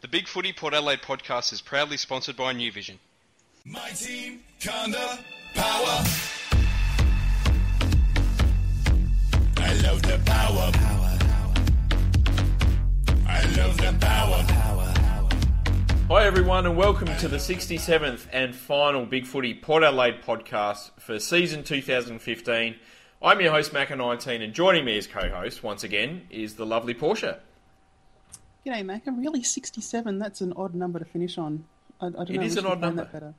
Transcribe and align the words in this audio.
The 0.00 0.06
Big 0.06 0.28
Footy 0.28 0.52
Port 0.52 0.74
Adelaide 0.74 1.02
podcast 1.02 1.52
is 1.52 1.60
proudly 1.60 1.96
sponsored 1.96 2.36
by 2.36 2.52
New 2.52 2.70
Vision. 2.70 3.00
My 3.64 3.88
team, 3.88 4.44
Conda, 4.60 5.18
power. 5.54 6.04
I 9.56 9.74
love 9.82 10.00
the 10.02 10.20
power. 10.24 10.70
I 13.26 13.42
love 13.56 13.76
the 13.76 13.96
power. 14.00 14.44
Hi, 16.06 16.24
everyone, 16.24 16.64
and 16.66 16.76
welcome 16.76 17.08
to 17.16 17.26
the 17.26 17.38
67th 17.38 18.28
and 18.32 18.54
final 18.54 19.04
Big 19.04 19.26
Footy 19.26 19.52
Port 19.52 19.82
Adelaide 19.82 20.22
podcast 20.22 20.92
for 21.00 21.18
season 21.18 21.64
2015. 21.64 22.76
I'm 23.20 23.40
your 23.40 23.50
host, 23.50 23.72
Macca19, 23.72 24.44
and 24.44 24.54
joining 24.54 24.84
me 24.84 24.96
as 24.96 25.08
co 25.08 25.28
host 25.28 25.64
once 25.64 25.82
again 25.82 26.28
is 26.30 26.54
the 26.54 26.64
lovely 26.64 26.94
Portia. 26.94 27.40
G'day, 28.66 28.84
Mac. 28.84 29.06
I'm 29.06 29.18
really 29.20 29.42
67. 29.42 30.18
That's 30.18 30.40
an 30.40 30.52
odd 30.54 30.74
number 30.74 30.98
to 30.98 31.04
finish 31.04 31.38
on. 31.38 31.64
I, 32.00 32.06
I 32.06 32.10
don't 32.10 32.30
It 32.30 32.36
know. 32.38 32.42
is 32.42 32.56
an 32.56 32.66
odd 32.66 32.80
number. 32.80 33.34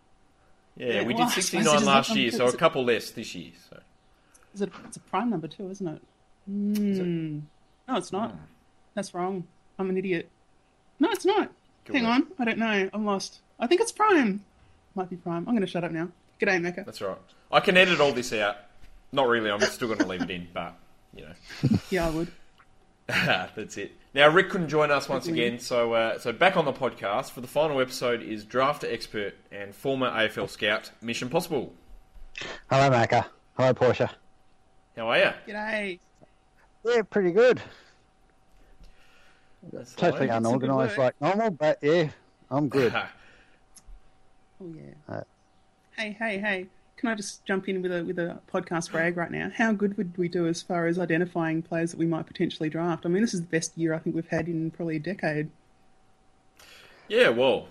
Yeah, 0.75 0.93
Yeah, 0.93 1.03
we 1.03 1.13
well, 1.13 1.27
did 1.27 1.33
69 1.33 1.85
last 1.85 2.15
year, 2.15 2.31
so 2.31 2.47
a 2.47 2.53
couple 2.55 2.83
less 2.83 3.11
this 3.11 3.35
year. 3.35 3.51
So. 3.69 3.79
Is 4.53 4.61
it, 4.61 4.71
it's 4.85 4.97
a 4.97 5.01
prime 5.01 5.29
number 5.29 5.47
too, 5.47 5.69
isn't 5.69 5.87
it? 5.87 6.01
Mm. 6.49 7.41
No, 7.87 7.95
it's 7.97 8.11
not. 8.11 8.35
That's 8.95 9.13
wrong. 9.13 9.45
I'm 9.77 9.89
an 9.89 9.97
idiot. 9.97 10.29
No, 10.99 11.09
it's 11.11 11.25
not. 11.25 11.51
Good 11.85 11.95
Hang 11.97 12.05
work. 12.05 12.13
on. 12.13 12.27
I 12.39 12.45
don't 12.45 12.57
know. 12.57 12.89
I'm 12.93 13.05
lost. 13.05 13.39
I 13.59 13.67
think 13.67 13.81
it's 13.81 13.91
prime. 13.91 14.43
Might 14.95 15.09
be 15.09 15.15
prime. 15.15 15.47
I'm 15.47 15.53
going 15.53 15.61
to 15.61 15.67
shut 15.67 15.83
up 15.83 15.91
now. 15.91 16.09
G'day, 16.41 16.61
Mecca. 16.61 16.83
That's 16.85 17.01
right. 17.01 17.17
I 17.51 17.59
can 17.59 17.77
edit 17.77 17.99
all 17.99 18.11
this 18.13 18.33
out. 18.33 18.57
Not 19.11 19.27
really, 19.27 19.49
I'm 19.49 19.59
still 19.61 19.87
going 19.87 19.99
to 19.99 20.05
leave 20.07 20.21
it 20.21 20.29
in, 20.29 20.47
but, 20.53 20.75
you 21.15 21.23
know. 21.25 21.77
Yeah, 21.89 22.07
I 22.07 22.09
would. 22.11 22.31
That's 23.07 23.77
it. 23.77 23.91
Now, 24.13 24.27
Rick 24.29 24.49
couldn't 24.49 24.69
join 24.69 24.89
us 24.89 25.07
once 25.07 25.27
again, 25.27 25.59
so 25.59 25.93
uh, 25.93 26.17
so 26.17 26.33
back 26.33 26.57
on 26.57 26.65
the 26.65 26.73
podcast 26.73 27.29
for 27.31 27.41
the 27.41 27.47
final 27.47 27.79
episode 27.79 28.23
is 28.23 28.43
drafter 28.43 28.91
expert 28.91 29.35
and 29.51 29.73
former 29.75 30.09
AFL 30.09 30.49
scout 30.49 30.89
Mission 31.01 31.29
Possible. 31.29 31.73
Hello, 32.71 32.89
Macca. 32.89 33.25
Hello, 33.55 33.73
Portia. 33.73 34.09
How 34.97 35.09
are 35.09 35.17
you? 35.19 35.31
G'day. 35.47 35.99
Yeah, 36.83 37.01
pretty 37.03 37.31
good. 37.31 37.61
That's 39.71 39.93
Totally 39.93 40.25
the 40.25 40.31
way. 40.31 40.37
unorganised 40.37 40.97
work. 40.97 41.15
like 41.21 41.21
normal, 41.21 41.51
but 41.51 41.77
yeah, 41.81 42.09
I'm 42.49 42.67
good. 42.69 42.93
Oh 44.61 44.73
yeah. 44.75 45.15
Uh, 45.15 45.21
hey, 45.95 46.11
hey, 46.19 46.37
hey! 46.37 46.65
Can 46.99 47.07
I 47.07 47.15
just 47.15 47.45
jump 47.45 47.69
in 47.69 47.81
with 47.81 47.93
a 47.93 48.03
with 48.03 48.19
a 48.19 48.39
podcast 48.53 48.91
brag 48.91 49.15
right 49.15 49.31
now? 49.31 49.49
How 49.55 49.71
good 49.71 49.95
would 49.95 50.17
we 50.17 50.27
do 50.27 50.47
as 50.47 50.61
far 50.61 50.85
as 50.85 50.99
identifying 50.99 51.61
players 51.61 51.91
that 51.91 51.97
we 51.97 52.05
might 52.05 52.25
potentially 52.25 52.67
draft? 52.69 53.05
I 53.05 53.09
mean, 53.09 53.21
this 53.21 53.33
is 53.33 53.39
the 53.39 53.47
best 53.47 53.77
year 53.77 53.93
I 53.93 53.99
think 53.99 54.17
we've 54.17 54.27
had 54.27 54.49
in 54.49 54.69
probably 54.71 54.97
a 54.97 54.99
decade. 54.99 55.49
Yeah, 57.07 57.29
well, 57.29 57.67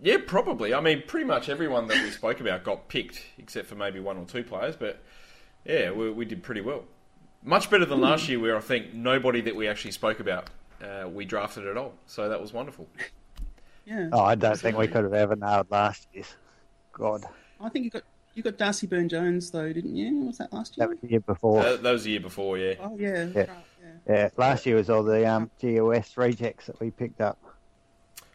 yeah, 0.00 0.18
probably. 0.24 0.72
I 0.72 0.80
mean, 0.80 1.02
pretty 1.04 1.26
much 1.26 1.48
everyone 1.48 1.88
that 1.88 2.00
we 2.00 2.10
spoke 2.10 2.38
about 2.38 2.62
got 2.62 2.86
picked, 2.86 3.20
except 3.38 3.66
for 3.66 3.74
maybe 3.74 3.98
one 3.98 4.16
or 4.16 4.24
two 4.24 4.44
players. 4.44 4.76
But 4.76 5.02
yeah, 5.64 5.90
we, 5.90 6.12
we 6.12 6.24
did 6.24 6.44
pretty 6.44 6.60
well. 6.60 6.84
Much 7.42 7.70
better 7.70 7.84
than 7.84 8.00
last 8.00 8.28
year, 8.28 8.38
where 8.38 8.56
I 8.56 8.60
think 8.60 8.94
nobody 8.94 9.40
that 9.40 9.56
we 9.56 9.66
actually 9.66 9.92
spoke 9.92 10.20
about 10.20 10.48
uh, 10.80 11.08
we 11.08 11.24
drafted 11.24 11.66
at 11.66 11.76
all. 11.76 11.94
So 12.06 12.28
that 12.28 12.40
was 12.40 12.52
wonderful. 12.52 12.86
Yeah. 13.84 14.10
Oh, 14.12 14.20
I 14.22 14.36
don't 14.36 14.56
think 14.56 14.78
we 14.78 14.86
could 14.86 15.02
have 15.02 15.14
ever 15.14 15.34
nailed 15.34 15.72
last 15.72 16.06
year's. 16.12 16.36
God, 16.92 17.24
I 17.60 17.68
think 17.68 17.84
you 17.84 17.90
got 17.90 18.02
you 18.40 18.50
got 18.50 18.58
Darcy 18.58 18.86
Byrne-Jones 18.86 19.50
though, 19.50 19.72
didn't 19.72 19.94
you? 19.96 20.24
Was 20.26 20.38
that 20.38 20.52
last 20.52 20.76
year? 20.76 20.86
that 20.86 20.90
was 20.90 21.00
the 21.00 21.08
year 21.10 21.20
before. 21.20 21.62
That, 21.62 21.82
that 21.82 21.92
was 21.92 22.04
the 22.04 22.10
year 22.12 22.20
before, 22.20 22.56
yeah. 22.58 22.74
Oh 22.80 22.96
yeah. 22.98 23.24
Yeah. 23.26 23.38
Right, 23.40 23.48
yeah. 23.48 24.14
yeah, 24.14 24.28
last 24.36 24.64
year 24.66 24.76
was 24.76 24.88
all 24.88 25.02
the 25.02 25.26
um, 25.30 25.50
GOS 25.60 26.16
rejects 26.16 26.66
that 26.66 26.80
we 26.80 26.90
picked 26.90 27.20
up. 27.20 27.38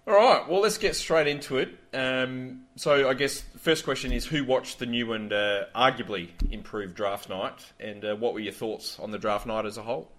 All 0.08 0.14
right, 0.14 0.48
well, 0.48 0.62
let's 0.62 0.78
get 0.78 0.96
straight 0.96 1.26
into 1.26 1.58
it. 1.58 1.70
Um, 1.92 2.66
so, 2.76 3.10
I 3.10 3.16
guess 3.16 3.42
the 3.42 3.58
first 3.58 3.84
question 3.84 4.12
is 4.12 4.24
who 4.24 4.46
watched 4.46 4.78
the 4.78 4.86
new 4.86 5.14
and 5.14 5.34
uh, 5.34 5.64
arguably 5.76 6.30
improved 6.52 6.94
draft 6.94 7.28
night, 7.28 7.74
and 7.80 8.06
uh, 8.06 8.16
what 8.16 8.36
were 8.36 8.40
your 8.40 8.54
thoughts 8.54 9.00
on 9.00 9.10
the 9.10 9.18
draft 9.18 9.48
night 9.48 9.66
as 9.66 9.78
a 9.78 9.82
whole? 9.82 10.12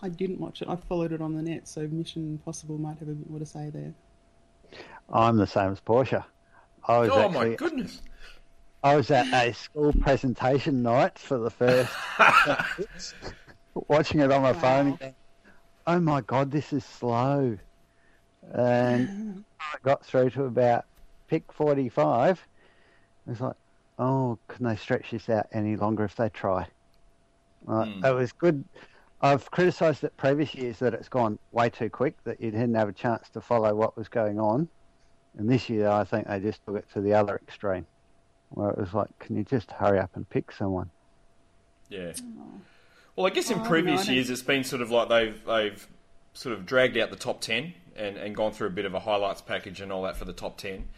I 0.00 0.08
didn't 0.08 0.40
watch 0.40 0.62
it. 0.62 0.68
I 0.68 0.76
followed 0.76 1.12
it 1.12 1.20
on 1.20 1.34
the 1.34 1.42
net, 1.42 1.68
so 1.68 1.86
Mission 1.88 2.26
Impossible 2.26 2.78
might 2.78 2.98
have 3.00 3.08
a 3.08 3.12
bit 3.12 3.28
more 3.28 3.38
to 3.38 3.44
say 3.46 3.68
there. 3.68 3.92
I'm 5.12 5.36
the 5.36 5.46
same 5.46 5.72
as 5.72 5.80
Portia. 5.80 6.24
I 6.88 6.98
was 7.00 7.10
Oh, 7.10 7.20
actually 7.20 7.50
my 7.50 7.54
goodness. 7.56 8.00
I 8.84 8.96
was 8.96 9.10
at 9.10 9.26
a 9.32 9.52
school 9.54 9.92
presentation 9.94 10.82
night 10.82 11.18
for 11.18 11.38
the 11.38 11.50
first, 11.50 11.90
watching 13.88 14.20
it 14.20 14.30
on 14.30 14.42
my 14.42 14.52
phone. 14.52 14.88
And 14.88 14.98
going, 14.98 15.14
oh 15.86 16.00
my 16.00 16.20
god, 16.20 16.50
this 16.50 16.72
is 16.72 16.84
slow. 16.84 17.58
And 18.52 19.44
I 19.58 19.76
got 19.82 20.04
through 20.04 20.30
to 20.30 20.44
about 20.44 20.84
pick 21.28 21.50
forty-five. 21.50 22.46
I 23.26 23.30
was 23.30 23.40
like, 23.40 23.56
oh, 23.98 24.38
can 24.48 24.66
they 24.66 24.76
stretch 24.76 25.10
this 25.12 25.30
out 25.30 25.46
any 25.52 25.76
longer 25.76 26.04
if 26.04 26.14
they 26.16 26.28
try? 26.28 26.66
Uh, 27.66 27.86
Hmm. 27.86 28.04
It 28.04 28.14
was 28.14 28.32
good. 28.32 28.62
I've 29.22 29.50
criticised 29.50 30.04
it 30.04 30.14
previous 30.18 30.54
years 30.54 30.78
that 30.80 30.92
it's 30.92 31.08
gone 31.08 31.38
way 31.52 31.70
too 31.70 31.88
quick, 31.88 32.22
that 32.24 32.38
you 32.38 32.50
didn't 32.50 32.74
have 32.74 32.90
a 32.90 32.92
chance 32.92 33.30
to 33.30 33.40
follow 33.40 33.74
what 33.74 33.96
was 33.96 34.08
going 34.08 34.38
on. 34.38 34.68
And 35.38 35.48
this 35.48 35.70
year, 35.70 35.88
I 35.88 36.04
think 36.04 36.28
they 36.28 36.38
just 36.40 36.62
took 36.66 36.76
it 36.76 36.86
to 36.92 37.00
the 37.00 37.14
other 37.14 37.36
extreme, 37.36 37.86
where 38.56 38.70
it 38.70 38.78
was 38.78 38.94
like, 38.94 39.18
can 39.18 39.36
you 39.36 39.44
just 39.44 39.70
hurry 39.70 39.98
up 39.98 40.10
and 40.14 40.28
pick 40.28 40.52
someone? 40.52 40.90
Yeah. 41.88 42.12
Oh. 42.22 42.60
Well, 43.16 43.26
I 43.26 43.30
guess 43.30 43.50
in 43.50 43.60
Oh, 43.60 43.64
previous 43.64 44.06
know, 44.06 44.14
years, 44.14 44.30
it's 44.30 44.42
been 44.42 44.64
sort 44.64 44.82
of 44.82 44.90
like 44.90 45.08
they've 45.08 45.44
they've 45.44 45.86
sort 46.32 46.56
of 46.56 46.66
dragged 46.66 46.96
out 46.96 47.10
the 47.10 47.16
top 47.16 47.40
ten 47.40 47.74
and, 47.96 48.16
and 48.16 48.34
gone 48.34 48.52
through 48.52 48.68
a 48.68 48.70
bit 48.70 48.84
of 48.84 48.94
a 48.94 49.00
highlights 49.00 49.40
package 49.40 49.80
and 49.80 49.92
all 49.92 50.02
that 50.02 50.16
for 50.16 50.24
the 50.24 50.32
top 50.32 50.56
ten. 50.58 50.88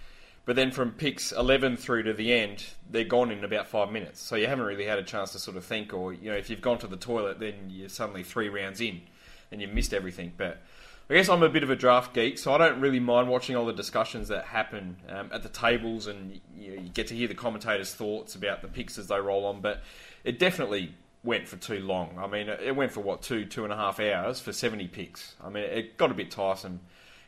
But 0.46 0.56
then 0.56 0.70
from 0.70 0.92
picks 0.92 1.32
eleven 1.32 1.76
through 1.76 2.04
to 2.04 2.14
the 2.14 2.32
end, 2.32 2.64
they're 2.88 3.04
gone 3.04 3.30
in 3.30 3.44
about 3.44 3.66
five 3.66 3.90
minutes. 3.90 4.22
So 4.22 4.36
you 4.36 4.46
haven't 4.46 4.64
really 4.64 4.86
had 4.86 4.98
a 4.98 5.02
chance 5.02 5.32
to 5.32 5.38
sort 5.38 5.56
of 5.56 5.64
think, 5.64 5.92
or 5.92 6.12
you 6.12 6.30
know, 6.30 6.36
if 6.36 6.48
you've 6.48 6.62
gone 6.62 6.78
to 6.78 6.86
the 6.86 6.96
toilet, 6.96 7.40
then 7.40 7.54
you're 7.68 7.88
suddenly 7.88 8.22
three 8.22 8.48
rounds 8.48 8.80
in 8.80 9.02
and 9.50 9.60
you've 9.60 9.72
missed 9.72 9.92
everything. 9.92 10.32
But 10.36 10.62
I 11.08 11.14
guess 11.14 11.28
I'm 11.28 11.42
a 11.44 11.48
bit 11.48 11.62
of 11.62 11.70
a 11.70 11.76
draft 11.76 12.14
geek, 12.14 12.36
so 12.36 12.52
I 12.52 12.58
don't 12.58 12.80
really 12.80 12.98
mind 12.98 13.28
watching 13.28 13.54
all 13.54 13.64
the 13.64 13.72
discussions 13.72 14.28
that 14.28 14.44
happen 14.44 14.96
um, 15.08 15.30
at 15.32 15.44
the 15.44 15.48
tables, 15.48 16.08
and 16.08 16.40
you, 16.56 16.74
know, 16.74 16.82
you 16.82 16.88
get 16.88 17.06
to 17.08 17.14
hear 17.14 17.28
the 17.28 17.34
commentators' 17.34 17.94
thoughts 17.94 18.34
about 18.34 18.60
the 18.60 18.66
picks 18.66 18.98
as 18.98 19.06
they 19.06 19.20
roll 19.20 19.46
on. 19.46 19.60
But 19.60 19.82
it 20.24 20.40
definitely 20.40 20.94
went 21.22 21.46
for 21.46 21.56
too 21.56 21.78
long. 21.78 22.18
I 22.18 22.26
mean, 22.26 22.48
it 22.48 22.74
went 22.74 22.90
for 22.90 23.00
what 23.02 23.22
two, 23.22 23.44
two 23.44 23.62
and 23.62 23.72
a 23.72 23.76
half 23.76 24.00
hours 24.00 24.40
for 24.40 24.52
seventy 24.52 24.88
picks. 24.88 25.36
I 25.42 25.48
mean, 25.48 25.62
it 25.62 25.96
got 25.96 26.10
a 26.10 26.14
bit 26.14 26.32
tiresome. 26.32 26.80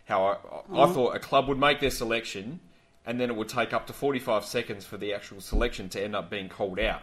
How 0.06 0.24
I, 0.24 0.82
I 0.82 0.92
thought 0.92 1.14
a 1.14 1.20
club 1.20 1.48
would 1.48 1.58
make 1.58 1.78
their 1.78 1.90
selection, 1.90 2.58
and 3.06 3.20
then 3.20 3.30
it 3.30 3.36
would 3.36 3.48
take 3.48 3.72
up 3.72 3.86
to 3.86 3.92
forty-five 3.92 4.44
seconds 4.44 4.86
for 4.86 4.96
the 4.96 5.14
actual 5.14 5.40
selection 5.40 5.88
to 5.90 6.02
end 6.02 6.16
up 6.16 6.30
being 6.30 6.48
called 6.48 6.80
out. 6.80 7.02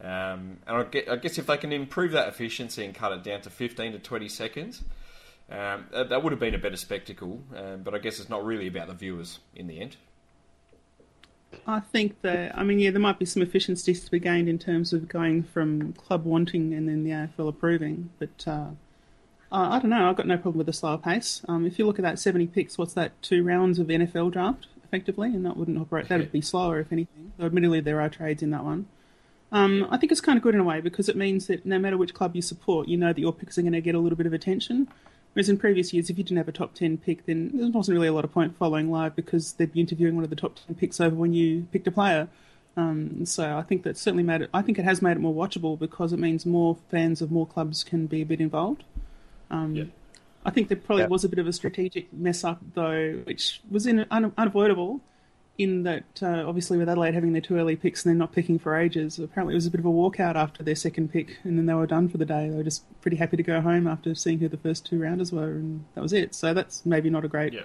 Um, 0.00 0.58
and 0.66 0.86
I 1.10 1.16
guess 1.16 1.38
if 1.38 1.46
they 1.46 1.56
can 1.56 1.72
improve 1.72 2.12
that 2.12 2.28
efficiency 2.28 2.84
and 2.84 2.94
cut 2.94 3.12
it 3.12 3.24
down 3.24 3.40
to 3.40 3.50
15 3.50 3.92
to 3.92 3.98
20 3.98 4.28
seconds, 4.28 4.82
um, 5.50 5.86
that, 5.92 6.08
that 6.08 6.22
would 6.22 6.32
have 6.32 6.40
been 6.40 6.54
a 6.54 6.58
better 6.58 6.76
spectacle. 6.76 7.42
Um, 7.54 7.82
but 7.82 7.94
I 7.94 7.98
guess 7.98 8.18
it's 8.18 8.28
not 8.28 8.44
really 8.44 8.66
about 8.66 8.88
the 8.88 8.94
viewers 8.94 9.38
in 9.54 9.66
the 9.66 9.80
end. 9.80 9.96
I 11.66 11.80
think 11.80 12.20
that 12.22 12.56
I 12.56 12.64
mean, 12.64 12.78
yeah, 12.78 12.90
there 12.90 13.00
might 13.00 13.18
be 13.18 13.24
some 13.24 13.42
efficiencies 13.42 14.04
to 14.04 14.10
be 14.10 14.18
gained 14.18 14.48
in 14.48 14.58
terms 14.58 14.92
of 14.92 15.08
going 15.08 15.42
from 15.42 15.92
club 15.94 16.24
wanting 16.24 16.74
and 16.74 16.88
then 16.88 17.04
the 17.04 17.10
AFL 17.10 17.48
approving, 17.48 18.10
but 18.18 18.44
uh, 18.46 18.70
uh, 19.52 19.68
I 19.70 19.78
don't 19.78 19.90
know. 19.90 20.08
I've 20.08 20.16
got 20.16 20.26
no 20.26 20.36
problem 20.36 20.58
with 20.58 20.66
the 20.66 20.72
slower 20.72 20.98
pace. 20.98 21.42
Um, 21.48 21.64
if 21.64 21.78
you 21.78 21.86
look 21.86 21.98
at 21.98 22.02
that 22.02 22.18
seventy 22.18 22.46
picks, 22.46 22.76
what's 22.76 22.94
that? 22.94 23.20
Two 23.22 23.44
rounds 23.44 23.78
of 23.78 23.86
NFL 23.86 24.32
draft, 24.32 24.66
effectively, 24.84 25.28
and 25.28 25.46
that 25.46 25.56
wouldn't 25.56 25.78
operate. 25.78 26.08
That 26.08 26.18
would 26.18 26.32
be 26.32 26.40
slower, 26.40 26.80
if 26.80 26.92
anything. 26.92 27.32
Though 27.36 27.46
admittedly, 27.46 27.80
there 27.80 28.00
are 28.00 28.08
trades 28.08 28.42
in 28.42 28.50
that 28.50 28.64
one. 28.64 28.86
Um, 29.52 29.86
I 29.90 29.96
think 29.96 30.10
it's 30.10 30.20
kind 30.20 30.36
of 30.36 30.42
good 30.42 30.54
in 30.54 30.60
a 30.60 30.64
way 30.64 30.80
because 30.80 31.08
it 31.08 31.16
means 31.16 31.46
that 31.46 31.64
no 31.64 31.78
matter 31.78 31.96
which 31.96 32.14
club 32.14 32.34
you 32.34 32.42
support, 32.42 32.88
you 32.88 32.96
know 32.96 33.12
that 33.12 33.20
your 33.20 33.32
picks 33.32 33.56
are 33.56 33.62
going 33.62 33.72
to 33.72 33.80
get 33.80 33.94
a 33.94 34.00
little 34.00 34.16
bit 34.16 34.26
of 34.26 34.32
attention. 34.32 34.88
Whereas 35.36 35.50
in 35.50 35.58
previous 35.58 35.92
years, 35.92 36.08
if 36.08 36.16
you 36.16 36.24
didn't 36.24 36.38
have 36.38 36.48
a 36.48 36.52
top 36.52 36.72
10 36.72 36.96
pick, 36.96 37.26
then 37.26 37.50
there 37.52 37.68
wasn't 37.68 37.94
really 37.94 38.08
a 38.08 38.12
lot 38.14 38.24
of 38.24 38.32
point 38.32 38.56
following 38.56 38.90
live 38.90 39.14
because 39.14 39.52
they'd 39.52 39.70
be 39.70 39.80
interviewing 39.80 40.14
one 40.14 40.24
of 40.24 40.30
the 40.30 40.36
top 40.36 40.56
10 40.66 40.76
picks 40.76 40.98
over 40.98 41.14
when 41.14 41.34
you 41.34 41.66
picked 41.72 41.86
a 41.86 41.90
player. 41.90 42.26
Um, 42.74 43.26
so 43.26 43.54
I 43.54 43.60
think 43.60 43.82
that 43.82 43.98
certainly 43.98 44.22
made 44.22 44.40
it, 44.40 44.50
I 44.54 44.62
think 44.62 44.78
it 44.78 44.86
has 44.86 45.02
made 45.02 45.12
it 45.18 45.20
more 45.20 45.34
watchable 45.34 45.78
because 45.78 46.14
it 46.14 46.18
means 46.18 46.46
more 46.46 46.78
fans 46.90 47.20
of 47.20 47.30
more 47.30 47.46
clubs 47.46 47.84
can 47.84 48.06
be 48.06 48.22
a 48.22 48.24
bit 48.24 48.40
involved. 48.40 48.84
Um, 49.50 49.74
Yeah. 49.76 49.84
I 50.46 50.50
think 50.52 50.68
there 50.68 50.78
probably 50.78 51.02
Yeah. 51.02 51.08
was 51.08 51.22
a 51.22 51.28
bit 51.28 51.38
of 51.38 51.46
a 51.46 51.52
strategic 51.52 52.10
mess 52.14 52.42
up, 52.42 52.62
though, 52.72 53.20
which 53.24 53.60
was 53.70 53.86
in, 53.86 54.06
un, 54.10 54.32
unavoidable 54.38 55.02
in 55.58 55.84
that 55.84 56.04
uh, 56.22 56.44
obviously 56.46 56.76
with 56.76 56.88
Adelaide 56.88 57.14
having 57.14 57.32
their 57.32 57.40
two 57.40 57.56
early 57.56 57.76
picks 57.76 58.04
and 58.04 58.10
then 58.10 58.18
not 58.18 58.32
picking 58.32 58.58
for 58.58 58.76
ages, 58.76 59.18
apparently 59.18 59.54
it 59.54 59.56
was 59.56 59.66
a 59.66 59.70
bit 59.70 59.80
of 59.80 59.86
a 59.86 59.90
walkout 59.90 60.34
after 60.34 60.62
their 60.62 60.74
second 60.74 61.10
pick, 61.12 61.38
and 61.44 61.56
then 61.58 61.66
they 61.66 61.74
were 61.74 61.86
done 61.86 62.08
for 62.08 62.18
the 62.18 62.26
day. 62.26 62.48
They 62.50 62.56
were 62.56 62.62
just 62.62 62.84
pretty 63.00 63.16
happy 63.16 63.36
to 63.38 63.42
go 63.42 63.60
home 63.60 63.86
after 63.86 64.14
seeing 64.14 64.38
who 64.38 64.48
the 64.48 64.56
first 64.58 64.84
two 64.86 65.00
rounders 65.00 65.32
were, 65.32 65.52
and 65.52 65.84
that 65.94 66.02
was 66.02 66.12
it. 66.12 66.34
So 66.34 66.52
that's 66.52 66.84
maybe 66.84 67.08
not 67.10 67.24
a 67.24 67.28
great 67.28 67.52
Yeah. 67.54 67.62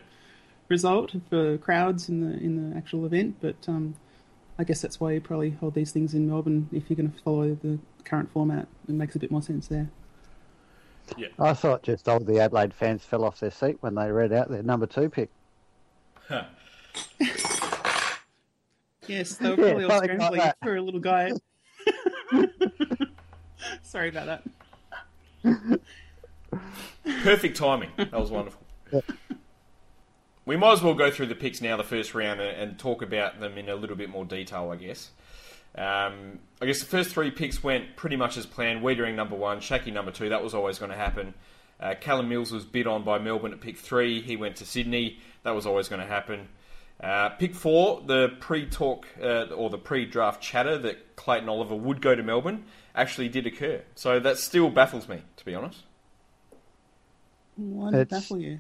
result 0.69 1.13
for 1.29 1.57
crowds 1.57 2.07
in 2.07 2.21
the 2.21 2.37
in 2.37 2.71
the 2.71 2.77
actual 2.77 3.05
event, 3.05 3.35
but 3.41 3.55
um, 3.67 3.95
I 4.57 4.63
guess 4.63 4.81
that's 4.81 4.99
why 4.99 5.11
you 5.13 5.21
probably 5.21 5.49
hold 5.51 5.73
these 5.73 5.91
things 5.91 6.13
in 6.13 6.27
Melbourne 6.29 6.69
if 6.71 6.89
you're 6.89 6.95
going 6.97 7.11
to 7.11 7.19
follow 7.23 7.55
the 7.61 7.79
current 8.05 8.31
format. 8.31 8.67
It 8.87 8.93
makes 8.95 9.15
a 9.15 9.19
bit 9.19 9.31
more 9.31 9.41
sense 9.41 9.67
there. 9.67 9.89
Yeah. 11.17 11.27
I 11.39 11.53
thought 11.53 11.83
just 11.83 12.07
all 12.07 12.19
the 12.21 12.39
Adelaide 12.39 12.73
fans 12.73 13.03
fell 13.03 13.25
off 13.25 13.39
their 13.41 13.51
seat 13.51 13.77
when 13.81 13.95
they 13.95 14.09
read 14.11 14.31
out 14.31 14.49
their 14.49 14.63
number 14.63 14.85
two 14.85 15.09
pick. 15.09 15.29
Yes, 19.07 19.35
they 19.37 19.49
were 19.49 19.55
Yeah, 19.55 19.71
probably 19.73 19.85
all 19.85 19.91
something 19.91 20.19
like 20.19 20.29
scrambling 20.29 20.53
for 20.63 20.75
a 20.75 20.81
little 20.81 20.99
guy. 20.99 21.31
Sorry 23.83 24.09
about 24.09 24.43
that. 25.43 25.79
Perfect 27.23 27.57
timing. 27.57 27.91
That 27.97 28.13
was 28.13 28.29
wonderful. 28.31 28.61
We 30.45 30.57
might 30.57 30.73
as 30.73 30.81
well 30.81 30.93
go 30.93 31.11
through 31.11 31.27
the 31.27 31.35
picks 31.35 31.61
now, 31.61 31.77
the 31.77 31.83
first 31.83 32.13
round, 32.13 32.41
and, 32.41 32.57
and 32.57 32.79
talk 32.79 33.01
about 33.01 33.39
them 33.39 33.57
in 33.57 33.69
a 33.69 33.75
little 33.75 33.95
bit 33.95 34.09
more 34.09 34.25
detail, 34.25 34.71
I 34.71 34.75
guess. 34.75 35.11
Um, 35.75 36.39
I 36.61 36.65
guess 36.65 36.79
the 36.79 36.85
first 36.85 37.11
three 37.11 37.31
picks 37.31 37.63
went 37.63 37.95
pretty 37.95 38.15
much 38.15 38.37
as 38.37 38.45
planned. 38.45 38.81
Weitering 38.83 39.15
number 39.15 39.35
one, 39.35 39.59
Schache 39.61 39.91
number 39.93 40.11
two. 40.11 40.29
That 40.29 40.43
was 40.43 40.53
always 40.53 40.79
going 40.79 40.91
to 40.91 40.97
happen. 40.97 41.33
Uh, 41.79 41.95
Callum 41.99 42.29
Mills 42.29 42.51
was 42.51 42.65
bid 42.65 42.85
on 42.87 43.03
by 43.03 43.17
Melbourne 43.19 43.53
at 43.53 43.61
pick 43.61 43.77
three. 43.77 44.21
He 44.21 44.35
went 44.35 44.57
to 44.57 44.65
Sydney. 44.65 45.19
That 45.43 45.51
was 45.51 45.65
always 45.65 45.87
going 45.87 46.01
to 46.01 46.07
happen. 46.07 46.49
Uh, 47.01 47.29
pick 47.29 47.55
four, 47.55 48.01
the 48.05 48.29
pre-talk 48.39 49.07
uh, 49.21 49.45
or 49.45 49.69
the 49.69 49.77
pre-draft 49.77 50.41
chatter 50.41 50.77
that 50.77 51.15
Clayton 51.15 51.49
Oliver 51.49 51.75
would 51.75 52.01
go 52.01 52.13
to 52.13 52.21
Melbourne 52.21 52.65
actually 52.93 53.27
did 53.29 53.47
occur. 53.47 53.81
So 53.95 54.19
that 54.19 54.37
still 54.37 54.69
baffles 54.69 55.09
me, 55.09 55.21
to 55.37 55.45
be 55.45 55.55
honest. 55.55 55.83
Why 57.55 57.91
did 57.91 57.99
it 58.01 58.09
baffle 58.09 58.39
you? 58.39 58.59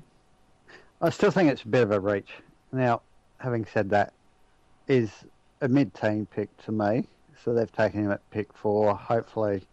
I 1.01 1.09
still 1.11 1.31
think 1.31 1.51
it's 1.51 1.63
a 1.63 1.67
bit 1.67 1.83
of 1.83 1.91
a 1.91 1.99
reach. 1.99 2.29
Now, 2.71 3.01
having 3.37 3.65
said 3.65 3.89
that, 3.91 4.13
is 4.87 5.11
a 5.61 5.67
mid-team 5.67 6.25
pick 6.25 6.55
to 6.65 6.71
me. 6.71 7.05
So 7.43 7.53
they've 7.53 7.71
taken 7.71 8.05
him 8.05 8.11
at 8.11 8.27
pick 8.29 8.53
four. 8.53 8.95
Hopefully, 8.95 9.63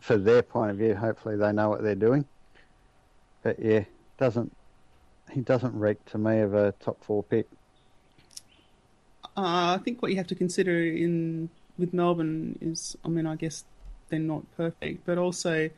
for 0.00 0.16
their 0.16 0.42
point 0.42 0.70
of 0.70 0.76
view, 0.76 0.94
hopefully 0.94 1.36
they 1.36 1.52
know 1.52 1.68
what 1.68 1.82
they're 1.82 1.94
doing. 1.94 2.24
But 3.42 3.58
yeah, 3.58 3.84
doesn't 4.18 4.54
he 5.32 5.40
doesn't 5.40 5.78
reek 5.78 6.04
to 6.06 6.18
me 6.18 6.40
of 6.40 6.54
a 6.54 6.72
top 6.80 7.02
four 7.02 7.22
pick. 7.22 7.48
Uh, 9.36 9.76
I 9.76 9.80
think 9.84 10.00
what 10.00 10.10
you 10.10 10.16
have 10.16 10.28
to 10.28 10.34
consider 10.34 10.80
in 10.80 11.48
with 11.76 11.92
Melbourne 11.92 12.58
is, 12.60 12.96
I 13.04 13.08
mean, 13.08 13.26
I 13.26 13.36
guess 13.36 13.64
they're 14.08 14.18
not 14.18 14.44
perfect, 14.56 15.04
but 15.04 15.18
also 15.18 15.70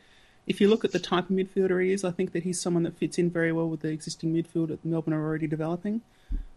if 0.46 0.60
you 0.60 0.68
look 0.68 0.84
at 0.84 0.92
the 0.92 0.98
type 0.98 1.28
of 1.30 1.36
midfielder 1.36 1.82
he 1.82 1.92
is, 1.92 2.04
I 2.04 2.10
think 2.10 2.32
that 2.32 2.44
he's 2.44 2.60
someone 2.60 2.84
that 2.84 2.96
fits 2.96 3.18
in 3.18 3.30
very 3.30 3.52
well 3.52 3.68
with 3.68 3.80
the 3.80 3.88
existing 3.88 4.32
midfield 4.34 4.68
that 4.68 4.84
Melbourne 4.84 5.14
are 5.14 5.24
already 5.24 5.46
developing. 5.46 6.02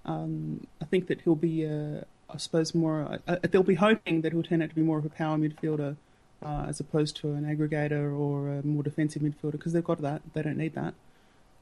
Um, 0.05 0.67
I 0.81 0.85
think 0.85 1.07
that 1.07 1.21
he'll 1.21 1.35
be, 1.35 1.65
uh, 1.65 2.01
I 2.29 2.37
suppose, 2.37 2.75
more. 2.75 3.19
Uh, 3.27 3.37
they'll 3.49 3.63
be 3.63 3.75
hoping 3.75 4.21
that 4.21 4.31
he'll 4.31 4.43
turn 4.43 4.61
out 4.61 4.69
to 4.69 4.75
be 4.75 4.81
more 4.81 4.99
of 4.99 5.05
a 5.05 5.09
power 5.09 5.37
midfielder 5.37 5.95
uh, 6.43 6.65
as 6.67 6.79
opposed 6.79 7.15
to 7.17 7.33
an 7.33 7.45
aggregator 7.45 8.17
or 8.17 8.49
a 8.49 8.65
more 8.65 8.83
defensive 8.83 9.21
midfielder 9.21 9.53
because 9.53 9.73
they've 9.73 9.83
got 9.83 10.01
that. 10.01 10.21
They 10.33 10.41
don't 10.41 10.57
need 10.57 10.75
that. 10.75 10.93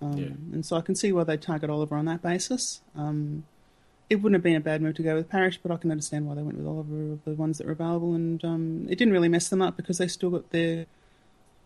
Um, 0.01 0.17
Yeah. 0.17 0.27
And 0.53 0.65
so 0.65 0.75
I 0.75 0.81
can 0.81 0.95
see 0.95 1.11
why 1.11 1.23
they 1.23 1.37
target 1.37 1.69
Oliver 1.69 1.95
on 1.95 2.05
that 2.05 2.21
basis. 2.21 2.81
Um, 2.95 3.45
it 4.09 4.17
wouldn't 4.17 4.35
have 4.35 4.43
been 4.43 4.55
a 4.55 4.61
bad 4.61 4.81
move 4.81 4.95
to 4.95 5.03
go 5.03 5.15
with 5.15 5.29
Parish, 5.29 5.59
but 5.61 5.71
I 5.71 5.77
can 5.77 5.91
understand 5.91 6.27
why 6.27 6.35
they 6.35 6.41
went 6.41 6.57
with 6.57 6.67
Oliver 6.67 7.13
of 7.13 7.25
the 7.25 7.31
ones 7.31 7.57
that 7.57 7.67
were 7.67 7.73
available, 7.73 8.13
and 8.13 8.43
um, 8.43 8.87
it 8.89 8.97
didn't 8.97 9.13
really 9.13 9.29
mess 9.29 9.49
them 9.49 9.61
up 9.61 9.75
because 9.75 9.97
they 9.97 10.07
still 10.07 10.29
got 10.29 10.51
their 10.51 10.85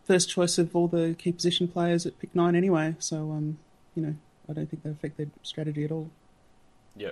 first 0.04 0.30
choice 0.30 0.58
of 0.58 0.76
all 0.76 0.88
the 0.88 1.16
key 1.18 1.32
position 1.32 1.68
players 1.68 2.06
at 2.06 2.20
pick 2.20 2.34
nine 2.34 2.56
anyway. 2.56 2.96
So, 3.00 3.32
um, 3.32 3.60
you 3.96 4.04
know, 4.04 4.16
I 4.50 4.54
don't 4.54 4.70
think 4.70 4.84
they 4.84 4.90
affect 4.90 5.18
their 5.18 5.28
strategy 5.44 5.86
at 5.86 5.92
all. 5.92 6.10
Yeah. 6.96 7.12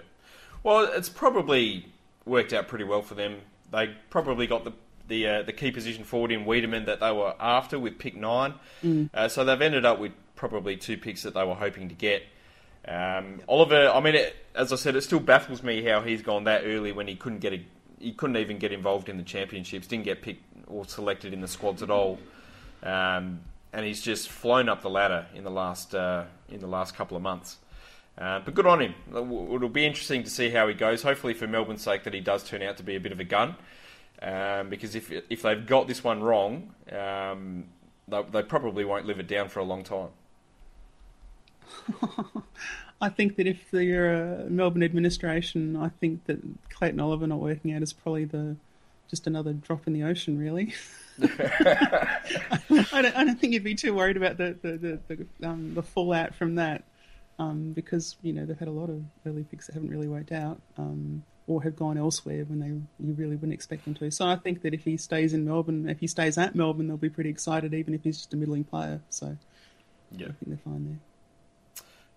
Well, 0.63 0.89
it's 0.93 1.09
probably 1.09 1.85
worked 2.25 2.51
out 2.51 2.67
pretty 2.67 2.83
well 2.83 3.01
for 3.01 3.15
them. 3.15 3.41
They 3.71 3.95
probably 4.09 4.47
got 4.47 4.63
the 4.63 4.73
the 5.07 5.27
uh, 5.27 5.41
the 5.43 5.53
key 5.53 5.71
position 5.71 6.03
forward 6.03 6.31
in 6.31 6.45
Weideman 6.45 6.85
that 6.85 6.99
they 6.99 7.11
were 7.11 7.35
after 7.39 7.79
with 7.79 7.97
pick 7.97 8.15
nine. 8.15 8.55
Uh, 9.13 9.27
so 9.27 9.43
they've 9.43 9.61
ended 9.61 9.85
up 9.85 9.99
with 9.99 10.11
probably 10.35 10.75
two 10.75 10.97
picks 10.97 11.23
that 11.23 11.33
they 11.33 11.43
were 11.43 11.55
hoping 11.55 11.89
to 11.89 11.95
get. 11.95 12.23
Um, 12.89 13.41
Oliver, 13.47 13.89
I 13.89 13.99
mean, 13.99 14.15
it, 14.15 14.35
as 14.55 14.73
I 14.73 14.75
said, 14.75 14.95
it 14.95 15.01
still 15.01 15.19
baffles 15.19 15.61
me 15.61 15.83
how 15.83 16.01
he's 16.01 16.23
gone 16.23 16.45
that 16.45 16.63
early 16.65 16.91
when 16.91 17.07
he 17.07 17.15
couldn't 17.15 17.39
get 17.39 17.53
a, 17.53 17.63
he 17.99 18.13
couldn't 18.13 18.37
even 18.37 18.57
get 18.57 18.71
involved 18.71 19.09
in 19.09 19.17
the 19.17 19.23
championships, 19.23 19.85
didn't 19.85 20.05
get 20.05 20.23
picked 20.23 20.43
or 20.67 20.85
selected 20.85 21.31
in 21.31 21.41
the 21.41 21.47
squads 21.47 21.83
at 21.83 21.91
all, 21.91 22.17
um, 22.81 23.41
and 23.73 23.85
he's 23.85 24.01
just 24.01 24.29
flown 24.29 24.67
up 24.67 24.81
the 24.81 24.89
ladder 24.89 25.27
in 25.35 25.43
the 25.43 25.51
last 25.51 25.93
uh, 25.93 26.23
in 26.49 26.59
the 26.59 26.67
last 26.67 26.95
couple 26.95 27.15
of 27.15 27.21
months. 27.21 27.57
Uh, 28.17 28.39
but 28.39 28.53
good 28.53 28.65
on 28.65 28.81
him. 28.81 28.95
It'll 29.09 29.69
be 29.69 29.85
interesting 29.85 30.23
to 30.23 30.29
see 30.29 30.49
how 30.49 30.67
he 30.67 30.73
goes. 30.73 31.03
Hopefully, 31.03 31.33
for 31.33 31.47
Melbourne's 31.47 31.83
sake, 31.83 32.03
that 32.03 32.13
he 32.13 32.19
does 32.19 32.43
turn 32.43 32.61
out 32.63 32.77
to 32.77 32.83
be 32.83 32.95
a 32.95 32.99
bit 32.99 33.11
of 33.11 33.19
a 33.19 33.23
gun. 33.23 33.55
Um, 34.21 34.69
because 34.69 34.95
if 34.95 35.11
if 35.29 35.43
they've 35.43 35.65
got 35.65 35.87
this 35.87 36.03
one 36.03 36.21
wrong, 36.21 36.73
um, 36.91 37.65
they, 38.07 38.23
they 38.31 38.41
probably 38.41 38.83
won't 38.83 39.05
live 39.05 39.19
it 39.19 39.27
down 39.27 39.47
for 39.47 39.59
a 39.59 39.63
long 39.63 39.83
time. 39.83 40.09
I 43.01 43.09
think 43.09 43.37
that 43.37 43.47
if 43.47 43.57
you're 43.71 44.13
a 44.13 44.49
Melbourne 44.49 44.83
administration, 44.83 45.75
I 45.75 45.89
think 45.89 46.25
that 46.25 46.39
Clayton 46.69 46.99
Oliver 46.99 47.27
not 47.27 47.39
working 47.39 47.73
out 47.73 47.81
is 47.81 47.93
probably 47.93 48.25
the 48.25 48.57
just 49.09 49.25
another 49.25 49.53
drop 49.53 49.87
in 49.87 49.93
the 49.93 50.03
ocean, 50.03 50.37
really. 50.37 50.73
I, 51.21 52.19
don't, 52.69 53.17
I 53.17 53.23
don't 53.23 53.39
think 53.39 53.53
you'd 53.53 53.63
be 53.63 53.75
too 53.75 53.93
worried 53.93 54.17
about 54.17 54.37
the 54.37 54.57
the 54.61 54.99
the, 55.07 55.27
the, 55.39 55.47
um, 55.47 55.73
the 55.73 55.83
fallout 55.83 56.35
from 56.35 56.55
that, 56.55 56.83
um, 57.39 57.73
because 57.73 58.17
you 58.21 58.33
know 58.33 58.45
they've 58.45 58.59
had 58.59 58.67
a 58.67 58.71
lot 58.71 58.89
of 58.89 59.03
early 59.25 59.43
picks 59.43 59.67
that 59.67 59.73
haven't 59.73 59.89
really 59.89 60.07
worked 60.07 60.31
out, 60.31 60.61
um, 60.77 61.23
or 61.47 61.63
have 61.63 61.75
gone 61.75 61.97
elsewhere 61.97 62.45
when 62.45 62.59
they 62.59 62.67
you 62.67 63.13
really 63.13 63.35
wouldn't 63.35 63.53
expect 63.53 63.85
them 63.85 63.95
to. 63.95 64.11
So 64.11 64.27
I 64.27 64.35
think 64.35 64.61
that 64.61 64.73
if 64.73 64.83
he 64.83 64.97
stays 64.97 65.33
in 65.33 65.45
Melbourne, 65.45 65.89
if 65.89 65.99
he 65.99 66.07
stays 66.07 66.37
at 66.37 66.55
Melbourne, 66.55 66.87
they'll 66.87 66.97
be 66.97 67.09
pretty 67.09 67.29
excited, 67.29 67.73
even 67.73 67.93
if 67.93 68.03
he's 68.03 68.17
just 68.17 68.33
a 68.33 68.37
middling 68.37 68.63
player. 68.63 69.01
So 69.09 69.35
Yeah. 70.11 70.27
I 70.27 70.31
think 70.31 70.47
they're 70.47 70.57
fine 70.63 70.85
there. 70.85 70.99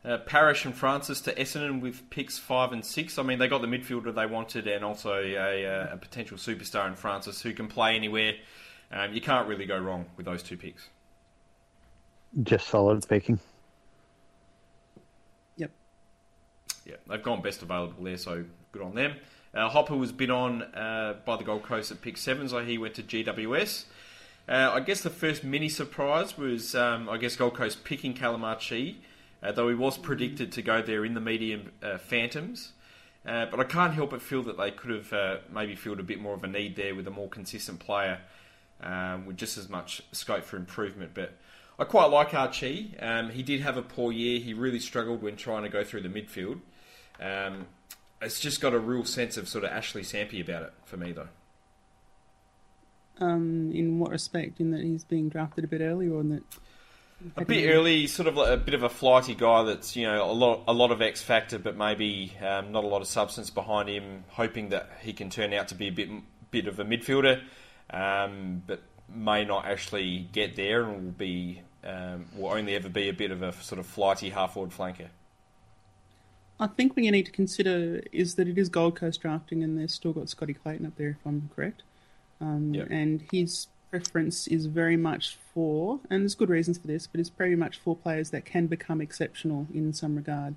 Uh, 0.05 0.19
Parish 0.19 0.65
and 0.65 0.75
Francis 0.75 1.21
to 1.23 1.35
Essendon 1.35 1.81
with 1.81 2.11
picks 2.11 2.37
five 2.37 2.73
and 2.73 2.85
six. 2.85 3.19
I 3.19 3.23
mean, 3.23 3.39
they 3.39 3.47
got 3.47 3.61
the 3.61 3.69
midfielder 3.69 4.13
they 4.13 4.27
wanted 4.27 4.67
and 4.67 4.85
also 4.85 5.15
a, 5.15 5.65
uh, 5.65 5.95
a 5.95 5.97
potential 5.97 6.37
superstar 6.37 6.89
in 6.89 6.97
Francis 6.97 7.41
who 7.41 7.53
can 7.53 7.69
play 7.69 7.95
anywhere. 7.95 8.35
Um, 8.91 9.13
you 9.13 9.21
can't 9.21 9.47
really 9.49 9.65
go 9.65 9.79
wrong 9.79 10.07
with 10.17 10.27
those 10.27 10.43
two 10.43 10.57
picks. 10.57 10.89
Just 12.43 12.67
solid 12.67 13.07
picking. 13.09 13.39
Yep. 15.57 15.71
Yeah, 16.85 16.97
they've 17.09 17.23
gone 17.23 17.41
best 17.41 17.63
available 17.63 18.03
there, 18.03 18.17
so 18.17 18.45
good 18.73 18.83
on 18.83 18.95
them. 18.95 19.15
Uh, 19.55 19.69
Hopper 19.69 19.97
was 19.97 20.13
bid 20.13 20.31
on 20.31 20.63
uh, 20.63 21.15
by 21.25 21.37
the 21.37 21.45
Gold 21.45 21.63
Coast 21.63 21.91
at 21.91 22.01
pick 22.01 22.17
seven, 22.17 22.49
so 22.49 22.65
he 22.65 22.79
went 22.79 22.95
to 22.95 23.03
GWS. 23.03 23.85
Uh, 24.49 24.71
I 24.73 24.81
guess 24.81 25.03
the 25.03 25.11
first 25.11 25.45
mini 25.45 25.69
surprise 25.69 26.37
was, 26.37 26.75
um, 26.75 27.09
I 27.09 27.19
guess, 27.19 27.37
Gold 27.37 27.55
Coast 27.55 27.85
picking 27.85 28.15
Calamarchi, 28.15 28.97
uh, 29.43 29.53
though 29.53 29.69
he 29.69 29.75
was 29.75 29.99
predicted 29.99 30.53
to 30.53 30.63
go 30.63 30.83
there 30.83 31.05
in 31.05 31.15
the 31.15 31.21
medium 31.21 31.73
uh, 31.83 31.99
Phantoms. 31.99 32.73
Uh, 33.25 33.47
but 33.47 33.61
I 33.61 33.65
can't 33.65 33.95
help 33.95 34.11
but 34.11 34.21
feel 34.21 34.43
that 34.45 34.59
they 34.59 34.73
could 34.73 34.91
have 34.91 35.13
uh, 35.13 35.37
maybe 35.53 35.77
filled 35.77 36.01
a 36.01 36.03
bit 36.03 36.21
more 36.21 36.35
of 36.35 36.43
a 36.43 36.49
need 36.49 36.75
there 36.75 36.95
with 36.95 37.07
a 37.07 37.11
more 37.11 37.29
consistent 37.29 37.79
player 37.79 38.19
um, 38.83 39.27
with 39.27 39.37
just 39.37 39.57
as 39.57 39.69
much 39.69 40.03
scope 40.13 40.45
for 40.45 40.57
improvement. 40.57 41.13
But 41.15 41.39
I 41.79 41.85
quite 41.85 42.07
like 42.07 42.35
Archie. 42.35 42.97
Um, 42.99 43.31
he 43.31 43.43
did 43.43 43.61
have 43.61 43.77
a 43.77 43.83
poor 43.83 44.13
year. 44.13 44.41
He 44.41 44.55
really 44.55 44.81
struggled 44.81 45.23
when 45.23 45.37
trying 45.37 45.63
to 45.63 45.69
go 45.69 45.85
through 45.85 46.03
the 46.03 46.09
midfield. 46.09 46.61
Um, 47.21 47.67
it's 48.21 48.41
just 48.41 48.61
got 48.61 48.75
a 48.75 48.79
real 48.79 49.05
sense 49.05 49.37
of 49.37 49.49
sort 49.49 49.65
of 49.65 49.71
Ashley 49.71 50.03
Sampi 50.03 50.41
about 50.41 50.65
it 50.65 50.73
for 50.85 50.97
me, 50.97 51.13
though. 51.13 51.29
Um, 53.21 53.71
in 53.73 53.99
what 53.99 54.11
respect? 54.11 54.61
In 54.61 54.71
that 54.73 54.83
he's 54.83 55.05
being 55.05 55.29
drafted 55.29 55.65
a 55.65 55.69
bit 55.69 55.81
early, 55.81 56.09
or 56.09 56.21
in 56.21 56.31
that 56.31 56.43
A 57.37 57.45
bit 57.45 57.69
early, 57.69 58.07
sort 58.07 58.29
of 58.29 58.37
like 58.37 58.51
a 58.51 58.57
bit 58.57 58.75
of 58.75 58.83
a 58.83 58.89
flighty 58.89 59.35
guy 59.35 59.63
that's 59.63 59.97
you 59.97 60.07
know 60.07 60.25
a 60.25 60.33
lot 60.33 60.65
a 60.67 60.73
lot 60.73 60.91
of 60.91 61.01
X 61.01 61.23
factor, 61.23 61.59
but 61.59 61.77
maybe 61.77 62.33
um, 62.41 62.73
not 62.73 62.85
a 62.85 62.87
lot 62.87 63.01
of 63.01 63.07
substance 63.07 63.51
behind 63.51 63.89
him. 63.89 64.25
Hoping 64.29 64.71
that 64.71 64.91
he 65.01 65.13
can 65.13 65.31
turn 65.31 65.53
out 65.53 65.69
to 65.69 65.75
be 65.75 65.89
a 65.89 65.93
bit 65.93 66.09
bit 66.51 66.67
of 66.67 66.79
a 66.79 66.85
midfielder, 66.85 67.43
um, 67.91 68.63
but 68.67 68.83
may 69.15 69.45
not 69.45 69.67
actually 69.67 70.29
get 70.33 70.57
there 70.57 70.85
and 70.85 71.05
will 71.05 71.11
be 71.13 71.63
um, 71.85 72.27
will 72.37 72.53
only 72.53 72.75
ever 72.75 72.89
be 72.89 73.09
a 73.09 73.13
bit 73.13 73.31
of 73.31 73.43
a 73.43 73.53
sort 73.53 73.79
of 73.79 73.87
flighty 73.87 74.31
half 74.31 74.55
forward 74.55 74.71
flanker. 74.73 75.09
I 76.61 76.69
think 76.69 76.97
what 76.97 77.05
you 77.05 77.11
need 77.11 77.27
to 77.27 77.33
consider 77.33 78.03
is 78.13 78.37
that 78.37 78.47
it 78.47 78.57
is 78.57 78.69
Gold 78.69 78.97
Coast 78.97 79.21
drafting, 79.21 79.63
and 79.65 79.77
they've 79.77 79.91
still 79.91 80.13
got 80.13 80.29
Scotty 80.29 80.55
Clayton 80.55 80.87
up 80.87 80.97
there, 80.97 81.11
if 81.11 81.27
I'm 81.27 81.51
correct. 81.55 81.83
Um, 82.41 82.75
Yep. 82.75 82.89
And 82.91 83.25
his 83.33 83.67
preference 83.93 84.47
is 84.47 84.67
very 84.67 84.97
much 84.97 85.37
for, 85.53 86.01
and 86.09 86.23
there's 86.23 86.35
good 86.35 86.49
reasons 86.49 86.79
for 86.79 86.87
this, 86.87 87.07
but 87.07 87.21
it's 87.21 87.29
very 87.29 87.55
much 87.55 87.79
for 87.79 87.95
players 87.95 88.31
that 88.31 88.47
can 88.47 88.67
become 88.67 89.03
exceptional 89.03 89.67
in 89.73 89.93
some 89.93 90.17
regard. 90.17 90.55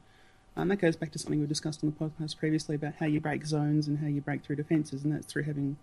And 0.56 0.72
that 0.72 0.78
goes 0.78 0.96
back 0.96 1.12
to 1.12 1.20
something 1.20 1.42
we 1.42 1.46
discussed 1.46 1.84
on 1.84 1.92
the 1.92 2.06
podcast 2.06 2.38
previously 2.38 2.76
about 2.76 2.94
how 3.02 3.08
you 3.08 3.20
break 3.20 3.46
zones 3.46 3.90
and 3.90 4.00
how 4.00 4.08
you 4.08 4.22
break 4.22 4.42
through 4.42 4.56
defences, 4.56 5.04
and 5.04 5.14
that's 5.14 5.26
through 5.26 5.44
having 5.44 5.76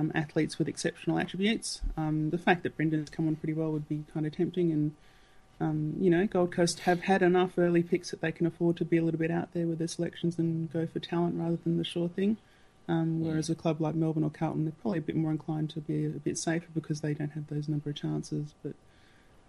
um, 0.00 0.12
athletes 0.14 0.58
with 0.58 0.66
exceptional 0.66 1.18
attributes. 1.18 1.82
Um, 1.94 2.30
the 2.30 2.38
fact 2.38 2.62
that 2.62 2.74
Brendon's 2.74 3.10
come 3.10 3.28
on 3.28 3.36
pretty 3.36 3.52
well 3.52 3.70
would 3.70 3.86
be 3.86 4.04
kind 4.14 4.24
of 4.24 4.34
tempting, 4.34 4.72
and 4.72 4.92
um, 5.60 5.96
you 6.00 6.08
know, 6.08 6.26
Gold 6.26 6.52
Coast 6.52 6.80
have 6.80 7.02
had 7.02 7.20
enough 7.20 7.58
early 7.58 7.82
picks 7.82 8.12
that 8.12 8.22
they 8.22 8.32
can 8.32 8.46
afford 8.46 8.78
to 8.78 8.84
be 8.86 8.96
a 8.96 9.02
little 9.02 9.20
bit 9.20 9.30
out 9.30 9.52
there 9.52 9.66
with 9.66 9.78
their 9.78 9.88
selections 9.88 10.38
and 10.38 10.72
go 10.72 10.86
for 10.86 11.00
talent 11.00 11.34
rather 11.38 11.58
than 11.62 11.76
the 11.76 11.84
sure 11.84 12.08
thing. 12.08 12.38
Um, 12.86 13.24
whereas 13.24 13.48
a 13.48 13.54
club 13.54 13.80
like 13.80 13.94
Melbourne 13.94 14.24
or 14.24 14.30
Carlton, 14.30 14.64
they're 14.64 14.72
probably 14.82 14.98
a 14.98 15.02
bit 15.02 15.16
more 15.16 15.30
inclined 15.30 15.70
to 15.70 15.80
be 15.80 16.04
a 16.04 16.10
bit 16.10 16.36
safer 16.36 16.66
because 16.74 17.00
they 17.00 17.14
don't 17.14 17.30
have 17.32 17.46
those 17.46 17.68
number 17.68 17.90
of 17.90 17.96
chances. 17.96 18.54
But 18.62 18.74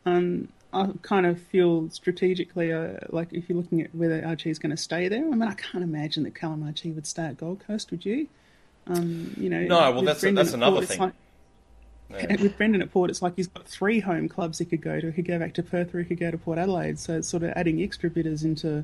Um, 0.07 0.49
I 0.71 0.91
kind 1.01 1.25
of 1.25 1.41
feel 1.41 1.89
strategically, 1.89 2.71
uh, 2.71 2.97
like 3.09 3.33
if 3.33 3.49
you're 3.49 3.57
looking 3.57 3.81
at 3.81 3.93
whether 3.95 4.23
Archie 4.23 4.51
is 4.51 4.59
going 4.59 4.69
to 4.69 4.77
stay 4.77 5.07
there, 5.07 5.19
I 5.25 5.29
mean, 5.31 5.41
I 5.41 5.55
can't 5.55 5.83
imagine 5.83 6.23
that 6.23 6.35
Callum 6.35 6.61
Archie 6.63 6.91
would 6.91 7.07
stay 7.07 7.23
at 7.23 7.37
Gold 7.37 7.61
Coast, 7.65 7.89
would 7.89 8.05
you? 8.05 8.27
Um, 8.85 9.33
you 9.35 9.49
know, 9.49 9.61
No, 9.63 9.91
well, 9.91 10.01
that's- 10.03 10.21
Brendon 10.21 10.35
that's 10.45 10.53
another 10.53 10.75
Port, 10.77 10.87
thing. 10.87 10.99
like- 10.99 11.13
Yeah. 12.11 12.41
with 12.41 12.55
Brendon 12.55 12.83
at 12.83 12.91
Port, 12.91 13.09
it's 13.09 13.23
like 13.23 13.35
he's 13.35 13.47
got 13.47 13.67
three 13.67 13.99
home 13.99 14.29
clubs 14.29 14.59
he 14.59 14.65
could 14.65 14.81
go 14.81 14.99
to. 15.01 15.07
He 15.07 15.13
could 15.13 15.25
go 15.27 15.39
back 15.39 15.55
to 15.55 15.63
Perth 15.63 15.95
or 15.95 15.99
he 15.99 16.05
could 16.05 16.19
go 16.19 16.29
to 16.29 16.37
Port 16.37 16.59
Adelaide. 16.59 16.99
So 16.99 17.17
it's 17.17 17.27
sort 17.27 17.41
of 17.41 17.49
adding 17.55 17.81
extra 17.81 18.11
bidders 18.11 18.43
into 18.43 18.83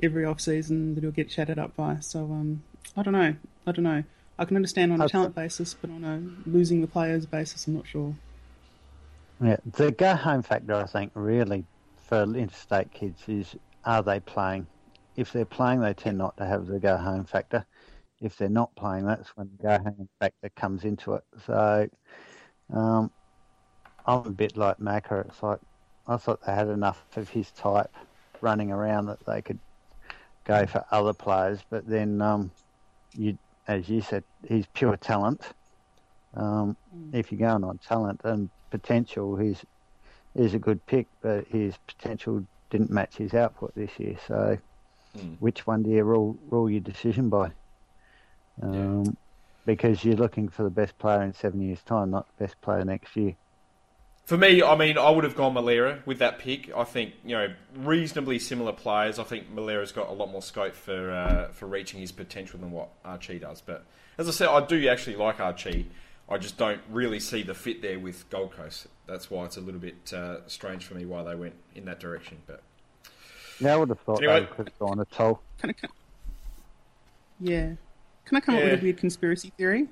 every 0.00 0.24
off 0.24 0.40
season 0.40 0.94
that 0.94 1.00
he'll 1.02 1.10
get 1.10 1.28
chatted 1.28 1.58
up 1.58 1.74
by. 1.76 1.98
So 1.98 2.20
um, 2.26 2.62
I 2.96 3.02
don't 3.02 3.12
know. 3.12 3.34
I 3.66 3.72
don't 3.72 3.84
know. 3.84 4.04
I 4.38 4.44
can 4.46 4.56
understand 4.56 4.92
on 4.92 5.00
a 5.00 5.08
talent 5.08 5.34
basis, 5.34 5.74
but 5.74 5.90
on 5.90 6.04
a 6.04 6.48
losing 6.48 6.80
the 6.80 6.86
players 6.86 7.26
basis, 7.26 7.66
I'm 7.66 7.74
not 7.74 7.86
sure. 7.86 8.14
Yeah, 9.42 9.56
the 9.64 9.92
go 9.92 10.14
home 10.14 10.42
factor, 10.42 10.74
I 10.74 10.86
think, 10.86 11.12
really 11.14 11.64
for 12.06 12.22
interstate 12.22 12.92
kids 12.92 13.22
is 13.28 13.54
are 13.84 14.02
they 14.02 14.20
playing? 14.20 14.66
If 15.16 15.32
they're 15.32 15.44
playing, 15.44 15.80
they 15.80 15.92
tend 15.92 16.18
not 16.18 16.36
to 16.38 16.46
have 16.46 16.66
the 16.66 16.78
go 16.78 16.96
home 16.96 17.24
factor. 17.24 17.66
If 18.20 18.36
they're 18.36 18.48
not 18.48 18.74
playing, 18.76 19.06
that's 19.06 19.28
when 19.36 19.50
the 19.56 19.62
go 19.62 19.78
home 19.82 20.08
factor 20.18 20.50
comes 20.56 20.84
into 20.84 21.14
it. 21.14 21.24
So 21.46 21.88
um, 22.72 23.10
I'm 24.06 24.26
a 24.26 24.30
bit 24.30 24.56
like 24.56 24.78
Macca. 24.78 25.26
It's 25.26 25.42
like 25.42 25.60
I 26.06 26.16
thought 26.16 26.40
they 26.46 26.54
had 26.54 26.68
enough 26.68 27.04
of 27.16 27.28
his 27.28 27.50
type 27.52 27.94
running 28.40 28.70
around 28.70 29.06
that 29.06 29.24
they 29.26 29.42
could 29.42 29.58
go 30.44 30.66
for 30.66 30.84
other 30.90 31.12
players, 31.12 31.60
but 31.70 31.86
then 31.86 32.20
um, 32.20 32.50
you, 33.16 33.38
as 33.70 33.88
you 33.88 34.00
said, 34.00 34.24
he's 34.48 34.66
pure 34.74 34.96
talent. 34.96 35.42
Um, 36.34 36.76
if 37.12 37.30
you're 37.32 37.48
going 37.48 37.64
on 37.64 37.78
talent 37.78 38.20
and 38.24 38.50
potential, 38.70 39.36
he's 39.36 39.64
he's 40.34 40.54
a 40.54 40.58
good 40.58 40.84
pick, 40.86 41.08
but 41.22 41.46
his 41.48 41.76
potential 41.88 42.46
didn't 42.70 42.90
match 42.90 43.16
his 43.16 43.34
output 43.34 43.74
this 43.74 43.98
year. 43.98 44.16
So, 44.26 44.58
Hmm. 45.14 45.34
which 45.40 45.66
one 45.66 45.82
do 45.82 45.90
you 45.90 46.04
rule 46.04 46.38
rule 46.50 46.70
your 46.70 46.80
decision 46.80 47.30
by? 47.30 47.52
Um, 48.62 49.16
Because 49.66 50.04
you're 50.04 50.16
looking 50.16 50.48
for 50.48 50.64
the 50.64 50.70
best 50.70 50.98
player 50.98 51.22
in 51.22 51.32
seven 51.32 51.60
years' 51.60 51.84
time, 51.84 52.10
not 52.10 52.26
the 52.28 52.44
best 52.44 52.60
player 52.60 52.84
next 52.84 53.16
year. 53.16 53.36
For 54.30 54.36
me, 54.36 54.62
I 54.62 54.76
mean, 54.76 54.96
I 54.96 55.10
would 55.10 55.24
have 55.24 55.34
gone 55.34 55.54
Milera 55.54 56.06
with 56.06 56.20
that 56.20 56.38
pick. 56.38 56.70
I 56.72 56.84
think 56.84 57.14
you 57.24 57.36
know 57.36 57.52
reasonably 57.74 58.38
similar 58.38 58.70
players. 58.70 59.18
I 59.18 59.24
think 59.24 59.52
Milera's 59.52 59.90
got 59.90 60.08
a 60.08 60.12
lot 60.12 60.30
more 60.30 60.40
scope 60.40 60.76
for 60.76 61.10
uh, 61.10 61.48
for 61.48 61.66
reaching 61.66 61.98
his 61.98 62.12
potential 62.12 62.60
than 62.60 62.70
what 62.70 62.90
Archie 63.04 63.40
does. 63.40 63.60
But 63.60 63.84
as 64.18 64.28
I 64.28 64.30
said, 64.30 64.46
I 64.46 64.64
do 64.64 64.86
actually 64.86 65.16
like 65.16 65.40
Archie. 65.40 65.90
I 66.28 66.38
just 66.38 66.56
don't 66.56 66.80
really 66.88 67.18
see 67.18 67.42
the 67.42 67.54
fit 67.54 67.82
there 67.82 67.98
with 67.98 68.30
Gold 68.30 68.52
Coast. 68.52 68.86
That's 69.08 69.32
why 69.32 69.46
it's 69.46 69.56
a 69.56 69.60
little 69.60 69.80
bit 69.80 70.12
uh, 70.14 70.46
strange 70.46 70.84
for 70.84 70.94
me 70.94 71.06
why 71.06 71.24
they 71.24 71.34
went 71.34 71.54
in 71.74 71.86
that 71.86 71.98
direction. 71.98 72.36
But 72.46 72.62
Yeah, 73.58 73.74
I 73.74 73.76
would 73.78 73.88
have 73.88 73.98
thought 73.98 74.22
Anyway. 74.22 74.42
they 74.42 74.46
could 74.46 74.68
have 74.68 74.78
gone 74.78 75.00
at 75.00 75.08
all. 75.18 75.42
Can 75.58 75.70
I, 75.70 75.72
can, 75.72 75.90
yeah. 77.40 77.72
Can 78.26 78.36
I 78.36 78.38
come 78.38 78.54
up 78.54 78.62
with 78.62 78.78
a 78.78 78.80
weird 78.80 78.98
conspiracy 78.98 79.52
theory? 79.58 79.88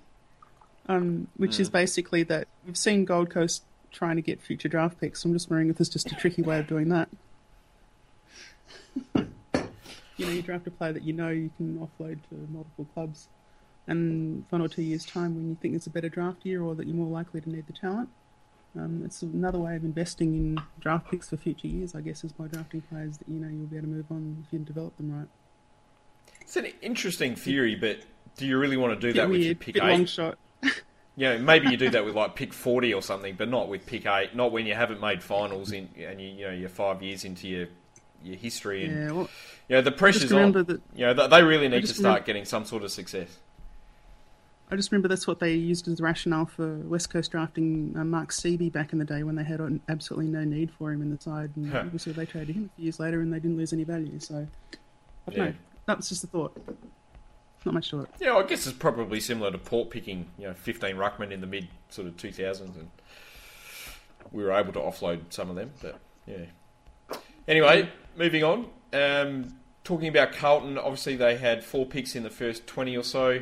Um, 0.87 1.26
which 1.38 1.59
is 1.59 1.68
basically 1.68 2.23
that 2.23 2.47
we've 2.64 2.76
seen 2.76 3.04
Gold 3.04 3.30
Coast 3.30 3.64
trying 3.92 4.16
to 4.16 4.23
get 4.23 4.40
future 4.40 4.68
draft 4.68 5.00
picks. 5.00 5.25
I'm 5.25 5.33
just 5.33 5.50
wondering 5.50 5.71
if 5.71 5.78
there's 5.78 5.88
just 5.88 6.11
a 6.12 6.14
tricky 6.14 6.42
way 6.42 6.59
of 6.59 6.66
doing 6.66 6.88
that. 6.88 7.09
you 9.14 10.26
know, 10.26 10.33
you 10.33 10.42
draft 10.42 10.66
a 10.66 10.71
player 10.71 10.92
that 10.92 11.02
you 11.02 11.12
know 11.12 11.28
you 11.28 11.50
can 11.57 11.78
offload 11.78 12.18
to 12.28 12.49
multiple 12.50 12.87
clubs, 12.95 13.28
and 13.87 14.45
one 14.50 14.61
or 14.61 14.68
two 14.68 14.83
years' 14.83 15.07
time, 15.07 15.35
when 15.35 15.49
you 15.49 15.57
think 15.61 15.75
it's 15.75 15.87
a 15.87 15.90
better 15.90 16.09
draft 16.09 16.45
year 16.45 16.62
or 16.62 16.75
that 16.75 16.87
you're 16.87 16.97
more 16.97 17.07
likely 17.07 17.40
to 17.40 17.49
need 17.49 17.66
the 17.66 17.73
talent, 17.73 18.09
um, 18.76 19.02
it's 19.04 19.23
another 19.23 19.59
way 19.59 19.76
of 19.76 19.85
investing 19.85 20.35
in 20.35 20.59
draft 20.80 21.11
picks 21.11 21.30
for 21.30 21.37
future 21.37 21.68
years. 21.68 21.95
I 21.95 22.00
guess 22.00 22.25
is 22.25 22.33
by 22.33 22.47
drafting 22.47 22.83
players 22.83 23.18
that 23.18 23.28
you 23.28 23.40
know 23.40 23.49
you'll 23.49 23.66
be 23.66 23.76
able 23.76 23.87
to 23.87 23.92
move 23.95 24.07
on 24.11 24.45
if 24.47 24.52
you 24.52 24.59
develop 24.59 24.97
them 24.97 25.16
right. 25.16 25.28
it's 26.40 26.57
an 26.57 26.66
interesting 26.83 27.35
theory. 27.35 27.75
But 27.75 28.00
do 28.37 28.47
you 28.47 28.59
really 28.59 28.76
want 28.76 29.00
to 29.00 29.07
do 29.07 29.12
that 29.14 29.28
with 29.28 29.40
your 29.40 29.54
pick 29.54 29.75
bit 29.75 29.83
long 29.83 30.02
eight? 30.02 30.09
shot. 30.09 30.38
You 31.18 31.25
know, 31.30 31.38
maybe 31.40 31.68
you 31.68 31.76
do 31.76 31.90
that 31.90 32.04
with 32.04 32.14
like 32.14 32.37
pick 32.37 32.52
forty 32.52 32.94
or 32.94 33.02
something, 33.02 33.34
but 33.37 33.48
not 33.48 33.68
with 33.68 33.84
pick 33.87 34.06
eight. 34.06 34.37
Not 34.37 34.52
when 34.52 34.66
you 34.66 34.75
haven't 34.75 35.00
made 35.00 35.20
finals 35.20 35.72
in 35.72 35.88
and 35.98 36.20
you 36.20 36.28
you 36.28 36.44
know 36.46 36.52
you're 36.52 36.68
five 36.68 37.02
years 37.02 37.25
into 37.25 37.48
your 37.48 37.66
your 38.22 38.37
history 38.37 38.84
and 38.84 38.96
Yeah, 38.96 39.10
well, 39.10 39.28
you 39.68 39.75
know 39.76 39.82
the 39.82 39.90
pressure's 39.90 40.32
on. 40.32 40.52
that- 40.52 40.80
you 40.94 41.06
know 41.06 41.26
they 41.26 41.42
really 41.42 41.66
need 41.66 41.80
to 41.80 41.87
start 41.88 42.02
remember- 42.04 42.26
getting 42.26 42.44
some 42.44 42.64
sort 42.64 42.84
of 42.84 42.92
success. 42.92 43.37
I 44.70 44.76
just 44.76 44.92
remember 44.92 45.08
that's 45.08 45.26
what 45.26 45.40
they 45.40 45.54
used 45.54 45.88
as 45.88 45.96
the 45.96 46.04
rationale 46.04 46.46
for 46.46 46.76
West 46.80 47.10
Coast 47.10 47.32
drafting 47.32 47.94
uh, 47.98 48.04
Mark 48.04 48.30
Seaby 48.30 48.70
back 48.70 48.92
in 48.92 49.00
the 49.00 49.04
day 49.04 49.25
when 49.25 49.34
they 49.34 49.42
had 49.42 49.60
uh, 49.60 49.70
absolutely 49.88 50.26
no 50.30 50.44
need 50.44 50.70
for 50.70 50.92
him 50.92 51.02
in 51.02 51.10
the 51.12 51.20
side, 51.20 51.50
and 51.56 51.72
Huh. 51.72 51.80
obviously 51.87 52.12
they 52.12 52.26
traded 52.26 52.54
him 52.54 52.70
a 52.72 52.76
few 52.76 52.84
years 52.84 53.00
later 53.00 53.22
and 53.22 53.32
they 53.32 53.40
didn't 53.40 53.56
lose 53.56 53.72
any 53.72 53.82
value. 53.84 54.20
So, 54.20 54.46
I 55.26 55.30
don't 55.30 55.37
Yeah. 55.37 55.44
know. 55.46 55.54
That's 55.87 56.10
just 56.10 56.22
a 56.22 56.26
thought. 56.28 56.54
Not 57.64 57.74
much. 57.74 57.92
Yeah, 58.20 58.36
I 58.36 58.44
guess 58.44 58.66
it's 58.66 58.76
probably 58.76 59.20
similar 59.20 59.50
to 59.50 59.58
Port 59.58 59.90
picking 59.90 60.26
you 60.38 60.46
know 60.46 60.54
fifteen 60.54 60.96
ruckman 60.96 61.32
in 61.32 61.40
the 61.40 61.46
mid 61.46 61.68
sort 61.88 62.06
of 62.06 62.16
two 62.16 62.32
thousands, 62.32 62.76
and 62.76 62.88
we 64.32 64.42
were 64.42 64.52
able 64.52 64.72
to 64.72 64.78
offload 64.78 65.20
some 65.30 65.50
of 65.50 65.56
them. 65.56 65.72
But 65.82 65.98
yeah. 66.26 67.16
Anyway, 67.46 67.90
moving 68.16 68.44
on. 68.44 68.66
Um, 68.92 69.54
talking 69.84 70.08
about 70.08 70.32
Carlton, 70.32 70.78
obviously 70.78 71.16
they 71.16 71.36
had 71.36 71.64
four 71.64 71.86
picks 71.86 72.14
in 72.14 72.22
the 72.22 72.30
first 72.30 72.66
twenty 72.66 72.96
or 72.96 73.02
so. 73.02 73.40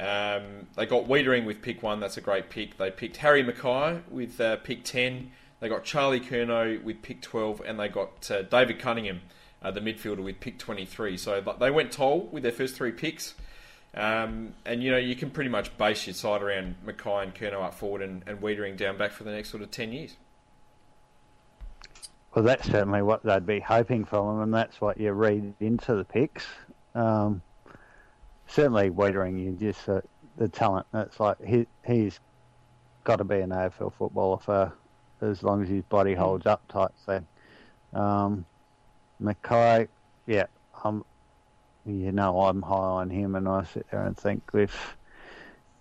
Um, 0.00 0.66
they 0.76 0.86
got 0.86 1.04
Weitering 1.04 1.44
with 1.44 1.62
pick 1.62 1.82
one. 1.82 2.00
That's 2.00 2.16
a 2.16 2.20
great 2.20 2.50
pick. 2.50 2.78
They 2.78 2.90
picked 2.90 3.18
Harry 3.18 3.44
McKay 3.44 4.02
with 4.10 4.40
uh, 4.40 4.56
pick 4.56 4.82
ten. 4.82 5.30
They 5.60 5.68
got 5.68 5.84
Charlie 5.84 6.20
Curnow 6.20 6.82
with 6.82 7.02
pick 7.02 7.22
twelve, 7.22 7.62
and 7.64 7.78
they 7.78 7.88
got 7.88 8.30
uh, 8.30 8.42
David 8.42 8.80
Cunningham, 8.80 9.20
uh, 9.62 9.70
the 9.70 9.80
midfielder, 9.80 10.22
with 10.24 10.40
pick 10.40 10.58
twenty-three. 10.58 11.16
So 11.16 11.40
they 11.60 11.70
went 11.70 11.92
toll 11.92 12.28
with 12.32 12.42
their 12.42 12.52
first 12.52 12.74
three 12.74 12.90
picks. 12.90 13.34
Um, 13.96 14.54
and 14.64 14.82
you 14.82 14.90
know 14.90 14.98
you 14.98 15.14
can 15.14 15.30
pretty 15.30 15.50
much 15.50 15.76
base 15.78 16.06
your 16.06 16.14
side 16.14 16.42
around 16.42 16.76
McKay 16.84 17.22
and 17.22 17.34
Curnow 17.34 17.62
up 17.62 17.74
forward, 17.74 18.02
and, 18.02 18.22
and 18.26 18.40
Weitering 18.40 18.76
down 18.76 18.98
back 18.98 19.12
for 19.12 19.24
the 19.24 19.30
next 19.30 19.50
sort 19.50 19.62
of 19.62 19.70
ten 19.70 19.92
years. 19.92 20.16
Well, 22.34 22.44
that's 22.44 22.66
certainly 22.66 23.02
what 23.02 23.22
they'd 23.22 23.46
be 23.46 23.60
hoping 23.60 24.04
from 24.04 24.28
him, 24.28 24.42
and 24.42 24.54
that's 24.54 24.80
what 24.80 24.98
you 24.98 25.12
read 25.12 25.54
into 25.60 25.94
the 25.94 26.04
picks. 26.04 26.44
Um, 26.96 27.42
certainly, 28.48 28.90
Weitering, 28.90 29.40
you 29.40 29.52
just 29.52 29.88
uh, 29.88 30.00
the 30.36 30.48
talent. 30.48 30.86
That's 30.92 31.20
like 31.20 31.42
he 31.44 31.66
he's 31.86 32.18
got 33.04 33.16
to 33.16 33.24
be 33.24 33.38
an 33.38 33.50
AFL 33.50 33.92
footballer 33.92 34.38
for 34.38 34.72
as 35.20 35.42
long 35.42 35.62
as 35.62 35.68
his 35.68 35.84
body 35.84 36.14
holds 36.14 36.46
up, 36.46 36.66
type 36.68 36.92
thing. 37.06 37.26
Um, 37.92 38.44
McKay, 39.22 39.88
yeah, 40.26 40.46
I'm. 40.82 41.04
You 41.86 42.12
know, 42.12 42.40
I'm 42.40 42.62
high 42.62 42.74
on 42.74 43.10
him, 43.10 43.34
and 43.34 43.46
I 43.46 43.64
sit 43.64 43.86
there 43.90 44.04
and 44.04 44.16
think 44.16 44.42
if 44.54 44.96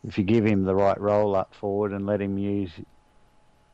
if 0.06 0.18
you 0.18 0.24
give 0.24 0.46
him 0.46 0.66
the 0.66 0.76
right 0.76 1.00
role 1.00 1.36
up 1.36 1.56
forward 1.56 1.94
and 1.94 2.06
let 2.06 2.22
him 2.22 2.38
use 2.38 2.72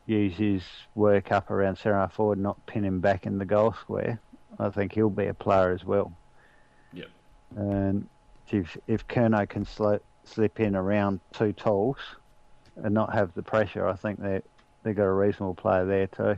use 0.06 0.36
his 0.36 0.64
work 0.96 1.32
up 1.32 1.50
around 1.52 1.78
centre 1.78 1.98
half 1.98 2.14
forward, 2.14 2.40
not 2.40 2.64
pin 2.66 2.84
him 2.84 3.00
back 3.00 3.26
in 3.26 3.38
the 3.38 3.46
goal 3.46 3.74
square, 3.74 4.20
I 4.60 4.70
think 4.70 4.94
he'll 4.94 5.10
be 5.10 5.28
a 5.28 5.34
player 5.34 5.72
as 5.72 5.84
well. 5.84 6.12
Yep. 6.94 7.08
And 7.56 8.08
if 8.50 8.78
if 8.88 9.08
Curnow 9.08 9.48
can 9.50 9.66
sli- 9.66 10.00
slip 10.24 10.60
in 10.60 10.76
around 10.76 11.20
two 11.34 11.54
tools 11.54 11.98
and 12.76 12.94
not 12.94 13.14
have 13.14 13.34
the 13.34 13.44
pressure, 13.44 13.88
I 13.88 13.96
think 13.96 14.22
they 14.22 14.42
they 14.84 14.94
got 14.94 15.06
a 15.06 15.12
reasonable 15.12 15.56
player 15.56 15.86
there 15.86 16.08
too. 16.08 16.38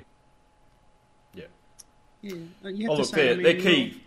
Yeah, 2.21 2.35
uh, 2.63 2.69
you 2.69 2.83
have 2.83 2.91
Oh 2.91 2.95
to 2.95 3.01
look, 3.01 3.05
say, 3.05 3.15
their, 3.15 3.31
I 3.31 3.35
mean, 3.35 3.43
their 3.43 3.53
well, 3.55 3.63
key, 3.63 4.03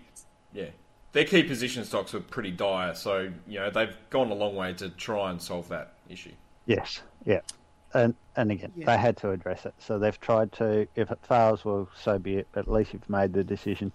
yeah, 0.52 0.66
their 1.14 1.24
key 1.24 1.42
position 1.44 1.84
stocks 1.84 2.12
were 2.12 2.20
pretty 2.20 2.50
dire. 2.50 2.94
So 2.94 3.32
you 3.48 3.58
know 3.60 3.70
they've 3.70 3.96
gone 4.10 4.30
a 4.30 4.34
long 4.34 4.54
way 4.54 4.74
to 4.74 4.90
try 4.90 5.30
and 5.30 5.40
solve 5.40 5.68
that 5.70 5.94
issue. 6.08 6.32
Yes, 6.66 7.00
yeah. 7.24 7.40
And 7.94 8.14
and 8.36 8.50
again, 8.50 8.72
Yeah. 8.76 8.86
they 8.86 8.98
had 8.98 9.16
to 9.18 9.30
address 9.30 9.64
it. 9.64 9.74
So 9.78 9.98
they've 9.98 10.20
tried 10.20 10.52
to. 10.54 10.86
If 10.96 11.10
it 11.10 11.18
fails, 11.22 11.64
well, 11.64 11.88
so 11.98 12.18
be 12.18 12.36
it. 12.36 12.48
But 12.52 12.66
at 12.66 12.70
least 12.72 12.92
you've 12.92 13.08
made 13.08 13.32
the 13.32 13.44
decision. 13.44 13.92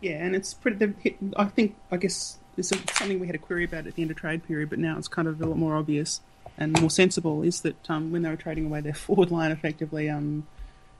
Yeah, 0.00 0.24
and 0.24 0.36
it's 0.36 0.54
pretty. 0.54 0.94
hit- 1.00 1.16
I 1.36 1.46
think, 1.46 1.74
I 1.90 1.96
guess, 1.96 2.38
it's 2.56 2.68
something 2.68 3.18
we 3.18 3.26
had 3.26 3.34
a 3.34 3.38
query 3.38 3.64
about 3.64 3.86
at 3.86 3.94
the 3.94 4.02
end 4.02 4.10
of 4.12 4.16
trade 4.16 4.44
period, 4.46 4.70
but 4.70 4.78
now 4.78 4.96
it's 4.96 5.08
kind 5.08 5.26
of 5.26 5.40
a 5.40 5.46
lot 5.46 5.56
more 5.58 5.74
obvious 5.74 6.20
and 6.56 6.78
more 6.80 6.90
sensible. 6.90 7.42
Is 7.42 7.62
that 7.62 7.90
um, 7.90 8.12
when 8.12 8.22
they 8.22 8.28
were 8.30 8.36
trading 8.36 8.66
away 8.66 8.80
their 8.80 8.94
forward 8.94 9.30
line, 9.30 9.50
effectively, 9.50 10.08
um, 10.10 10.46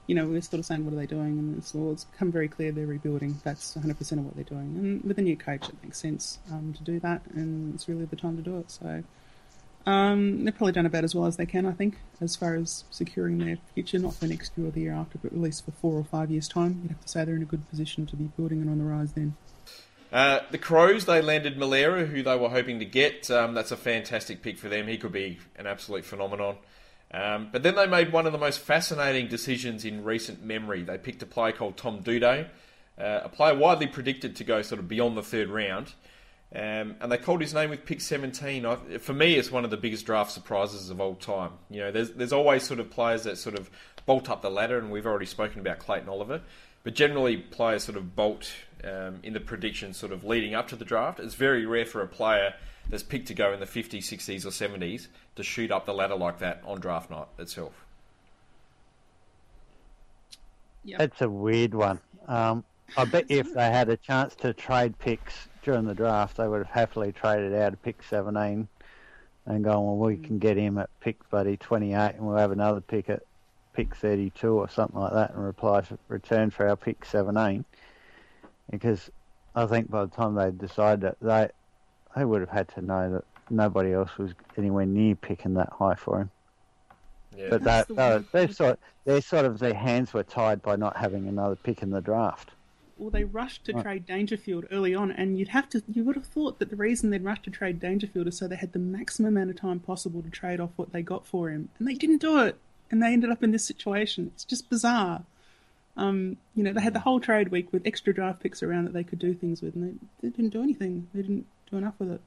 you 0.08 0.14
know, 0.14 0.26
we're 0.26 0.40
sort 0.40 0.58
of 0.58 0.66
saying, 0.66 0.84
what 0.84 0.94
are 0.94 0.96
they 0.96 1.06
doing? 1.06 1.38
And 1.38 1.58
it's, 1.58 1.74
well, 1.74 1.92
it's 1.92 2.04
become 2.04 2.32
very 2.32 2.48
clear 2.48 2.72
they're 2.72 2.86
rebuilding. 2.86 3.38
That's 3.44 3.74
100% 3.74 4.12
of 4.12 4.24
what 4.24 4.34
they're 4.34 4.42
doing. 4.42 4.74
And 4.78 5.04
with 5.04 5.18
a 5.18 5.22
new 5.22 5.36
coach, 5.36 5.68
it 5.68 5.74
makes 5.82 5.98
sense 5.98 6.38
um, 6.50 6.72
to 6.72 6.82
do 6.82 6.98
that, 7.00 7.20
and 7.34 7.74
it's 7.74 7.88
really 7.88 8.06
the 8.06 8.16
time 8.16 8.36
to 8.36 8.42
do 8.42 8.58
it. 8.58 8.70
So 8.70 9.04
um, 9.84 10.44
they've 10.44 10.56
probably 10.56 10.72
done 10.72 10.86
about 10.86 11.04
as 11.04 11.14
well 11.14 11.26
as 11.26 11.36
they 11.36 11.44
can, 11.44 11.66
I 11.66 11.72
think, 11.72 11.98
as 12.22 12.36
far 12.36 12.54
as 12.54 12.84
securing 12.90 13.36
their 13.36 13.58
future, 13.74 13.98
not 13.98 14.14
for 14.14 14.26
next 14.26 14.52
year 14.56 14.68
or 14.68 14.70
the 14.70 14.80
year 14.80 14.94
after, 14.94 15.18
but 15.18 15.32
at 15.32 15.38
least 15.38 15.66
for 15.66 15.72
four 15.72 15.94
or 15.94 16.04
five 16.04 16.30
years' 16.30 16.48
time. 16.48 16.80
You'd 16.82 16.92
have 16.92 17.02
to 17.02 17.08
say 17.08 17.26
they're 17.26 17.36
in 17.36 17.42
a 17.42 17.46
good 17.46 17.68
position 17.68 18.06
to 18.06 18.16
be 18.16 18.24
building 18.24 18.62
and 18.62 18.70
on 18.70 18.78
the 18.78 18.84
rise 18.84 19.12
then. 19.12 19.36
Uh, 20.10 20.40
the 20.50 20.56
Crows, 20.56 21.04
they 21.04 21.20
landed 21.20 21.58
Milera, 21.58 22.08
who 22.08 22.22
they 22.22 22.36
were 22.36 22.48
hoping 22.48 22.78
to 22.78 22.86
get. 22.86 23.30
Um, 23.30 23.52
that's 23.52 23.70
a 23.70 23.76
fantastic 23.76 24.40
pick 24.40 24.58
for 24.58 24.70
them. 24.70 24.88
He 24.88 24.96
could 24.96 25.12
be 25.12 25.38
an 25.56 25.66
absolute 25.66 26.06
phenomenon. 26.06 26.56
Um, 27.12 27.48
but 27.50 27.62
then 27.62 27.74
they 27.74 27.86
made 27.86 28.12
one 28.12 28.26
of 28.26 28.32
the 28.32 28.38
most 28.38 28.60
fascinating 28.60 29.28
decisions 29.28 29.84
in 29.84 30.04
recent 30.04 30.44
memory. 30.44 30.82
They 30.82 30.98
picked 30.98 31.22
a 31.22 31.26
player 31.26 31.52
called 31.52 31.76
Tom 31.76 32.02
Doedee, 32.02 32.46
uh, 32.98 33.20
a 33.24 33.28
player 33.28 33.54
widely 33.54 33.86
predicted 33.86 34.36
to 34.36 34.44
go 34.44 34.60
sort 34.62 34.78
of 34.78 34.88
beyond 34.88 35.16
the 35.16 35.22
third 35.22 35.48
round. 35.48 35.94
Um, 36.54 36.96
and 37.00 37.12
they 37.12 37.18
called 37.18 37.42
his 37.42 37.52
name 37.52 37.70
with 37.70 37.84
pick 37.84 38.00
17. 38.00 38.64
I, 38.64 38.76
for 38.98 39.12
me, 39.12 39.34
it's 39.34 39.50
one 39.50 39.64
of 39.64 39.70
the 39.70 39.76
biggest 39.76 40.06
draft 40.06 40.30
surprises 40.30 40.88
of 40.88 41.00
all 41.00 41.14
time. 41.14 41.52
You 41.70 41.80
know, 41.80 41.92
there's 41.92 42.10
there's 42.12 42.32
always 42.32 42.62
sort 42.62 42.80
of 42.80 42.90
players 42.90 43.24
that 43.24 43.36
sort 43.36 43.58
of 43.58 43.70
bolt 44.06 44.30
up 44.30 44.40
the 44.40 44.50
ladder, 44.50 44.78
and 44.78 44.90
we've 44.90 45.06
already 45.06 45.26
spoken 45.26 45.60
about 45.60 45.78
Clayton 45.78 46.08
Oliver. 46.08 46.40
But 46.84 46.94
generally, 46.94 47.36
players 47.36 47.84
sort 47.84 47.98
of 47.98 48.16
bolt 48.16 48.50
um, 48.82 49.20
in 49.22 49.34
the 49.34 49.40
predictions 49.40 49.98
sort 49.98 50.10
of 50.10 50.24
leading 50.24 50.54
up 50.54 50.68
to 50.68 50.76
the 50.76 50.86
draft. 50.86 51.20
It's 51.20 51.34
very 51.34 51.66
rare 51.66 51.84
for 51.84 52.00
a 52.00 52.08
player 52.08 52.54
that's 52.88 53.02
picked 53.02 53.28
to 53.28 53.34
go 53.34 53.52
in 53.52 53.60
the 53.60 53.66
50s, 53.66 53.98
60s, 53.98 54.44
or 54.44 54.50
70s 54.50 55.08
to 55.36 55.42
shoot 55.42 55.70
up 55.70 55.86
the 55.86 55.94
ladder 55.94 56.16
like 56.16 56.38
that 56.38 56.62
on 56.64 56.80
draft 56.80 57.10
night 57.10 57.26
itself. 57.38 57.84
Yep. 60.84 61.00
It's 61.00 61.20
a 61.20 61.28
weird 61.28 61.74
one. 61.74 62.00
Um, 62.26 62.64
I 62.96 63.04
bet 63.04 63.26
if 63.28 63.52
they 63.52 63.70
had 63.70 63.90
a 63.90 63.96
chance 63.96 64.34
to 64.36 64.54
trade 64.54 64.98
picks 64.98 65.48
during 65.62 65.84
the 65.84 65.94
draft, 65.94 66.38
they 66.38 66.48
would 66.48 66.58
have 66.58 66.70
happily 66.70 67.12
traded 67.12 67.54
out 67.54 67.74
of 67.74 67.82
pick 67.82 68.02
17 68.02 68.68
and 69.46 69.64
gone, 69.64 69.84
well, 69.84 69.96
we 69.96 70.16
can 70.16 70.38
get 70.38 70.56
him 70.56 70.78
at 70.78 70.88
pick 71.00 71.28
buddy 71.30 71.56
28 71.56 72.14
and 72.14 72.26
we'll 72.26 72.36
have 72.36 72.52
another 72.52 72.80
pick 72.80 73.10
at 73.10 73.22
pick 73.74 73.94
32 73.94 74.48
or 74.48 74.68
something 74.68 74.98
like 74.98 75.12
that 75.12 75.34
and 75.34 75.44
reply 75.44 75.82
for, 75.82 75.98
return 76.08 76.50
for 76.50 76.68
our 76.68 76.76
pick 76.76 77.04
17. 77.04 77.64
Because 78.70 79.10
I 79.54 79.66
think 79.66 79.90
by 79.90 80.04
the 80.04 80.10
time 80.10 80.34
they 80.34 80.50
decided 80.50 81.00
that, 81.02 81.16
they, 81.20 81.48
they 82.18 82.24
would 82.24 82.40
have 82.40 82.50
had 82.50 82.68
to 82.68 82.82
know 82.82 83.12
that 83.12 83.24
nobody 83.50 83.92
else 83.92 84.16
was 84.18 84.32
anywhere 84.56 84.86
near 84.86 85.14
picking 85.14 85.54
that 85.54 85.70
high 85.72 85.94
for 85.94 86.20
him. 86.20 86.30
Yeah. 87.36 87.46
But 87.50 87.64
that, 87.64 87.88
the 87.88 87.94
they 87.94 88.10
one. 88.10 88.28
they're 88.32 88.50
sort, 88.50 88.78
they're 89.04 89.20
sort 89.20 89.44
of 89.44 89.58
their 89.58 89.74
hands 89.74 90.12
were 90.12 90.24
tied 90.24 90.60
by 90.62 90.76
not 90.76 90.96
having 90.96 91.28
another 91.28 91.56
pick 91.56 91.82
in 91.82 91.90
the 91.90 92.00
draft. 92.00 92.50
Well, 92.96 93.10
they 93.10 93.22
rushed 93.22 93.64
to 93.66 93.74
Right. 93.74 93.82
trade 93.82 94.06
Dangerfield 94.06 94.66
early 94.72 94.92
on, 94.92 95.12
and 95.12 95.38
you'd 95.38 95.48
have 95.48 95.68
to, 95.70 95.82
you 95.88 96.02
would 96.02 96.16
have 96.16 96.26
thought 96.26 96.58
that 96.58 96.68
the 96.70 96.74
reason 96.76 97.10
they'd 97.10 97.22
rushed 97.22 97.44
to 97.44 97.50
trade 97.50 97.78
Dangerfield 97.78 98.26
is 98.26 98.36
so 98.36 98.48
they 98.48 98.56
had 98.56 98.72
the 98.72 98.80
maximum 98.80 99.36
amount 99.36 99.50
of 99.50 99.56
time 99.56 99.78
possible 99.78 100.20
to 100.20 100.30
trade 100.30 100.58
off 100.58 100.70
what 100.74 100.92
they 100.92 101.00
got 101.02 101.24
for 101.24 101.48
him, 101.48 101.68
and 101.78 101.86
they 101.86 101.94
didn't 101.94 102.18
do 102.20 102.40
it, 102.40 102.56
and 102.90 103.00
they 103.00 103.12
ended 103.12 103.30
up 103.30 103.44
in 103.44 103.52
this 103.52 103.64
situation. 103.64 104.32
It's 104.34 104.44
just 104.44 104.68
bizarre. 104.68 105.22
Um, 105.96 106.38
you 106.56 106.64
know, 106.64 106.72
they 106.72 106.80
had 106.80 106.92
the 106.92 107.00
whole 107.00 107.20
trade 107.20 107.48
week 107.48 107.72
with 107.72 107.86
extra 107.86 108.12
draft 108.12 108.40
picks 108.42 108.64
around 108.64 108.84
that 108.86 108.94
they 108.94 109.04
could 109.04 109.20
do 109.20 109.32
things 109.32 109.62
with, 109.62 109.76
and 109.76 110.00
they, 110.20 110.28
they 110.28 110.36
didn't 110.36 110.52
do 110.52 110.62
anything. 110.62 111.06
They 111.14 111.22
didn't 111.22 111.46
do 111.70 111.76
enough 111.76 111.94
with 111.98 112.12
it. 112.12 112.20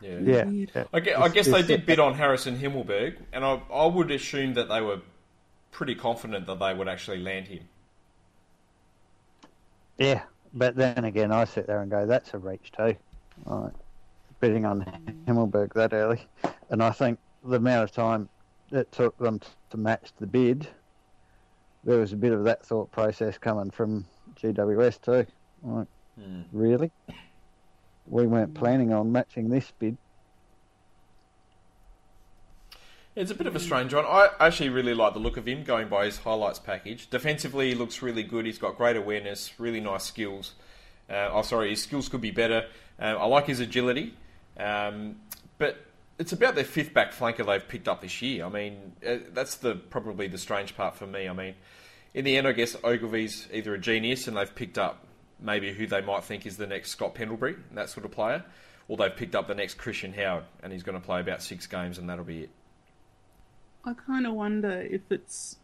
yeah. 0.00 0.18
Yeah. 0.20 0.44
Yeah. 0.74 0.84
I 0.92 1.00
guess, 1.00 1.18
I 1.18 1.28
guess 1.28 1.46
they 1.46 1.62
did 1.62 1.86
bid 1.86 1.98
on 2.00 2.14
Harrison 2.14 2.58
Himmelberg, 2.58 3.16
and 3.32 3.44
I, 3.44 3.60
I 3.72 3.86
would 3.86 4.10
assume 4.10 4.54
that 4.54 4.68
they 4.68 4.80
were 4.80 5.00
pretty 5.70 5.94
confident 5.94 6.46
that 6.46 6.58
they 6.58 6.74
would 6.74 6.88
actually 6.88 7.18
land 7.18 7.48
him. 7.48 7.60
Yeah, 9.98 10.22
but 10.54 10.74
then 10.76 11.04
again, 11.04 11.30
I 11.32 11.44
sit 11.44 11.66
there 11.66 11.80
and 11.82 11.90
go, 11.90 12.06
that's 12.06 12.34
a 12.34 12.38
reach 12.38 12.72
too. 12.76 12.96
Like, 13.46 13.72
bidding 14.40 14.64
on 14.64 14.84
Himmelberg 15.26 15.72
that 15.74 15.92
early. 15.92 16.26
And 16.70 16.82
I 16.82 16.90
think 16.90 17.18
the 17.44 17.56
amount 17.56 17.84
of 17.84 17.92
time 17.92 18.28
it 18.70 18.90
took 18.90 19.16
them 19.18 19.40
to 19.70 19.76
match 19.76 20.10
the 20.18 20.26
bid, 20.26 20.66
there 21.84 21.98
was 21.98 22.12
a 22.12 22.16
bit 22.16 22.32
of 22.32 22.44
that 22.44 22.64
thought 22.64 22.90
process 22.90 23.38
coming 23.38 23.70
from 23.70 24.04
GWS 24.40 25.00
too. 25.00 25.26
Like, 25.62 25.86
Hmm. 26.18 26.42
really? 26.52 26.90
We 28.06 28.26
weren't 28.26 28.54
planning 28.54 28.92
on 28.92 29.12
matching 29.12 29.48
this 29.48 29.70
bid. 29.78 29.96
It's 33.14 33.30
a 33.30 33.34
bit 33.34 33.46
of 33.46 33.54
a 33.54 33.60
strange 33.60 33.92
one. 33.92 34.06
I 34.06 34.30
actually 34.40 34.70
really 34.70 34.94
like 34.94 35.12
the 35.12 35.20
look 35.20 35.36
of 35.36 35.46
him 35.46 35.64
going 35.64 35.88
by 35.88 36.06
his 36.06 36.16
highlights 36.16 36.58
package. 36.58 37.10
Defensively, 37.10 37.68
he 37.68 37.74
looks 37.74 38.00
really 38.00 38.22
good. 38.22 38.46
He's 38.46 38.58
got 38.58 38.78
great 38.78 38.96
awareness, 38.96 39.60
really 39.60 39.80
nice 39.80 40.04
skills. 40.04 40.54
Uh, 41.10 41.28
oh, 41.30 41.42
sorry, 41.42 41.70
his 41.70 41.82
skills 41.82 42.08
could 42.08 42.22
be 42.22 42.30
better. 42.30 42.66
Um, 42.98 43.18
I 43.18 43.24
like 43.26 43.46
his 43.46 43.60
agility. 43.60 44.14
Um, 44.58 45.16
but 45.58 45.84
it's 46.18 46.32
about 46.32 46.54
their 46.54 46.64
fifth 46.64 46.94
back 46.94 47.12
flanker 47.12 47.44
they've 47.44 47.66
picked 47.66 47.86
up 47.86 48.00
this 48.00 48.22
year. 48.22 48.46
I 48.46 48.48
mean, 48.48 48.92
uh, 49.06 49.16
that's 49.34 49.56
the 49.56 49.74
probably 49.74 50.26
the 50.28 50.38
strange 50.38 50.74
part 50.74 50.96
for 50.96 51.06
me. 51.06 51.28
I 51.28 51.34
mean, 51.34 51.54
in 52.14 52.24
the 52.24 52.38
end, 52.38 52.48
I 52.48 52.52
guess 52.52 52.76
Ogilvie's 52.82 53.46
either 53.52 53.74
a 53.74 53.78
genius 53.78 54.26
and 54.26 54.38
they've 54.38 54.54
picked 54.54 54.78
up 54.78 55.04
maybe 55.42 55.72
who 55.72 55.86
they 55.86 56.00
might 56.00 56.24
think 56.24 56.46
is 56.46 56.56
the 56.56 56.66
next 56.66 56.90
Scott 56.90 57.14
Pendlebury, 57.14 57.56
that 57.72 57.88
sort 57.88 58.06
of 58.06 58.12
player, 58.12 58.44
or 58.88 58.96
they've 58.96 59.14
picked 59.14 59.34
up 59.34 59.48
the 59.48 59.54
next 59.54 59.74
Christian 59.74 60.12
Howard 60.12 60.44
and 60.62 60.72
he's 60.72 60.82
going 60.82 60.98
to 60.98 61.04
play 61.04 61.20
about 61.20 61.42
six 61.42 61.66
games 61.66 61.98
and 61.98 62.08
that'll 62.08 62.24
be 62.24 62.42
it. 62.42 62.50
I 63.84 63.94
kind 63.94 64.26
of 64.26 64.34
wonder 64.34 64.80
if 64.82 65.02
it's. 65.10 65.56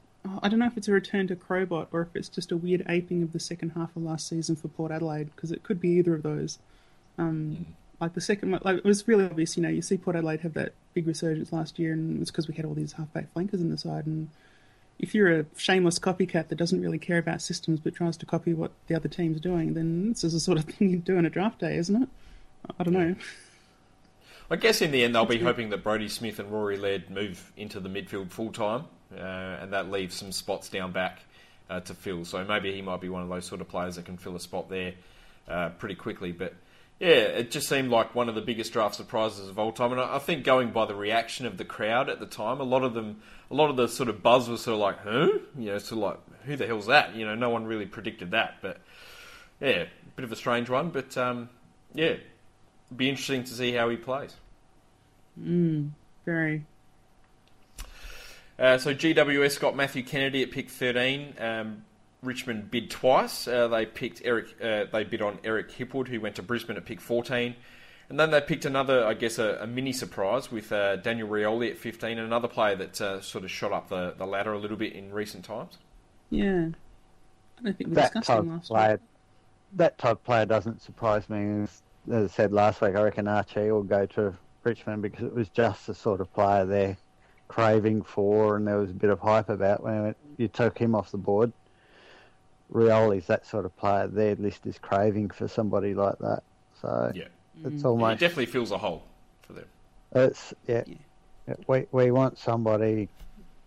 I 0.43 0.49
don't 0.49 0.59
know 0.59 0.67
if 0.67 0.77
it's 0.77 0.89
a 0.89 0.93
return 0.93 1.29
to 1.29 1.37
Crowbot 1.37 1.87
or 1.93 2.03
if 2.03 2.09
it's 2.15 2.29
just 2.29 2.51
a 2.51 2.57
weird 2.57 2.85
aping 2.89 3.23
of 3.23 3.33
the 3.33 3.39
second 3.41 3.71
half 3.71 3.95
of 3.97 4.03
last 4.03 4.29
season 4.29 4.57
for 4.57 4.69
Port 4.69 4.91
Adelaide, 4.91 5.31
because 5.35 5.53
it 5.53 5.63
could 5.63 5.81
be 5.81 5.91
either 5.91 6.15
of 6.15 6.25
those. 6.25 6.59
Um, 7.17 7.67
like 8.01 8.15
the 8.15 8.21
second, 8.21 8.51
like 8.65 8.79
it 8.79 8.85
was 8.85 9.07
really 9.07 9.25
obvious. 9.25 9.57
You 9.57 9.63
know, 9.63 9.69
you 9.69 9.83
see 9.83 9.97
Port 9.97 10.17
Adelaide 10.17 10.41
have 10.41 10.55
that 10.55 10.73
big 10.95 11.07
resurgence 11.07 11.53
last 11.53 11.79
year, 11.79 11.93
and 11.93 12.21
it's 12.21 12.31
because 12.31 12.49
we 12.49 12.55
had 12.55 12.65
all 12.65 12.75
these 12.75 12.93
halfback 12.93 13.33
flankers 13.33 13.61
in 13.61 13.71
the 13.71 13.79
side. 13.79 14.07
And 14.07 14.29
if 14.99 15.15
you're 15.15 15.41
a 15.41 15.47
shameless 15.57 15.99
copycat 15.99 16.49
that 16.49 16.57
doesn't 16.57 16.81
really 16.81 16.99
care 16.99 17.19
about 17.19 17.41
systems 17.41 17.81
but 17.81 17.95
tries 17.95 18.17
to 18.17 18.27
copy 18.27 18.53
what 18.53 18.73
the 18.89 18.95
other 18.95 19.09
team's 19.09 19.41
doing, 19.41 19.75
then 19.75 20.09
this 20.09 20.25
is 20.25 20.33
the 20.33 20.41
sort 20.41 20.59
of 20.59 20.65
thing 20.65 20.91
you 20.91 20.99
do 20.99 21.17
on 21.17 21.27
a 21.27 21.31
draft 21.31 21.61
day, 21.61 21.77
isn't 21.77 22.03
it? 22.03 22.09
I 22.79 22.85
don't 22.85 22.95
know. 22.95 23.15
I 24.51 24.57
guess 24.57 24.81
in 24.81 24.91
the 24.91 25.05
end 25.05 25.15
they'll 25.15 25.27
be 25.27 25.39
hoping 25.39 25.69
that 25.71 25.83
Brodie 25.83 26.09
Smith 26.09 26.39
and 26.39 26.51
Rory 26.51 26.79
Laird 26.79 27.11
move 27.11 27.53
into 27.57 27.81
the 27.81 27.89
midfield 27.89 28.31
full 28.31 28.51
time, 28.51 28.85
uh, 29.15 29.21
and 29.21 29.73
that 29.73 29.91
leaves 29.91 30.15
some 30.15 30.33
spots 30.33 30.69
down 30.69 30.91
back 30.91 31.21
uh, 31.69 31.81
to 31.81 31.95
fill. 31.95 32.25
So 32.25 32.43
maybe 32.45 32.73
he 32.73 32.83
might 32.83 33.01
be 33.01 33.09
one 33.09 33.23
of 33.23 33.29
those 33.29 33.45
sort 33.45 33.61
of 33.61 33.69
players 33.69 33.97
that 33.97 34.07
can 34.07 34.17
fill 34.17 34.37
a 34.37 34.41
spot 34.41 34.71
there 34.71 34.95
uh, 35.49 35.69
pretty 35.71 35.95
quickly. 35.95 36.33
But 36.33 36.55
yeah, 37.01 37.09
it 37.09 37.51
just 37.51 37.69
seemed 37.69 37.91
like 37.91 38.15
one 38.15 38.29
of 38.29 38.35
the 38.35 38.41
biggest 38.41 38.73
draft 38.73 38.97
surprises 38.97 39.49
of 39.49 39.59
all 39.59 39.71
time, 39.71 39.93
and 39.93 40.01
I, 40.01 40.19
think 40.19 40.45
going 40.45 40.71
by 40.71 40.85
the 40.85 40.95
reaction 40.95 41.47
of 41.47 41.57
the 41.57 41.65
crowd 41.65 42.09
at 42.09 42.19
the 42.19 42.27
time, 42.27 42.61
a 42.61 42.65
lot 42.65 42.83
of 42.83 42.95
them, 42.95 43.21
a 43.51 43.55
lot 43.55 43.71
of 43.71 43.77
the 43.77 43.87
sort 43.87 44.09
of 44.09 44.23
buzz 44.23 44.49
was 44.49 44.63
sort 44.63 44.75
of 44.75 44.81
like, 44.81 45.01
"Huh?" 45.03 45.39
You 45.57 45.73
know, 45.73 45.79
sort 45.79 45.93
of 45.93 45.99
like, 45.99 46.45
"Who 46.47 46.57
the 46.57 46.67
hell's 46.67 46.87
that?" 46.87 47.15
You 47.15 47.25
know, 47.25 47.37
no 47.37 47.51
one 47.51 47.67
really 47.67 47.87
predicted 47.87 48.33
that, 48.33 48.57
but 48.63 48.81
yeah, 49.61 49.85
a 49.85 49.87
bit 50.17 50.25
of 50.25 50.33
a 50.33 50.37
strange 50.37 50.69
one, 50.69 50.91
but 50.91 51.17
um, 51.17 51.49
yeah, 51.95 52.17
be 52.95 53.09
interesting 53.09 53.45
to 53.45 53.53
see 53.53 53.73
how 53.73 53.89
he 53.89 53.97
plays. 53.97 54.35
Very. 56.25 56.65
Uh, 58.59 58.77
so 58.77 58.93
GWS 58.93 59.61
got 59.61 59.77
Matthew 59.77 60.03
Kennedy 60.03 60.43
at 60.43 60.51
pick 60.51 60.69
13. 60.69 61.35
Um, 61.39 61.85
Richmond 62.23 62.71
bid 62.71 62.91
twice. 62.91 63.47
Uh, 63.47 63.69
they 63.69 63.87
picked 63.87 64.23
Eric. 64.25 64.57
Uh, 64.63 64.85
they 64.93 65.05
bid 65.05 65.23
on 65.23 65.39
Eric 65.45 65.71
Hipwood, 65.71 66.09
who 66.09 66.21
went 66.21 66.37
to 66.37 66.43
Brisbane 66.43 66.77
at 66.77 66.85
pick 66.85 67.01
14, 67.01 67.55
and 68.09 68.19
then 68.19 68.31
they 68.31 68.41
picked 68.41 68.65
another, 68.65 69.07
I 69.07 69.15
guess, 69.15 69.39
a, 69.39 69.59
a 69.61 69.67
mini 69.67 69.93
surprise 69.93 70.51
with 70.51 70.73
uh, 70.73 70.97
Daniel 70.97 71.29
Rioli 71.29 71.71
at 71.71 71.79
15, 71.79 72.19
and 72.19 72.27
another 72.27 72.49
player 72.49 72.77
that 72.77 73.01
uh, 73.01 73.21
sort 73.21 73.45
of 73.45 73.51
shot 73.51 73.73
up 73.73 73.89
the, 73.89 74.15
the 74.17 74.27
ladder 74.27 74.53
a 74.53 74.59
little 74.59 74.77
bit 74.77 74.95
in 74.95 75.13
recent 75.13 75.45
times. 75.45 75.79
Yeah. 76.31 76.69
I 77.59 77.63
don't 77.63 77.77
think 77.77 77.91
we 77.91 77.95
that 77.95 78.13
discussed 78.13 78.27
type 78.29 78.41
him 78.41 78.49
of 78.49 78.55
last 78.55 78.69
player, 78.69 78.93
week. 78.93 79.01
that 79.77 79.99
type 79.99 80.13
of 80.13 80.25
player 80.25 80.47
doesn't 80.47 80.81
surprise 80.83 81.29
me. 81.29 81.63
As, 81.63 81.83
as 82.11 82.25
I 82.31 82.35
said 82.35 82.53
last 82.53 82.81
week, 82.81 82.97
I 82.97 83.03
reckon 83.03 83.29
Archie 83.29 83.71
will 83.71 83.83
go 83.83 84.07
to 84.07 84.35
Richmond 84.65 85.03
because 85.03 85.25
it 85.25 85.35
was 85.35 85.49
just 85.49 85.87
the 85.87 85.95
sort 85.95 86.21
of 86.21 86.33
player 86.33 86.65
they're 86.65 86.97
craving 87.49 88.03
for, 88.03 88.57
and 88.57 88.67
there 88.67 88.79
was 88.79 88.91
a 88.91 88.95
bit 88.95 89.11
of 89.11 89.21
hype 89.21 89.49
about 89.49 89.83
when 89.83 90.15
you 90.37 90.49
took 90.49 90.79
him 90.79 90.95
off 90.95 91.11
the 91.11 91.19
board. 91.19 91.53
Rioli's 92.73 93.27
that 93.27 93.47
sort 93.47 93.65
of 93.65 93.77
player. 93.77 94.07
Their 94.07 94.35
list 94.37 94.67
is 94.67 94.79
craving 94.79 95.31
for 95.31 95.49
somebody 95.49 95.95
like 95.95 96.19
that. 96.19 96.43
So 96.81 97.13
Yeah, 97.13 97.29
it's 97.65 97.83
he 97.83 97.89
almost 97.89 98.21
definitely 98.21 98.47
fills 98.47 98.71
a 98.71 98.79
hole 98.79 99.05
for 99.43 99.53
them. 99.55 99.67
it's 100.15 100.55
yeah. 100.67 100.85
Yeah. 100.87 100.95
Yeah, 101.47 101.55
We 101.67 101.87
we 101.93 102.11
want 102.11 102.39
somebody. 102.39 103.09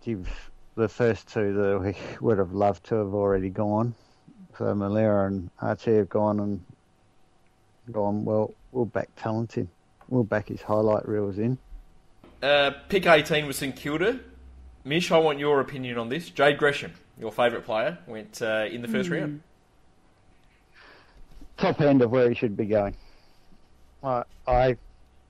Give 0.04 0.28
the 0.76 0.88
first 0.88 1.28
two 1.28 1.52
that 1.54 1.80
we 1.80 1.96
would 2.20 2.38
have 2.38 2.52
loved 2.52 2.84
to 2.86 2.96
have 2.96 3.14
already 3.14 3.50
gone. 3.50 3.94
So 4.58 4.64
Milera 4.74 5.26
and 5.28 5.50
Archie 5.60 5.96
have 5.96 6.08
gone 6.08 6.40
and 6.40 6.64
gone. 7.90 8.24
Well, 8.24 8.54
we'll 8.70 8.84
back 8.86 9.08
talent 9.16 9.56
in. 9.58 9.68
We'll 10.08 10.24
back 10.24 10.48
his 10.48 10.62
highlight 10.62 11.08
reels 11.08 11.38
in. 11.38 11.58
Uh, 12.42 12.72
pick 12.88 13.06
18 13.06 13.46
was 13.46 13.56
St 13.56 13.74
Kilda. 13.76 14.20
Mish, 14.84 15.12
I 15.12 15.18
want 15.18 15.38
your 15.38 15.60
opinion 15.60 15.96
on 15.98 16.08
this. 16.08 16.28
Jade 16.30 16.58
Gresham, 16.58 16.92
your 17.18 17.32
favourite 17.32 17.64
player, 17.64 17.98
went 18.06 18.40
uh, 18.42 18.66
in 18.70 18.82
the 18.82 18.88
first 18.88 19.10
round. 19.10 19.42
Top 21.56 21.80
end 21.80 22.02
of 22.02 22.10
where 22.10 22.28
he 22.28 22.34
should 22.34 22.56
be 22.56 22.66
going. 22.66 22.94
I 24.02 24.24
I, 24.46 24.76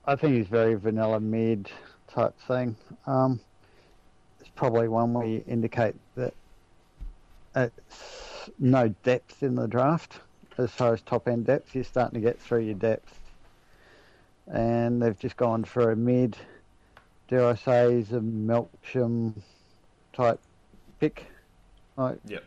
I 0.05 0.15
think 0.15 0.35
he's 0.35 0.47
very 0.47 0.75
vanilla 0.75 1.19
mid 1.19 1.69
type 2.07 2.37
thing. 2.47 2.75
Um, 3.05 3.39
it's 4.39 4.49
probably 4.55 4.87
one 4.87 5.13
where 5.13 5.27
you 5.27 5.43
indicate 5.47 5.95
that 6.15 6.33
it's 7.55 8.49
no 8.59 8.89
depth 9.03 9.43
in 9.43 9.55
the 9.55 9.67
draft 9.67 10.19
as 10.57 10.71
far 10.71 10.93
as 10.93 11.01
top 11.01 11.27
end 11.27 11.45
depth. 11.45 11.75
You're 11.75 11.83
starting 11.83 12.21
to 12.21 12.25
get 12.25 12.39
through 12.39 12.61
your 12.61 12.75
depth, 12.75 13.19
and 14.47 15.01
they've 15.01 15.17
just 15.19 15.37
gone 15.37 15.63
for 15.63 15.91
a 15.91 15.95
mid 15.95 16.37
dare 17.33 17.47
I 17.47 17.55
say, 17.55 17.95
he's 17.95 18.11
a 18.11 18.19
Melksham 18.19 19.33
type 20.13 20.39
pick. 20.99 21.25
Like, 21.97 22.19
Yep. 22.25 22.43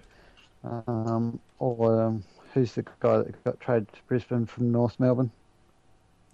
um, 0.65 1.39
or 1.59 2.03
um, 2.03 2.25
who's 2.53 2.73
the 2.75 2.83
guy 3.01 3.19
that 3.19 3.45
got 3.45 3.61
traded 3.61 3.93
to 3.93 3.99
Brisbane 4.09 4.47
from 4.47 4.73
North 4.73 4.99
Melbourne? 4.99 5.31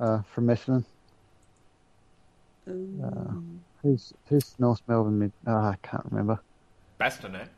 Uh, 0.01 0.22
from 0.22 0.46
Essendon. 0.46 0.85
Um, 2.66 3.61
Who's 3.83 4.12
who's 4.29 4.55
North 4.61 4.81
Melbourne 4.87 5.18
mid? 5.18 5.33
Oh, 5.46 5.57
I 5.57 5.77
can't 5.83 6.05
remember. 6.11 6.40
Bastinac. 7.01 7.48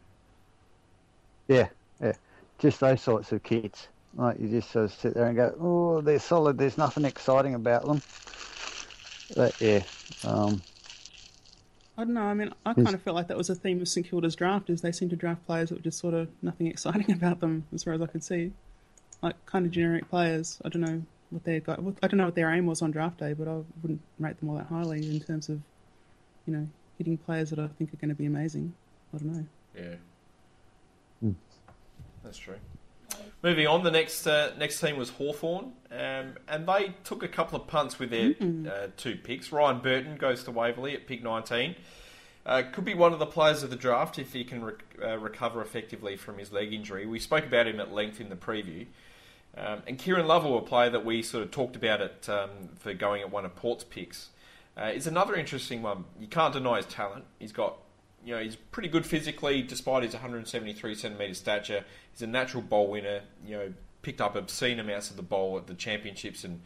Yeah, 1.48 1.68
yeah. 2.00 2.14
Just 2.58 2.80
those 2.80 3.02
sorts 3.02 3.30
of 3.32 3.42
kids. 3.42 3.88
Like 4.16 4.40
you 4.40 4.48
just 4.48 4.70
sort 4.70 4.86
of 4.86 4.92
sit 4.94 5.12
there 5.14 5.26
and 5.26 5.36
go, 5.36 5.54
oh, 5.60 6.00
they're 6.00 6.18
solid. 6.18 6.56
There's 6.56 6.78
nothing 6.78 7.04
exciting 7.04 7.54
about 7.54 7.84
them. 7.84 8.00
But 9.36 9.60
yeah, 9.60 9.82
um, 10.24 10.62
I 11.96 12.04
don't 12.04 12.14
know. 12.14 12.22
I 12.22 12.34
mean, 12.34 12.52
I 12.66 12.74
kind 12.74 12.94
of 12.94 13.02
felt 13.02 13.14
like 13.14 13.28
that 13.28 13.36
was 13.36 13.50
a 13.50 13.54
theme 13.54 13.80
of 13.80 13.88
St 13.88 14.08
Kilda's 14.08 14.34
draft, 14.34 14.68
is 14.68 14.80
they 14.80 14.90
seem 14.90 15.08
to 15.10 15.16
draft 15.16 15.46
players 15.46 15.68
that 15.68 15.76
were 15.76 15.82
just 15.82 15.98
sort 15.98 16.14
of 16.14 16.28
nothing 16.42 16.66
exciting 16.74 17.12
about 17.12 17.40
them, 17.40 17.66
as 17.72 17.84
far 17.84 17.94
as 17.94 18.02
I 18.02 18.06
could 18.06 18.24
see. 18.24 18.52
Like 19.22 19.36
kind 19.46 19.64
of 19.64 19.72
generic 19.72 20.10
players. 20.10 20.60
I 20.64 20.68
don't 20.68 20.82
know 20.82 21.02
what 21.30 21.44
they 21.44 21.60
got. 21.60 21.78
I 22.02 22.08
don't 22.08 22.18
know 22.18 22.26
what 22.26 22.34
their 22.34 22.50
aim 22.50 22.66
was 22.66 22.82
on 22.82 22.90
draft 22.90 23.18
day, 23.18 23.32
but 23.32 23.46
I 23.48 23.60
wouldn't 23.82 24.00
rate 24.18 24.38
them 24.40 24.48
all 24.48 24.56
that 24.56 24.66
highly 24.66 25.08
in 25.08 25.20
terms 25.20 25.48
of, 25.48 25.60
you 26.46 26.52
know, 26.52 26.68
hitting 26.98 27.16
players 27.16 27.50
that 27.50 27.58
I 27.58 27.68
think 27.78 27.94
are 27.94 27.96
going 27.96 28.08
to 28.08 28.14
be 28.14 28.26
amazing. 28.26 28.74
I 29.14 29.18
don't 29.18 29.32
know. 29.32 29.46
Yeah. 29.76 29.94
Hmm. 31.20 31.32
That's 32.22 32.38
true. 32.38 32.58
Moving 33.44 33.66
on, 33.66 33.82
the 33.82 33.90
next 33.90 34.26
uh, 34.26 34.52
next 34.58 34.80
team 34.80 34.96
was 34.96 35.10
Hawthorn, 35.10 35.72
um, 35.92 36.38
and 36.48 36.66
they 36.66 36.94
took 37.04 37.22
a 37.22 37.28
couple 37.28 37.60
of 37.60 37.66
punts 37.66 37.98
with 37.98 38.08
their 38.08 38.30
uh, 38.72 38.86
two 38.96 39.16
picks. 39.16 39.52
Ryan 39.52 39.80
Burton 39.80 40.16
goes 40.16 40.44
to 40.44 40.50
Waverley 40.50 40.94
at 40.94 41.06
pick 41.06 41.22
19. 41.22 41.74
Uh, 42.46 42.62
could 42.72 42.86
be 42.86 42.94
one 42.94 43.12
of 43.12 43.18
the 43.18 43.26
players 43.26 43.62
of 43.62 43.68
the 43.68 43.76
draft 43.76 44.18
if 44.18 44.32
he 44.32 44.44
can 44.44 44.64
rec- 44.64 44.84
uh, 45.02 45.18
recover 45.18 45.60
effectively 45.60 46.16
from 46.16 46.38
his 46.38 46.52
leg 46.52 46.72
injury. 46.72 47.04
We 47.04 47.18
spoke 47.18 47.44
about 47.44 47.66
him 47.66 47.80
at 47.80 47.92
length 47.92 48.18
in 48.18 48.30
the 48.30 48.34
preview. 48.34 48.86
Um, 49.58 49.82
and 49.86 49.98
Kieran 49.98 50.26
Lovell, 50.26 50.56
a 50.56 50.62
player 50.62 50.88
that 50.88 51.04
we 51.04 51.20
sort 51.22 51.44
of 51.44 51.50
talked 51.50 51.76
about 51.76 52.00
it 52.00 52.26
um, 52.30 52.48
for 52.78 52.94
going 52.94 53.20
at 53.20 53.30
one 53.30 53.44
of 53.44 53.54
Port's 53.54 53.84
picks, 53.84 54.30
uh, 54.74 54.86
is 54.86 55.06
another 55.06 55.34
interesting 55.34 55.82
one. 55.82 56.04
You 56.18 56.28
can't 56.28 56.54
deny 56.54 56.78
his 56.78 56.86
talent. 56.86 57.24
He's 57.38 57.52
got, 57.52 57.76
you 58.24 58.34
know, 58.34 58.42
he's 58.42 58.56
pretty 58.56 58.88
good 58.88 59.04
physically 59.04 59.62
despite 59.62 60.02
his 60.02 60.14
173 60.14 60.94
centimetre 60.94 61.34
stature. 61.34 61.84
He's 62.12 62.22
a 62.22 62.26
natural 62.26 62.62
bowl 62.62 62.88
winner. 62.88 63.22
You 63.46 63.56
know, 63.56 63.72
picked 64.02 64.20
up 64.20 64.36
obscene 64.36 64.78
amounts 64.80 65.10
of 65.10 65.16
the 65.16 65.22
bowl 65.22 65.56
at 65.58 65.66
the 65.66 65.74
championships 65.74 66.44
and 66.44 66.60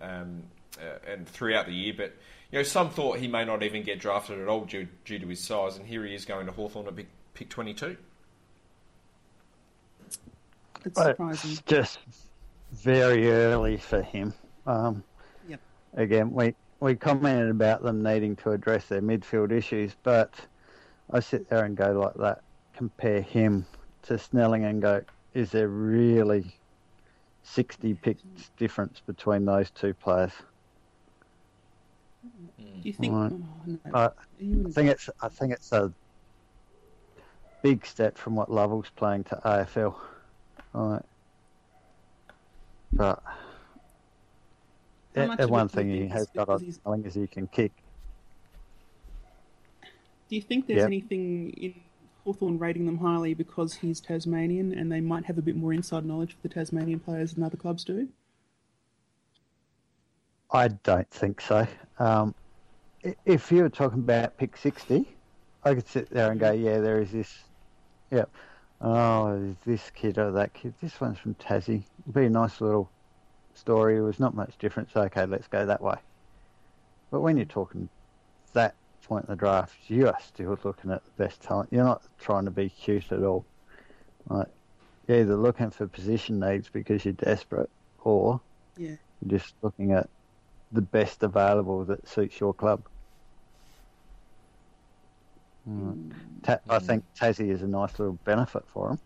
um, 0.00 0.42
uh, 0.80 0.98
and 1.10 1.28
throughout 1.28 1.66
the 1.66 1.72
year. 1.72 1.94
But 1.96 2.16
you 2.50 2.58
know, 2.58 2.62
some 2.62 2.90
thought 2.90 3.18
he 3.18 3.28
may 3.28 3.44
not 3.44 3.62
even 3.62 3.82
get 3.82 4.00
drafted 4.00 4.40
at 4.40 4.48
all 4.48 4.64
due, 4.64 4.88
due 5.04 5.18
to 5.18 5.26
his 5.28 5.40
size, 5.40 5.76
and 5.76 5.86
here 5.86 6.04
he 6.04 6.14
is 6.14 6.24
going 6.24 6.46
to 6.46 6.52
Hawthorn 6.52 6.86
at 6.86 6.96
pick, 6.96 7.08
pick 7.34 7.48
22. 7.48 7.96
It's 10.84 11.00
surprising. 11.00 11.50
it's 11.50 11.60
just 11.62 11.98
very 12.72 13.30
early 13.30 13.76
for 13.76 14.02
him. 14.02 14.32
Um, 14.66 15.04
Yep. 15.48 15.60
Again, 15.94 16.32
we 16.32 16.54
we 16.80 16.94
commented 16.94 17.50
about 17.50 17.82
them 17.82 18.02
needing 18.02 18.36
to 18.36 18.52
address 18.52 18.86
their 18.86 19.02
midfield 19.02 19.52
issues, 19.52 19.94
but 20.02 20.34
I 21.12 21.20
sit 21.20 21.48
there 21.48 21.64
and 21.64 21.76
go 21.76 21.92
like 21.92 22.14
that. 22.14 22.42
Compare 22.74 23.20
him 23.22 23.66
to 24.02 24.18
Snelling 24.18 24.64
and 24.64 24.80
go, 24.80 25.02
is 25.34 25.50
there 25.50 25.68
really 25.68 26.56
60 27.42 27.94
picks 27.94 28.22
difference 28.56 29.00
between 29.06 29.44
those 29.44 29.70
two 29.70 29.94
players? 29.94 30.32
Do 32.58 32.88
you 32.88 32.92
think? 32.92 33.12
Right. 33.12 33.32
Oh, 33.32 33.90
no. 33.92 34.12
You 34.38 34.64
I 34.68 34.70
think 34.70 34.90
it's 34.90 35.10
I 35.20 35.28
think 35.28 35.52
it's 35.52 35.72
a 35.72 35.92
big 37.62 37.84
step 37.86 38.16
from 38.16 38.34
what 38.36 38.50
Lovell's 38.50 38.90
playing 38.96 39.24
to 39.24 39.36
AFL. 39.44 39.94
Right. 40.72 41.02
But 42.92 43.22
How 43.24 45.22
yeah, 45.22 45.26
much 45.26 45.38
the 45.38 45.48
one 45.48 45.66
it 45.66 45.72
do 45.72 45.80
you 45.80 45.94
thing 45.94 46.02
he 46.02 46.08
has 46.08 46.28
got 46.28 46.48
on 46.48 46.72
Snelling 46.72 47.04
is 47.04 47.14
he 47.14 47.26
can 47.26 47.46
kick. 47.48 47.72
Do 50.30 50.36
you 50.36 50.42
think 50.42 50.68
there's 50.68 50.78
Yep. 50.78 50.86
anything 50.86 51.50
in 51.50 51.74
Hawthorn 52.22 52.56
rating 52.58 52.86
them 52.86 52.98
highly 52.98 53.34
because 53.34 53.74
he's 53.74 54.00
Tasmanian 54.00 54.72
and 54.72 54.90
they 54.90 55.00
might 55.00 55.24
have 55.24 55.38
a 55.38 55.42
bit 55.42 55.56
more 55.56 55.72
inside 55.72 56.04
knowledge 56.04 56.34
for 56.34 56.42
the 56.42 56.48
Tasmanian 56.48 57.00
players 57.00 57.34
than 57.34 57.42
other 57.42 57.56
clubs 57.56 57.82
do? 57.82 58.08
I 60.52 60.68
don't 60.68 61.10
think 61.10 61.40
so. 61.40 61.66
Um, 61.98 62.36
if 63.24 63.50
you 63.50 63.62
were 63.62 63.68
talking 63.68 63.98
about 63.98 64.36
pick 64.36 64.56
60, 64.56 65.04
I 65.64 65.74
could 65.74 65.88
sit 65.88 66.08
there 66.10 66.30
and 66.30 66.38
go, 66.38 66.52
yeah, 66.52 66.78
there 66.78 67.00
is 67.00 67.10
this. 67.10 67.42
Yeah. 68.12 68.26
Oh, 68.80 69.32
is 69.32 69.56
this 69.66 69.90
kid 69.90 70.16
or 70.16 70.30
that 70.30 70.54
kid? 70.54 70.74
This 70.80 71.00
one's 71.00 71.18
from 71.18 71.34
Tassie. 71.34 71.82
It'd 72.02 72.14
be 72.14 72.26
a 72.26 72.30
nice 72.30 72.60
little 72.60 72.88
story. 73.54 73.96
It 73.96 74.02
was 74.02 74.20
not 74.20 74.34
much 74.34 74.56
difference. 74.58 74.94
Okay, 74.94 75.26
let's 75.26 75.48
go 75.48 75.66
that 75.66 75.82
way. 75.82 75.96
But 77.10 77.20
when 77.20 77.36
you're 77.36 77.46
talking 77.46 77.88
that 78.52 78.74
point 79.10 79.24
in 79.24 79.32
the 79.32 79.36
draft, 79.36 79.74
you 79.88 80.06
are 80.06 80.16
still 80.24 80.56
looking 80.62 80.92
at 80.92 81.02
the 81.04 81.24
best 81.24 81.42
talent. 81.42 81.68
You're 81.72 81.82
not 81.84 82.02
trying 82.20 82.44
to 82.44 82.50
be 82.52 82.68
cute 82.68 83.10
at 83.10 83.24
all. 83.24 83.44
Like, 84.28 84.46
you're 85.08 85.18
either 85.18 85.34
looking 85.36 85.70
for 85.70 85.88
position 85.88 86.38
needs 86.38 86.68
because 86.68 87.04
you're 87.04 87.14
desperate, 87.14 87.68
or 88.04 88.40
Yeah. 88.76 88.94
you're 89.20 89.38
just 89.38 89.54
looking 89.62 89.90
at 89.92 90.08
the 90.70 90.80
best 90.80 91.24
available 91.24 91.84
that 91.86 92.06
suits 92.06 92.38
your 92.38 92.54
club. 92.54 92.82
Mm. 95.68 96.12
Ta- 96.44 96.60
I 96.68 96.78
think 96.78 97.02
Tassie 97.18 97.50
is 97.50 97.62
a 97.62 97.66
nice 97.66 97.98
little 97.98 98.16
benefit 98.24 98.62
for 98.68 98.90
them 98.90 99.00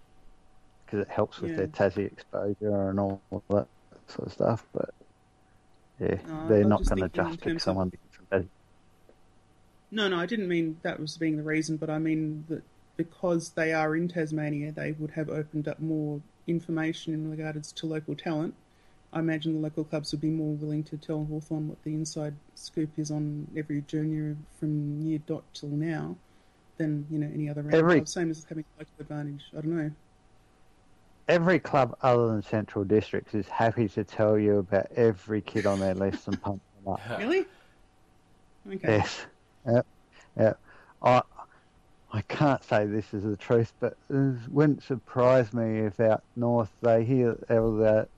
because 0.84 1.00
it 1.00 1.08
helps 1.08 1.40
with 1.40 1.56
their 1.56 1.64
Yeah. 1.64 1.70
Tassie 1.88 2.12
exposure 2.12 2.90
and 2.90 3.00
all 3.00 3.22
that 3.48 3.66
sort 4.08 4.26
of 4.26 4.32
stuff. 4.34 4.66
But 4.74 4.90
yeah, 5.98 6.18
No, 6.26 6.48
they're 6.48 6.62
I'm 6.62 6.68
not 6.68 6.84
going 6.84 7.00
to 7.00 7.08
just 7.08 7.40
pick 7.40 7.54
of- 7.56 7.62
someone 7.62 7.90
Tassie. 7.90 7.98
No, 9.94 10.08
no, 10.08 10.18
I 10.18 10.26
didn't 10.26 10.48
mean 10.48 10.76
that 10.82 10.98
was 10.98 11.16
being 11.16 11.36
the 11.36 11.44
reason, 11.44 11.76
but 11.76 11.88
I 11.88 11.98
mean 11.98 12.44
that 12.48 12.62
because 12.96 13.50
they 13.50 13.72
are 13.72 13.94
in 13.94 14.08
Tasmania, 14.08 14.72
they 14.72 14.90
would 14.92 15.12
have 15.12 15.28
opened 15.28 15.68
up 15.68 15.78
more 15.78 16.20
information 16.48 17.14
in 17.14 17.30
regards 17.30 17.70
to 17.72 17.86
local 17.86 18.16
talent. 18.16 18.54
I 19.12 19.20
imagine 19.20 19.54
the 19.54 19.60
local 19.60 19.84
clubs 19.84 20.10
would 20.10 20.20
be 20.20 20.30
more 20.30 20.54
willing 20.54 20.82
to 20.84 20.96
tell 20.96 21.24
Hawthorn 21.24 21.68
what 21.68 21.80
the 21.84 21.94
inside 21.94 22.34
scoop 22.56 22.90
is 22.96 23.12
on 23.12 23.46
every 23.56 23.82
junior 23.86 24.36
from 24.58 25.00
year 25.00 25.20
dot 25.24 25.44
till 25.54 25.68
now 25.68 26.16
than 26.76 27.06
you 27.08 27.20
know 27.20 27.30
any 27.32 27.48
other 27.48 27.62
round 27.62 27.74
Every- 27.76 27.94
club. 27.98 28.08
Same 28.08 28.30
as 28.32 28.44
having 28.48 28.64
a 28.76 28.80
local 28.80 28.94
advantage. 28.98 29.44
I 29.56 29.60
don't 29.60 29.76
know. 29.76 29.90
Every 31.28 31.60
club 31.60 31.96
other 32.02 32.26
than 32.26 32.42
Central 32.42 32.84
Districts 32.84 33.32
is 33.32 33.46
happy 33.46 33.88
to 33.90 34.02
tell 34.02 34.36
you 34.36 34.58
about 34.58 34.88
every 34.96 35.40
kid 35.40 35.66
on 35.66 35.78
their 35.78 35.94
list 35.94 36.26
and 36.26 36.42
pump 36.42 36.60
them 36.84 36.94
up. 36.94 37.00
Really? 37.20 37.46
Okay. 38.66 38.98
Yes. 38.98 39.24
Yeah. 39.66 39.82
Yeah. 40.36 40.54
I 41.02 41.22
I 42.12 42.22
can't 42.22 42.62
say 42.64 42.86
this 42.86 43.12
is 43.14 43.24
the 43.24 43.36
truth, 43.36 43.74
but 43.80 43.98
it 44.10 44.48
wouldn't 44.50 44.82
surprise 44.84 45.52
me 45.52 45.80
if 45.80 46.00
out 46.00 46.24
north 46.36 46.72
they 46.82 47.04
hear 47.04 47.32
all 47.50 47.76
the 47.76 48.08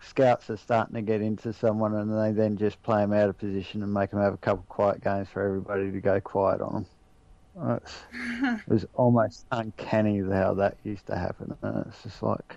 scouts 0.00 0.50
are 0.50 0.56
starting 0.56 0.94
to 0.96 1.02
get 1.02 1.22
into 1.22 1.52
someone 1.52 1.94
and 1.94 2.12
they 2.12 2.32
then 2.32 2.56
just 2.56 2.82
play 2.82 3.00
them 3.02 3.12
out 3.12 3.28
of 3.30 3.38
position 3.38 3.82
and 3.82 3.92
make 3.94 4.10
them 4.10 4.20
have 4.20 4.34
a 4.34 4.38
couple 4.38 4.64
quiet 4.68 5.02
games 5.02 5.28
for 5.30 5.42
everybody 5.46 5.92
to 5.92 6.00
go 6.00 6.20
quiet 6.20 6.60
on 6.60 6.74
them. 7.54 7.80
It's, 7.82 8.04
it 8.12 8.68
was 8.68 8.86
almost 8.94 9.46
uncanny 9.50 10.20
how 10.20 10.54
that 10.54 10.78
used 10.84 11.06
to 11.08 11.16
happen. 11.18 11.56
And 11.62 11.86
it's 11.86 12.02
just 12.02 12.22
like 12.22 12.56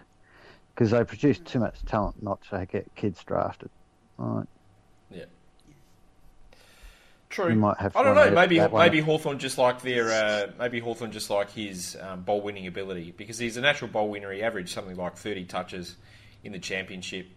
because 0.76 0.92
they 0.92 1.04
produce 1.06 1.40
too 1.42 1.60
much 1.60 1.84
talent 1.86 2.22
not 2.24 2.42
to 2.52 2.66
get 2.68 2.94
kids 2.96 3.24
drafted. 3.26 3.72
Right. 4.18 4.48
Yeah. 7.30 7.36
True. 7.36 7.50
You 7.50 7.56
might 7.60 7.78
have 7.78 7.96
I 7.96 8.04
don't 8.04 8.16
know. 8.16 8.32
Maybe 8.32 8.60
maybe 8.60 9.00
Hawthorn 9.02 9.38
just 9.40 9.58
like 9.58 9.82
their 9.82 10.10
uh, 10.12 10.52
maybe 10.58 10.80
Hawthorn 10.80 11.12
just 11.12 11.30
like 11.30 11.52
his 11.52 11.98
um, 12.02 12.22
bowl 12.22 12.42
winning 12.42 12.68
ability 12.68 13.14
because 13.18 13.38
he's 13.38 13.58
a 13.58 13.62
natural 13.62 13.90
bowl 13.92 14.10
winner. 14.10 14.32
He 14.32 14.42
averaged 14.42 14.70
something 14.70 14.96
like 14.96 15.18
thirty 15.18 15.44
touches 15.44 15.96
in 16.44 16.52
the 16.54 16.60
championship. 16.60 17.28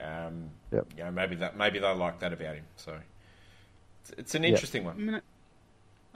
Um, 0.00 0.50
Yep. 0.72 0.86
You 0.98 1.04
know, 1.04 1.10
maybe 1.12 1.36
that 1.36 1.56
maybe 1.56 1.78
they 1.78 1.90
like 1.94 2.18
that 2.20 2.32
about 2.32 2.56
him. 2.56 2.64
So 2.76 2.98
it's, 4.02 4.10
it's 4.18 4.34
an 4.34 4.42
Yep. 4.42 4.52
interesting 4.52 4.82
I 4.82 4.86
one. 4.86 5.06
mean, 5.06 5.14
I- 5.14 5.20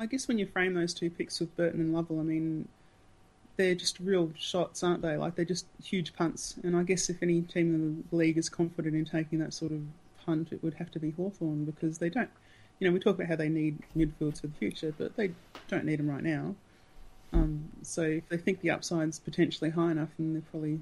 I 0.02 0.06
guess 0.06 0.26
when 0.28 0.38
you 0.38 0.46
frame 0.46 0.74
those 0.74 0.92
two 0.94 1.08
picks 1.10 1.40
with 1.40 1.54
Burton 1.56 1.80
and 1.80 1.92
Lovell, 1.92 2.20
I 2.20 2.22
mean, 2.22 2.68
they're 3.56 3.74
just 3.74 4.00
real 4.00 4.32
shots, 4.36 4.82
aren't 4.82 5.02
they? 5.02 5.16
Like 5.18 5.34
they're 5.36 5.44
just 5.44 5.66
huge 5.84 6.14
punts. 6.14 6.54
And 6.62 6.74
I 6.76 6.82
guess 6.84 7.08
if 7.10 7.22
any 7.22 7.42
team 7.42 7.74
in 7.74 8.04
the 8.10 8.16
league 8.16 8.38
is 8.38 8.48
confident 8.48 8.94
in 8.96 9.04
taking 9.04 9.38
that 9.40 9.52
sort 9.54 9.72
of 9.72 9.82
punt, 10.24 10.52
it 10.52 10.62
would 10.64 10.74
have 10.74 10.90
to 10.92 10.98
be 10.98 11.10
Hawthorn 11.12 11.64
because 11.66 11.98
they 11.98 12.08
don't. 12.08 12.30
You 12.80 12.88
know, 12.88 12.92
we 12.94 12.98
talk 12.98 13.14
about 13.14 13.28
how 13.28 13.36
they 13.36 13.48
need 13.48 13.78
midfields 13.96 14.40
for 14.40 14.46
the 14.48 14.54
future, 14.58 14.92
but 14.96 15.14
they 15.16 15.30
don't 15.68 15.84
need 15.84 15.98
them 15.98 16.10
right 16.10 16.22
now. 16.22 16.54
Um, 17.32 17.68
so 17.82 18.02
if 18.02 18.28
they 18.28 18.38
think 18.38 18.60
the 18.60 18.70
upside's 18.70 19.18
potentially 19.18 19.70
high 19.70 19.92
enough, 19.92 20.08
then 20.18 20.32
they're 20.32 20.42
probably 20.50 20.80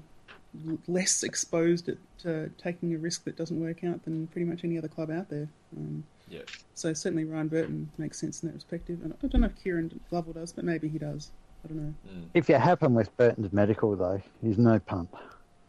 less 0.87 1.23
exposed 1.23 1.89
at 1.89 1.97
uh, 2.25 2.47
taking 2.57 2.95
a 2.95 2.97
risk 2.97 3.25
that 3.25 3.37
doesn't 3.37 3.59
work 3.59 3.83
out 3.83 4.03
than 4.05 4.27
pretty 4.27 4.45
much 4.45 4.63
any 4.63 4.77
other 4.77 4.87
club 4.87 5.11
out 5.11 5.29
there. 5.29 5.47
Um, 5.77 6.03
Yeah. 6.29 6.41
So 6.73 6.93
certainly 6.93 7.25
Ryan 7.25 7.49
Burton 7.49 7.89
makes 7.97 8.19
sense 8.19 8.41
in 8.43 8.49
that 8.49 8.55
perspective. 8.55 8.99
And 9.03 9.13
I 9.21 9.27
don't 9.27 9.41
know 9.41 9.47
if 9.47 9.61
Kieran 9.61 9.99
Lovell 10.11 10.33
does, 10.33 10.53
but 10.53 10.63
maybe 10.63 10.87
he 10.87 10.97
does. 10.97 11.31
I 11.65 11.67
don't 11.67 11.77
know. 11.77 11.93
If 12.33 12.47
you're 12.47 12.59
happy 12.59 12.87
with 12.87 13.15
Burton's 13.17 13.51
medical, 13.51 13.95
though, 13.95 14.21
he's 14.41 14.57
no 14.57 14.79
pump. 14.79 15.13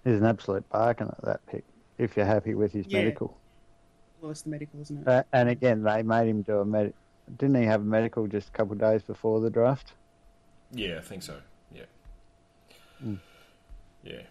He's 0.04 0.14
an 0.14 0.24
absolute 0.26 0.68
bargain 0.70 1.08
at 1.08 1.24
that 1.24 1.44
pick. 1.46 1.64
If 1.98 2.16
you're 2.16 2.26
happy 2.26 2.54
with 2.54 2.72
his 2.72 2.86
Yeah. 2.86 3.00
medical, 3.00 3.36
Well, 4.20 4.30
it's 4.30 4.42
the 4.42 4.50
medical, 4.50 4.80
isn't 4.80 5.02
it? 5.02 5.09
uh, 5.09 5.22
and 5.33 5.48
again, 5.48 5.83
they 5.83 6.02
made 6.02 6.28
him 6.28 6.42
do 6.42 6.59
a 6.59 6.64
med. 6.64 6.92
Didn't 7.38 7.56
he 7.56 7.66
have 7.66 7.80
a 7.80 7.85
medical 7.85 8.26
just 8.26 8.48
a 8.48 8.52
couple 8.52 8.72
of 8.72 8.80
days 8.80 9.02
before 9.02 9.40
the 9.40 9.50
draft? 9.50 9.92
Yeah, 10.72 10.98
I 10.98 11.00
think 11.00 11.22
so. 11.22 11.37
Yeah. 11.72 11.85
Hmm. 13.00 13.14
Yeah. 14.02 14.22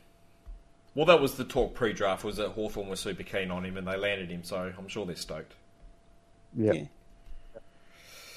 Well, 0.96 1.06
that 1.06 1.22
was 1.22 1.36
the 1.36 1.46
talk 1.46 1.76
pre-draft 1.76 2.24
was 2.24 2.38
that 2.38 2.50
Hawthorn 2.50 2.90
was 2.90 3.00
super 3.00 3.24
keen 3.24 3.52
on 3.52 3.64
him 3.64 3.78
and 3.78 3.88
they 3.88 3.96
landed 3.96 4.30
him, 4.30 4.44
so 4.44 4.72
I'm 4.78 4.88
sure 4.88 5.06
they're 5.06 5.16
stoked. 5.16 5.54
Yep. 6.56 6.88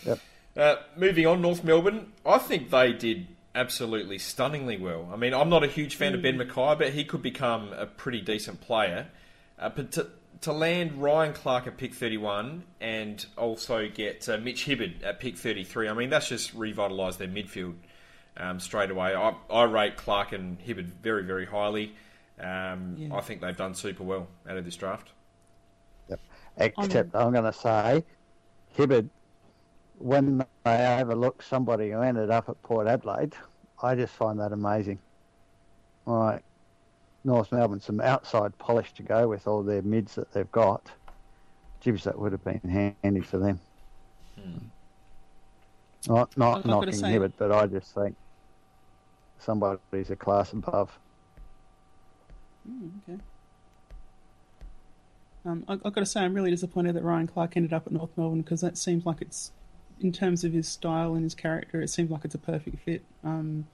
Yeah. 0.05 0.15
Uh, 0.57 0.77
moving 0.97 1.27
on, 1.27 1.41
North 1.41 1.65
Melbourne. 1.65 2.12
I 2.27 2.38
think 2.38 2.71
they 2.71 2.93
did 2.93 3.27
absolutely 3.55 4.19
stunningly 4.19 4.77
well. 4.77 5.09
I 5.12 5.17
mean, 5.17 5.33
I'm 5.35 5.49
not 5.49 5.65
a 5.65 5.67
huge 5.67 5.97
fan 5.97 6.15
of 6.15 6.23
Ben 6.23 6.38
McKay, 6.38 6.79
but 6.79 6.91
he 6.91 7.05
could 7.05 7.23
become 7.23 7.73
a 7.73 7.87
pretty 7.87 8.21
decent 8.21 8.61
player. 8.61 9.09
Uh, 9.59 9.71
but 9.71 9.97
to, 10.42 10.50
to 10.50 10.52
land 10.52 11.02
Ryan 11.02 11.33
Clark 11.33 11.66
at 11.66 11.76
pick 11.76 11.94
31 11.94 12.64
and 12.81 13.24
also 13.37 13.88
get 13.88 14.28
uh, 14.28 14.38
Mitch 14.38 14.66
Hibberd 14.66 15.05
at 15.05 15.20
pick 15.20 15.37
33, 15.37 15.88
I 15.88 15.94
mean, 15.94 16.11
that's 16.11 16.28
just 16.28 16.57
revitalised 16.57 17.18
their 17.18 17.28
midfield 17.28 17.74
um, 18.37 18.61
straight 18.61 18.90
away. 18.90 19.14
I, 19.14 19.35
I 19.50 19.64
rate 19.64 19.96
Clark 19.96 20.33
and 20.33 20.59
Hibberd 20.61 20.87
very, 21.02 21.24
very 21.24 21.46
highly. 21.46 21.94
Um, 22.40 22.96
Yeah. 22.98 23.14
I 23.14 23.20
think 23.20 23.40
they've 23.40 23.57
done 23.57 23.74
super 23.74 24.02
well 24.02 24.28
out 24.48 24.57
of 24.57 24.64
this 24.64 24.76
draft. 24.76 25.11
Except 26.59 27.14
I'm 27.14 27.33
going 27.33 27.44
to 27.44 27.52
say, 27.52 28.05
Hibberd, 28.76 29.09
when 29.98 30.44
they 30.64 30.98
overlooked 31.00 31.44
somebody 31.44 31.90
who 31.90 32.00
ended 32.02 32.31
up 32.31 32.48
at 32.48 32.61
Port 32.62 32.87
Adelaide, 32.87 33.35
I 33.83 33.94
just 33.94 34.12
find 34.14 34.38
that 34.40 34.52
amazing. 34.52 34.98
All 36.07 36.16
right, 36.16 36.42
North 37.25 37.53
Melbourne, 37.53 37.81
some 37.81 38.01
outside 38.01 38.57
polish 38.59 38.93
to 38.95 39.03
go 39.03 39.29
with 39.29 39.47
all 39.47 39.63
their 39.63 39.83
mids 39.83 40.15
that 40.17 40.33
they've 40.33 40.51
got. 40.51 40.91
Jibs, 41.81 42.05
that 42.05 42.19
would 42.19 42.33
have 42.33 42.45
been 42.45 42.95
handy 43.03 43.21
for 43.21 43.39
them. 43.39 43.61
Not, 46.09 46.37
not 46.37 46.59
I've 46.59 46.67
knocking 46.67 46.93
say- 46.93 47.13
Hibberd, 47.13 47.33
but 47.39 47.53
I 47.53 47.67
just 47.67 47.95
think 47.95 48.17
somebody's 49.39 50.11
a 50.11 50.17
class 50.17 50.53
above. 50.53 50.99
Mm, 52.69 52.91
okay. 53.09 53.19
Um, 55.45 55.65
I, 55.69 55.73
I've 55.73 55.83
got 55.83 55.97
to 55.97 56.07
say, 56.07 56.21
I'm 56.21 56.35
really 56.35 56.51
disappointed 56.51 56.95
that 56.95 57.03
Ryan 57.03 57.27
Clark 57.27 57.57
ended 57.57 57.73
up 57.73 57.87
at 57.87 57.93
North 57.93 58.11
Melbourne 58.17 58.43
because 58.43 58.61
that 58.61 58.79
seems 58.79 59.05
like 59.05 59.21
it's, 59.21 59.53
in 60.01 60.13
terms 60.13 60.45
of 60.45 60.53
his 60.53 60.69
style 60.69 61.15
and 61.15 61.25
his 61.25 61.35
character, 61.35 61.81
it 61.83 61.89
seems 61.89 62.11
like 62.11 62.25
it's 62.25 62.35
a 62.35 62.39
perfect 62.39 62.79
fit. 62.85 63.03
Um, 63.25 63.67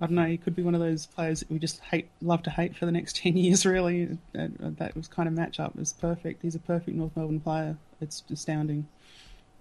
I 0.00 0.06
don't 0.06 0.16
know. 0.16 0.24
He 0.26 0.36
could 0.36 0.56
be 0.56 0.62
one 0.62 0.74
of 0.74 0.80
those 0.80 1.06
players 1.06 1.40
that 1.40 1.50
we 1.50 1.58
just 1.58 1.80
hate, 1.80 2.10
love 2.20 2.42
to 2.44 2.50
hate 2.50 2.76
for 2.76 2.86
the 2.86 2.92
next 2.92 3.16
ten 3.22 3.36
years. 3.36 3.64
Really, 3.64 4.18
and, 4.34 4.58
uh, 4.62 4.70
that 4.78 4.96
was 4.96 5.08
kind 5.08 5.28
of 5.28 5.34
match 5.34 5.58
matchup 5.58 5.78
is 5.80 5.92
perfect. 5.92 6.42
He's 6.42 6.54
a 6.54 6.60
perfect 6.60 6.96
North 6.96 7.16
Melbourne 7.16 7.40
player. 7.40 7.76
It's 8.00 8.22
astounding. 8.30 8.86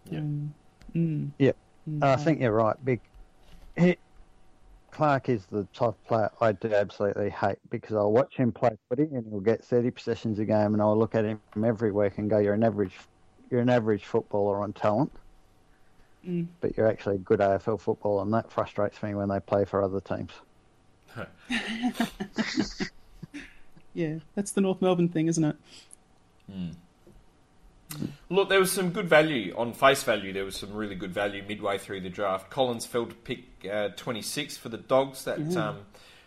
Yeah. 0.10 0.20
Um, 0.20 0.54
mm, 0.96 1.30
Yep. 1.38 1.56
mm, 1.90 2.04
I 2.04 2.14
uh, 2.14 2.18
think 2.18 2.42
you're 2.42 2.52
right. 2.52 2.76
Big 2.84 3.00
he, 3.78 3.98
Clark 4.92 5.30
is 5.30 5.46
the 5.48 5.64
type 5.74 5.90
of 5.90 6.04
player 6.06 6.30
I 6.40 6.52
do 6.52 6.74
absolutely 6.74 7.32
hate 7.32 7.58
because 7.70 7.96
I'll 7.96 8.12
watch 8.12 8.36
him 8.36 8.52
play 8.52 8.78
footy 8.90 9.04
and 9.04 9.26
he'll 9.28 9.40
get 9.40 9.64
30 9.64 9.92
possessions 9.92 10.40
a 10.40 10.46
game, 10.46 10.74
and 10.74 10.82
I'll 10.82 10.98
look 10.98 11.16
at 11.16 11.26
him 11.26 11.40
every 11.64 11.92
week 11.92 12.18
and 12.18 12.30
go, 12.30 12.38
"You're 12.38 12.54
an 12.54 12.64
average, 12.64 12.98
you're 13.50 13.62
an 13.62 13.70
average 13.70 14.06
footballer 14.06 14.62
on 14.62 14.74
talent, 14.74 15.12
Mm. 16.28 16.48
but 16.62 16.78
you're 16.78 16.88
actually 16.88 17.16
a 17.16 17.20
good 17.20 17.40
AFL 17.40 17.80
football, 17.82 18.22
and 18.22 18.34
that 18.34 18.50
frustrates 18.50 19.04
me 19.04 19.14
when 19.14 19.28
they 19.28 19.42
play 19.42 19.66
for 19.66 19.84
other 19.84 20.00
teams. 20.00 20.32
Yeah, 23.94 24.16
that's 24.36 24.52
the 24.52 24.62
North 24.62 24.82
Melbourne 24.82 25.10
thing, 25.10 25.28
isn't 25.28 25.44
it? 25.44 25.56
Look, 28.30 28.50
there 28.50 28.60
was 28.60 28.72
some 28.72 28.90
good 28.90 29.08
value 29.08 29.54
on 29.56 29.74
face 29.74 30.04
value. 30.04 30.34
There 30.34 30.46
was 30.46 30.58
some 30.58 30.74
really 30.74 30.96
good 30.96 31.14
value 31.14 31.44
midway 31.48 31.78
through 31.78 32.02
the 32.02 32.10
draft. 32.10 32.50
Collins 32.50 32.86
fell 32.86 33.06
to 33.06 33.14
pick 33.14 33.44
uh, 33.72 33.90
26 33.90 34.58
for 34.58 34.70
the 34.70 34.78
Dogs. 34.78 35.26
That 35.26 35.56
um, 35.56 35.82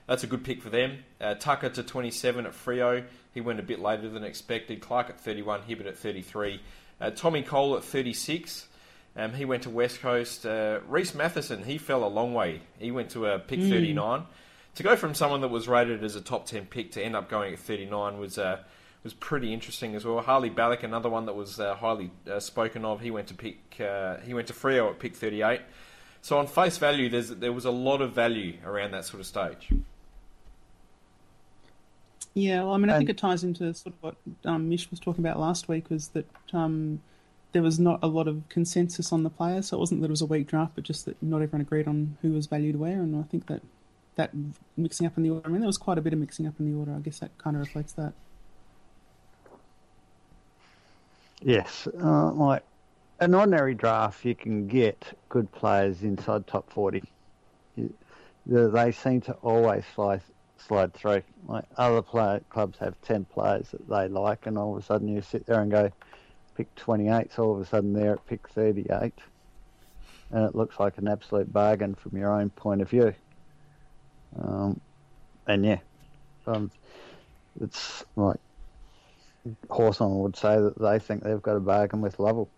that's 0.06 0.22
a 0.22 0.28
good 0.28 0.44
pick 0.44 0.62
for 0.62 0.70
them. 0.70 0.98
Uh, 1.20 1.34
Tucker 1.34 1.68
to 1.70 1.82
27 1.82 2.46
at 2.46 2.52
Freo. 2.52 3.04
He 3.34 3.40
went 3.40 3.58
a 3.58 3.64
bit 3.64 3.80
later 3.80 4.08
than 4.08 4.22
expected. 4.22 4.80
Clark 4.80 5.10
at 5.10 5.20
31. 5.20 5.62
Hibberd 5.62 5.86
at 5.86 5.98
33. 5.98 6.60
Uh, 7.00 7.10
Tommy 7.10 7.42
Cole 7.42 7.76
at 7.76 7.82
36. 7.82 8.68
Um, 9.16 9.32
he 9.32 9.44
went 9.44 9.62
to 9.62 9.70
West 9.70 10.00
Coast. 10.00 10.44
Uh, 10.44 10.80
Rhys 10.86 11.14
Mathieson, 11.14 11.64
he 11.64 11.78
fell 11.78 12.04
a 12.04 12.08
long 12.08 12.34
way. 12.34 12.60
He 12.78 12.90
went 12.90 13.10
to 13.10 13.26
a 13.26 13.38
pick 13.38 13.60
39. 13.60 14.24
To 14.74 14.82
go 14.82 14.94
from 14.94 15.14
someone 15.14 15.40
that 15.40 15.48
was 15.48 15.68
rated 15.68 16.04
as 16.04 16.16
a 16.16 16.20
top 16.20 16.44
10 16.44 16.66
pick 16.66 16.92
to 16.92 17.02
end 17.02 17.16
up 17.16 17.30
going 17.30 17.54
at 17.54 17.58
39 17.58 18.18
was 18.18 18.36
uh, 18.36 18.58
was 19.02 19.14
pretty 19.14 19.54
interesting 19.54 19.94
as 19.94 20.04
well. 20.04 20.20
Harley 20.20 20.50
Balic, 20.50 20.82
another 20.82 21.08
one 21.08 21.24
that 21.26 21.34
was 21.34 21.58
uh, 21.58 21.74
highly 21.76 22.10
uh, 22.30 22.40
spoken 22.40 22.84
of. 22.84 23.00
He 23.00 23.10
went 23.10 23.28
to 23.28 23.34
pick. 23.34 23.80
Uh, 23.80 24.18
he 24.18 24.34
went 24.34 24.48
to 24.48 24.52
Freo 24.52 24.90
at 24.90 24.98
pick 24.98 25.16
38. 25.16 25.60
So 26.20 26.38
on 26.38 26.46
face 26.46 26.76
value, 26.76 27.08
there's 27.08 27.30
there 27.30 27.52
was 27.52 27.64
a 27.64 27.70
lot 27.70 28.02
of 28.02 28.12
value 28.12 28.58
around 28.66 28.90
that 28.90 29.06
sort 29.06 29.20
of 29.20 29.26
stage. 29.26 29.70
Yeah, 32.34 32.64
well, 32.64 32.74
I 32.74 32.76
mean, 32.76 32.90
I 32.90 32.98
think 32.98 33.08
And- 33.08 33.16
it 33.16 33.20
ties 33.20 33.44
into 33.44 33.72
sort 33.72 33.94
of 33.94 34.02
what 34.02 34.16
um, 34.44 34.68
Mish 34.68 34.90
was 34.90 35.00
talking 35.00 35.24
about 35.24 35.40
last 35.40 35.68
week 35.68 35.88
was 35.88 36.08
that 36.08 36.26
um, 36.52 37.00
there 37.56 37.62
was 37.62 37.80
not 37.80 37.98
a 38.02 38.06
lot 38.06 38.28
of 38.28 38.46
consensus 38.50 39.14
on 39.14 39.22
the 39.22 39.30
players. 39.30 39.68
So 39.68 39.78
it 39.78 39.80
wasn't 39.80 40.02
that 40.02 40.08
it 40.08 40.10
was 40.10 40.20
a 40.20 40.26
weak 40.26 40.46
draft, 40.46 40.72
but 40.74 40.84
just 40.84 41.06
that 41.06 41.16
not 41.22 41.40
everyone 41.40 41.62
agreed 41.62 41.88
on 41.88 42.18
who 42.20 42.32
was 42.32 42.46
valued 42.46 42.76
where. 42.76 43.00
And 43.00 43.16
I 43.16 43.22
think 43.22 43.46
that 43.46 43.62
that 44.16 44.30
mixing 44.76 45.06
up 45.06 45.16
in 45.16 45.22
the 45.22 45.30
order, 45.30 45.46
I 45.46 45.50
mean, 45.50 45.62
there 45.62 45.66
was 45.66 45.78
quite 45.78 45.96
a 45.96 46.02
bit 46.02 46.12
of 46.12 46.18
mixing 46.18 46.46
up 46.46 46.52
in 46.60 46.70
the 46.70 46.78
order. 46.78 46.92
I 46.92 46.98
guess 46.98 47.20
that 47.20 47.30
kind 47.38 47.56
of 47.56 47.60
reflects 47.60 47.92
that. 47.94 48.12
Yes, 51.40 51.88
uh, 51.98 52.30
like 52.32 52.62
an 53.20 53.34
ordinary 53.34 53.74
draft, 53.74 54.22
you 54.22 54.34
can 54.34 54.66
get 54.66 55.16
good 55.30 55.50
players 55.52 56.02
inside 56.02 56.46
top 56.46 56.70
forty. 56.70 57.04
They 58.44 58.92
seem 58.92 59.22
to 59.22 59.32
always 59.42 59.84
slide 59.94 60.20
slide 60.58 60.92
through. 60.92 61.22
Like 61.48 61.64
other 61.78 62.02
play, 62.02 62.40
clubs 62.50 62.76
have 62.80 63.00
ten 63.00 63.24
players 63.24 63.70
that 63.70 63.88
they 63.88 64.08
like, 64.08 64.46
and 64.46 64.58
all 64.58 64.76
of 64.76 64.82
a 64.82 64.84
sudden 64.84 65.08
you 65.08 65.22
sit 65.22 65.46
there 65.46 65.62
and 65.62 65.70
go, 65.70 65.90
pick 66.56 66.74
twenty 66.74 67.08
eight. 67.08 67.32
So 67.32 67.44
all 67.44 67.54
of 67.54 67.60
a 67.60 67.66
sudden 67.66 67.92
they're 67.92 68.14
at 68.14 68.26
pick 68.26 68.48
thirty 68.48 68.86
eight, 68.90 69.18
and 70.30 70.44
it 70.44 70.54
looks 70.54 70.78
like 70.78 70.98
an 70.98 71.08
absolute 71.08 71.52
bargain 71.52 71.94
from 71.94 72.16
your 72.16 72.32
own 72.32 72.50
point 72.50 72.82
of 72.82 72.90
view. 72.90 73.14
Um, 74.38 74.80
and 75.46 75.64
yeah, 75.64 75.78
um, 76.46 76.70
it's 77.60 78.04
like 78.16 78.40
Hawthorn 79.70 80.18
would 80.20 80.36
say 80.36 80.56
that 80.60 80.78
they 80.78 80.98
think 80.98 81.22
they've 81.22 81.42
got 81.42 81.56
a 81.56 81.60
bargain 81.60 82.00
with 82.00 82.18
Lovell. 82.18 82.48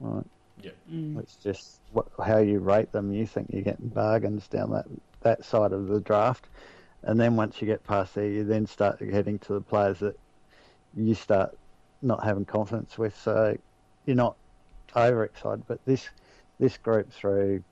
Right. 0.00 0.26
Yeah. 0.62 0.70
Mm. 0.90 1.18
It's 1.20 1.36
just 1.36 1.80
what, 1.92 2.06
how 2.24 2.38
you 2.38 2.58
rate 2.58 2.92
them. 2.92 3.12
You 3.12 3.26
think 3.26 3.48
you're 3.50 3.62
getting 3.62 3.88
bargains 3.88 4.46
down 4.48 4.72
that, 4.72 4.86
that 5.22 5.44
side 5.44 5.72
of 5.72 5.88
the 5.88 6.00
draft. 6.00 6.46
And 7.02 7.20
then 7.20 7.36
once 7.36 7.60
you 7.60 7.66
get 7.66 7.84
past 7.84 8.14
there, 8.14 8.26
you 8.26 8.44
then 8.44 8.66
start 8.66 8.98
getting 8.98 9.38
to 9.40 9.54
the 9.54 9.60
players 9.60 10.00
that 10.00 10.18
you 10.96 11.14
start 11.14 11.56
not 12.02 12.24
having 12.24 12.44
confidence 12.44 12.98
with. 12.98 13.16
So 13.16 13.56
you're 14.04 14.16
not 14.16 14.36
overexcited. 14.94 15.64
But 15.66 15.84
this 15.84 16.08
this 16.58 16.76
group 16.78 17.12
through 17.12 17.62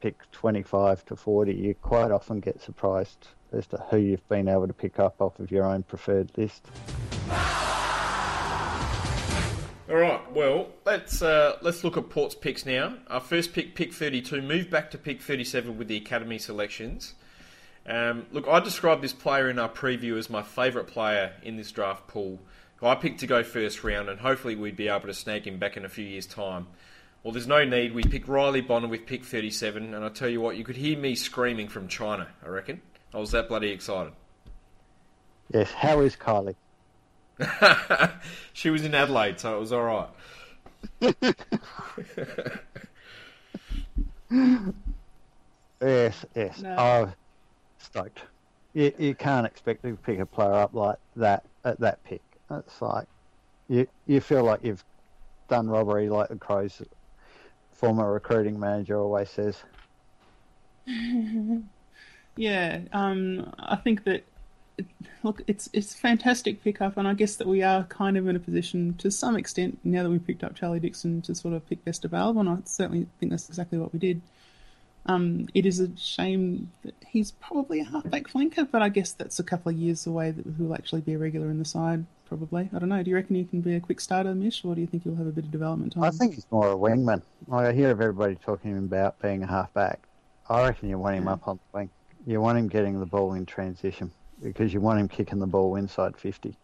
pick 0.00 0.30
25 0.30 1.04
to 1.06 1.16
40, 1.16 1.52
you 1.52 1.74
quite 1.74 2.12
often 2.12 2.38
get 2.40 2.60
surprised 2.60 3.28
as 3.52 3.66
to 3.66 3.78
who 3.90 3.96
you've 3.96 4.28
been 4.28 4.48
able 4.48 4.66
to 4.66 4.72
pick 4.72 5.00
up 5.00 5.20
off 5.20 5.40
of 5.40 5.50
your 5.50 5.64
own 5.64 5.82
preferred 5.82 6.30
list. 6.36 6.66
All 9.90 9.96
right. 9.96 10.20
Well, 10.32 10.68
let's 10.84 11.22
uh, 11.22 11.56
let's 11.62 11.82
look 11.82 11.96
at 11.96 12.10
Port's 12.10 12.34
picks 12.34 12.66
now. 12.66 12.94
Our 13.08 13.20
first 13.20 13.54
pick, 13.54 13.74
pick 13.74 13.94
32, 13.94 14.42
moved 14.42 14.70
back 14.70 14.90
to 14.90 14.98
pick 14.98 15.22
37 15.22 15.78
with 15.78 15.88
the 15.88 15.96
academy 15.96 16.38
selections. 16.38 17.14
Um, 17.86 18.26
look, 18.30 18.46
I 18.46 18.60
described 18.60 19.02
this 19.02 19.14
player 19.14 19.48
in 19.48 19.58
our 19.58 19.70
preview 19.70 20.18
as 20.18 20.28
my 20.28 20.42
favourite 20.42 20.88
player 20.88 21.32
in 21.42 21.56
this 21.56 21.72
draft 21.72 22.06
pool. 22.06 22.38
Who 22.78 22.86
I 22.86 22.94
picked 22.94 23.20
to 23.20 23.26
go 23.26 23.42
first 23.42 23.84
round, 23.84 24.08
and 24.08 24.20
hopefully 24.20 24.56
we'd 24.56 24.76
be 24.76 24.88
able 24.88 25.06
to 25.06 25.14
snag 25.14 25.46
him 25.46 25.58
back 25.58 25.76
in 25.76 25.84
a 25.84 25.88
few 25.88 26.04
years' 26.04 26.26
time. 26.26 26.66
Well, 27.22 27.32
there's 27.32 27.46
no 27.46 27.64
need. 27.64 27.94
We 27.94 28.02
picked 28.04 28.28
Riley 28.28 28.60
Bonner 28.60 28.88
with 28.88 29.06
pick 29.06 29.24
37, 29.24 29.94
and 29.94 30.04
I 30.04 30.08
tell 30.08 30.28
you 30.28 30.40
what, 30.40 30.56
you 30.56 30.64
could 30.64 30.76
hear 30.76 30.96
me 30.96 31.14
screaming 31.14 31.68
from 31.68 31.88
China. 31.88 32.28
I 32.44 32.48
reckon 32.48 32.80
I 33.12 33.18
was 33.18 33.32
that 33.32 33.48
bloody 33.48 33.70
excited. 33.70 34.12
Yes, 35.52 35.70
how 35.72 36.00
is 36.00 36.16
Kylie? 36.16 36.54
she 38.52 38.70
was 38.70 38.84
in 38.84 38.94
Adelaide, 38.94 39.40
so 39.40 39.56
it 39.56 39.60
was 39.60 39.72
all 39.72 40.08
right. 41.00 41.14
Yes, 45.80 46.24
yes. 46.34 46.60
No. 46.60 46.76
Oh, 46.78 47.12
stoked. 47.78 48.22
You, 48.74 48.92
you 48.98 49.14
can't 49.14 49.46
expect 49.46 49.82
to 49.84 49.96
pick 49.96 50.18
a 50.18 50.26
player 50.26 50.52
up 50.52 50.74
like 50.74 50.98
that 51.16 51.44
at 51.64 51.80
that 51.80 52.02
pick. 52.04 52.22
It's 52.50 52.80
like 52.80 53.06
you 53.68 53.86
you 54.06 54.20
feel 54.20 54.44
like 54.44 54.60
you've 54.62 54.84
done 55.48 55.68
robbery, 55.68 56.08
like 56.08 56.28
the 56.28 56.36
Crows 56.36 56.82
former 57.72 58.12
recruiting 58.12 58.58
manager 58.58 58.98
always 58.98 59.30
says. 59.30 59.62
Yeah, 62.38 62.82
um, 62.92 63.52
I 63.58 63.74
think 63.74 64.04
that 64.04 64.22
look, 65.24 65.42
it's 65.48 65.68
it's 65.72 65.92
fantastic 65.92 66.62
pickup, 66.62 66.96
and 66.96 67.08
I 67.08 67.14
guess 67.14 67.34
that 67.36 67.48
we 67.48 67.64
are 67.64 67.82
kind 67.84 68.16
of 68.16 68.28
in 68.28 68.36
a 68.36 68.38
position 68.38 68.94
to 68.98 69.10
some 69.10 69.36
extent 69.36 69.80
now 69.82 70.04
that 70.04 70.10
we 70.10 70.20
picked 70.20 70.44
up 70.44 70.54
Charlie 70.54 70.78
Dixon 70.78 71.20
to 71.22 71.34
sort 71.34 71.52
of 71.54 71.68
pick 71.68 71.84
best 71.84 72.04
available, 72.04 72.40
and 72.40 72.48
I 72.48 72.58
certainly 72.64 73.08
think 73.18 73.32
that's 73.32 73.48
exactly 73.48 73.76
what 73.76 73.92
we 73.92 73.98
did. 73.98 74.22
Um, 75.06 75.48
it 75.52 75.66
is 75.66 75.80
a 75.80 75.88
shame 75.96 76.70
that 76.84 76.94
he's 77.08 77.32
probably 77.32 77.80
a 77.80 77.84
halfback 77.84 78.28
flanker, 78.28 78.70
but 78.70 78.82
I 78.82 78.88
guess 78.88 79.10
that's 79.10 79.40
a 79.40 79.44
couple 79.44 79.70
of 79.70 79.76
years 79.76 80.06
away 80.06 80.30
that 80.30 80.46
he'll 80.56 80.74
actually 80.74 81.00
be 81.00 81.14
a 81.14 81.18
regular 81.18 81.50
in 81.50 81.58
the 81.58 81.64
side. 81.64 82.06
Probably, 82.28 82.68
I 82.74 82.78
don't 82.78 82.90
know. 82.90 83.02
Do 83.02 83.08
you 83.08 83.16
reckon 83.16 83.36
he 83.36 83.44
can 83.44 83.62
be 83.62 83.74
a 83.76 83.80
quick 83.80 84.00
starter, 84.00 84.34
Mish, 84.34 84.62
or 84.62 84.74
do 84.74 84.82
you 84.82 84.86
think 84.86 85.04
he'll 85.04 85.14
have 85.16 85.26
a 85.26 85.30
bit 85.32 85.44
of 85.44 85.50
development 85.50 85.94
time? 85.94 86.04
I 86.04 86.10
think 86.10 86.34
he's 86.34 86.46
more 86.50 86.72
a 86.72 86.76
wingman. 86.76 87.22
Like 87.46 87.66
I 87.68 87.72
hear 87.72 87.90
of 87.90 88.02
everybody 88.02 88.34
talking 88.34 88.76
about 88.76 89.18
being 89.22 89.42
a 89.42 89.46
halfback. 89.46 90.00
I 90.50 90.66
reckon 90.66 90.90
you 90.90 90.98
want 90.98 91.16
him 91.16 91.26
up 91.26 91.48
on 91.48 91.56
the 91.56 91.78
wing. 91.78 91.90
You 92.26 92.42
want 92.42 92.58
him 92.58 92.68
getting 92.68 93.00
the 93.00 93.06
ball 93.06 93.32
in 93.32 93.46
transition 93.46 94.10
because 94.42 94.74
you 94.74 94.80
want 94.80 95.00
him 95.00 95.08
kicking 95.08 95.38
the 95.38 95.46
ball 95.46 95.76
inside 95.76 96.18
50. 96.18 96.54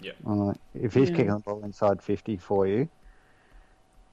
Yeah. 0.00 0.12
Alright. 0.26 0.58
If 0.74 0.94
he's 0.94 1.10
Yeah. 1.10 1.16
kicking 1.16 1.34
the 1.34 1.38
ball 1.38 1.62
inside 1.62 2.02
50 2.02 2.36
for 2.38 2.66
you, 2.66 2.88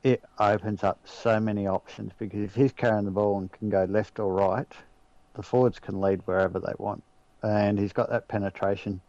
it 0.03 0.23
opens 0.37 0.83
up 0.83 0.99
so 1.05 1.39
many 1.39 1.65
options 1.65 2.11
because 2.19 2.41
if 2.41 2.53
he's 2.53 2.71
carrying 2.71 3.05
the 3.05 3.11
ball 3.11 3.39
and 3.39 3.51
can 3.51 3.69
go 3.69 3.85
left 3.85 4.19
or 4.19 4.31
right, 4.31 4.71
the 5.33 5.41
forwards 5.41 5.79
can 5.79 5.99
lead 5.99 6.21
wherever 6.25 6.59
they 6.59 6.73
want. 6.77 7.01
And 7.41 7.79
he's 7.79 7.93
got 7.93 8.09
that 8.11 8.27
penetration 8.27 9.01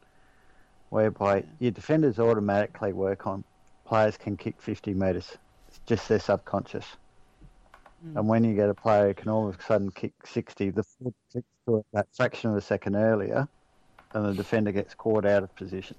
whereby 0.90 1.44
your 1.58 1.70
defenders 1.70 2.18
automatically 2.18 2.92
work 2.92 3.26
on 3.26 3.44
players 3.84 4.16
can 4.16 4.36
kick 4.36 4.60
50 4.60 4.94
metres. 4.94 5.36
It's 5.68 5.80
just 5.86 6.08
their 6.08 6.18
subconscious. 6.18 6.84
Hmm. 8.02 8.18
And 8.18 8.28
when 8.28 8.44
you 8.44 8.54
get 8.54 8.68
a 8.68 8.74
player 8.74 9.08
who 9.08 9.14
can 9.14 9.28
all 9.28 9.48
of 9.48 9.58
a 9.58 9.62
sudden 9.62 9.90
kick 9.90 10.12
60, 10.24 10.70
the 10.70 10.82
forward 10.82 11.14
kicks 11.32 11.46
to 11.66 11.78
it 11.78 11.86
that 11.92 12.06
fraction 12.14 12.50
of 12.50 12.56
a 12.56 12.60
second 12.60 12.96
earlier, 12.96 13.48
and 14.12 14.26
the 14.26 14.34
defender 14.34 14.72
gets 14.72 14.94
caught 14.94 15.26
out 15.26 15.42
of 15.42 15.54
position. 15.56 15.96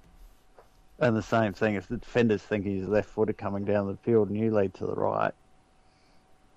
And 0.99 1.15
the 1.15 1.21
same 1.21 1.53
thing, 1.53 1.75
if 1.75 1.87
the 1.87 1.97
defenders 1.97 2.41
thinking 2.41 2.75
he's 2.77 2.87
left 2.87 3.09
footed 3.09 3.37
coming 3.37 3.63
down 3.63 3.87
the 3.87 3.97
field 3.97 4.29
and 4.29 4.37
you 4.37 4.51
lead 4.51 4.73
to 4.75 4.85
the 4.85 4.95
right, 4.95 5.33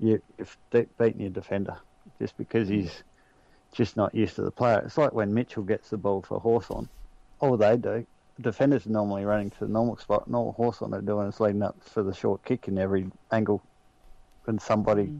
you, 0.00 0.20
you've 0.38 0.56
beaten 0.70 1.20
your 1.20 1.30
defender 1.30 1.76
just 2.18 2.36
because 2.36 2.68
hmm. 2.68 2.74
he's 2.74 3.02
just 3.72 3.96
not 3.96 4.14
used 4.14 4.36
to 4.36 4.42
the 4.42 4.50
player. 4.50 4.82
It's 4.84 4.98
like 4.98 5.12
when 5.12 5.32
Mitchell 5.32 5.62
gets 5.62 5.90
the 5.90 5.96
ball 5.96 6.22
for 6.22 6.40
Hawthorn. 6.40 6.88
All 7.40 7.56
they 7.56 7.76
do, 7.76 8.06
defenders 8.40 8.86
are 8.86 8.90
normally 8.90 9.24
running 9.24 9.50
to 9.50 9.58
the 9.60 9.68
normal 9.68 9.96
spot, 9.96 10.26
and 10.26 10.34
all 10.34 10.52
Hawthorn 10.52 10.94
are 10.94 11.00
doing 11.00 11.28
is 11.28 11.40
leading 11.40 11.62
up 11.62 11.76
for 11.82 12.02
the 12.02 12.14
short 12.14 12.44
kick 12.44 12.68
in 12.68 12.78
every 12.78 13.10
angle 13.30 13.62
when 14.44 14.58
somebody, 14.58 15.12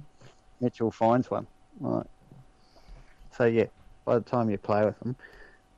Mitchell, 0.61 0.91
finds 0.91 1.31
one. 1.31 1.47
Right. 1.81 2.07
So, 3.37 3.45
yeah, 3.45 3.67
by 4.05 4.15
the 4.17 4.25
time 4.25 4.51
you 4.51 4.59
play 4.59 4.85
with 4.85 4.99
them, 5.01 5.17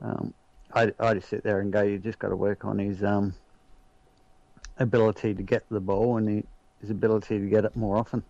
um, 0.01 0.33
I, 0.73 0.91
I 0.99 1.13
just 1.13 1.29
sit 1.29 1.43
there 1.43 1.59
and 1.61 1.71
go, 1.71 1.81
you 1.81 1.97
just 1.99 2.19
got 2.19 2.29
to 2.29 2.35
work 2.35 2.65
on 2.65 2.79
his 2.79 3.03
um, 3.03 3.33
ability 4.79 5.33
to 5.33 5.43
get 5.43 5.63
the 5.69 5.79
ball 5.79 6.17
and 6.17 6.27
he, 6.27 6.43
his 6.81 6.89
ability 6.89 7.39
to 7.39 7.45
get 7.45 7.65
it 7.65 7.75
more 7.75 7.97
often. 7.97 8.23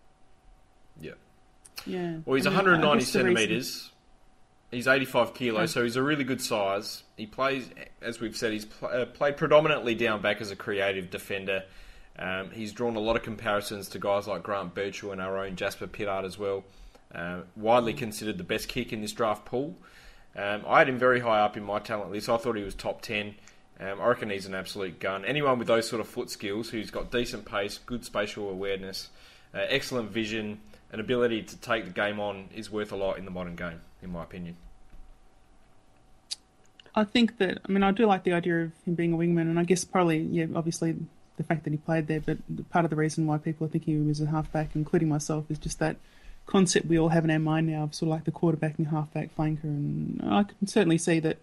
Yeah. 1.01 1.11
yeah. 1.85 2.17
Well, 2.25 2.35
he's 2.35 2.45
I 2.45 2.49
mean, 2.51 2.57
190 2.57 2.99
guess 2.99 3.15
reason- 3.15 3.35
centimetres. 3.35 3.91
He's 4.75 4.87
85 4.87 5.33
kilos, 5.33 5.71
so 5.71 5.83
he's 5.83 5.95
a 5.95 6.03
really 6.03 6.25
good 6.25 6.41
size. 6.41 7.03
He 7.15 7.25
plays, 7.25 7.69
as 8.01 8.19
we've 8.19 8.35
said, 8.35 8.51
he's 8.51 8.65
pl- 8.65 8.89
uh, 8.89 9.05
played 9.05 9.37
predominantly 9.37 9.95
down 9.95 10.21
back 10.21 10.41
as 10.41 10.51
a 10.51 10.55
creative 10.57 11.09
defender. 11.09 11.63
Um, 12.19 12.51
he's 12.51 12.73
drawn 12.73 12.97
a 12.97 12.99
lot 12.99 13.15
of 13.15 13.23
comparisons 13.23 13.87
to 13.89 13.99
guys 13.99 14.27
like 14.27 14.43
Grant 14.43 14.75
Birchall 14.75 15.13
and 15.13 15.21
our 15.21 15.37
own 15.37 15.55
Jasper 15.55 15.87
Pittard 15.87 16.25
as 16.25 16.37
well. 16.37 16.65
Uh, 17.13 17.43
widely 17.55 17.93
considered 17.93 18.37
the 18.37 18.43
best 18.43 18.67
kick 18.67 18.91
in 18.91 18.99
this 18.99 19.13
draft 19.13 19.45
pool. 19.45 19.77
Um, 20.35 20.63
I 20.67 20.79
had 20.79 20.89
him 20.89 20.99
very 20.99 21.21
high 21.21 21.39
up 21.39 21.55
in 21.55 21.63
my 21.63 21.79
talent 21.79 22.11
list. 22.11 22.27
I 22.27 22.35
thought 22.35 22.57
he 22.57 22.63
was 22.63 22.75
top 22.75 23.01
10. 23.01 23.33
Um, 23.79 24.01
I 24.01 24.07
reckon 24.07 24.29
he's 24.29 24.45
an 24.45 24.55
absolute 24.55 24.99
gun. 24.99 25.23
Anyone 25.23 25.57
with 25.57 25.69
those 25.69 25.87
sort 25.87 26.01
of 26.01 26.07
foot 26.09 26.29
skills, 26.29 26.69
who's 26.69 26.91
got 26.91 27.11
decent 27.11 27.45
pace, 27.45 27.77
good 27.77 28.03
spatial 28.03 28.49
awareness, 28.49 29.07
uh, 29.53 29.59
excellent 29.69 30.11
vision, 30.11 30.59
and 30.91 30.99
ability 30.99 31.43
to 31.43 31.55
take 31.55 31.85
the 31.85 31.91
game 31.91 32.19
on, 32.19 32.49
is 32.53 32.69
worth 32.69 32.91
a 32.91 32.97
lot 32.97 33.17
in 33.17 33.23
the 33.23 33.31
modern 33.31 33.55
game, 33.55 33.79
in 34.01 34.11
my 34.11 34.23
opinion. 34.23 34.57
I 36.95 37.03
think 37.03 37.37
that 37.37 37.59
I 37.67 37.71
mean 37.71 37.83
I 37.83 37.91
do 37.91 38.05
like 38.05 38.23
the 38.23 38.33
idea 38.33 38.63
of 38.63 38.71
him 38.85 38.95
being 38.95 39.13
a 39.13 39.17
wingman, 39.17 39.41
and 39.41 39.59
I 39.59 39.63
guess 39.63 39.83
probably 39.83 40.19
yeah, 40.19 40.45
obviously 40.55 40.95
the 41.37 41.43
fact 41.43 41.65
that 41.65 41.71
he 41.71 41.77
played 41.77 42.07
there. 42.07 42.21
But 42.21 42.37
part 42.69 42.85
of 42.85 42.89
the 42.89 42.95
reason 42.95 43.27
why 43.27 43.37
people 43.37 43.67
are 43.67 43.69
thinking 43.69 43.95
of 43.95 44.01
him 44.01 44.11
as 44.11 44.21
a 44.21 44.27
halfback, 44.27 44.69
including 44.75 45.09
myself, 45.09 45.45
is 45.49 45.59
just 45.59 45.79
that 45.79 45.97
concept 46.45 46.85
we 46.85 46.97
all 46.97 47.09
have 47.09 47.25
in 47.25 47.31
our 47.31 47.39
mind 47.39 47.67
now 47.67 47.83
of 47.83 47.95
sort 47.95 48.07
of 48.07 48.13
like 48.13 48.25
the 48.25 48.31
quarterback 48.31 48.77
and 48.77 48.87
halfback 48.87 49.35
flanker, 49.35 49.63
and 49.63 50.21
I 50.23 50.43
can 50.43 50.67
certainly 50.67 50.97
see 50.97 51.19
that. 51.19 51.37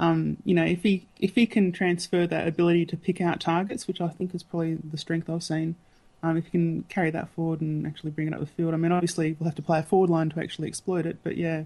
Um, 0.00 0.36
you 0.44 0.54
know, 0.54 0.64
if 0.64 0.84
he 0.84 1.06
if 1.18 1.34
he 1.34 1.44
can 1.44 1.72
transfer 1.72 2.24
that 2.24 2.46
ability 2.46 2.86
to 2.86 2.96
pick 2.96 3.20
out 3.20 3.40
targets, 3.40 3.88
which 3.88 4.00
I 4.00 4.08
think 4.08 4.32
is 4.32 4.44
probably 4.44 4.74
the 4.76 4.96
strength 4.96 5.28
I've 5.28 5.42
seen, 5.42 5.74
um, 6.22 6.36
if 6.36 6.44
he 6.44 6.50
can 6.50 6.84
carry 6.84 7.10
that 7.10 7.28
forward 7.30 7.60
and 7.60 7.84
actually 7.84 8.12
bring 8.12 8.28
it 8.28 8.34
up 8.34 8.40
the 8.40 8.46
field. 8.46 8.74
I 8.74 8.76
mean, 8.76 8.92
obviously 8.92 9.36
we'll 9.38 9.48
have 9.48 9.56
to 9.56 9.62
play 9.62 9.80
a 9.80 9.82
forward 9.82 10.08
line 10.10 10.30
to 10.30 10.40
actually 10.40 10.68
exploit 10.68 11.04
it, 11.04 11.18
but 11.24 11.36
yeah, 11.36 11.64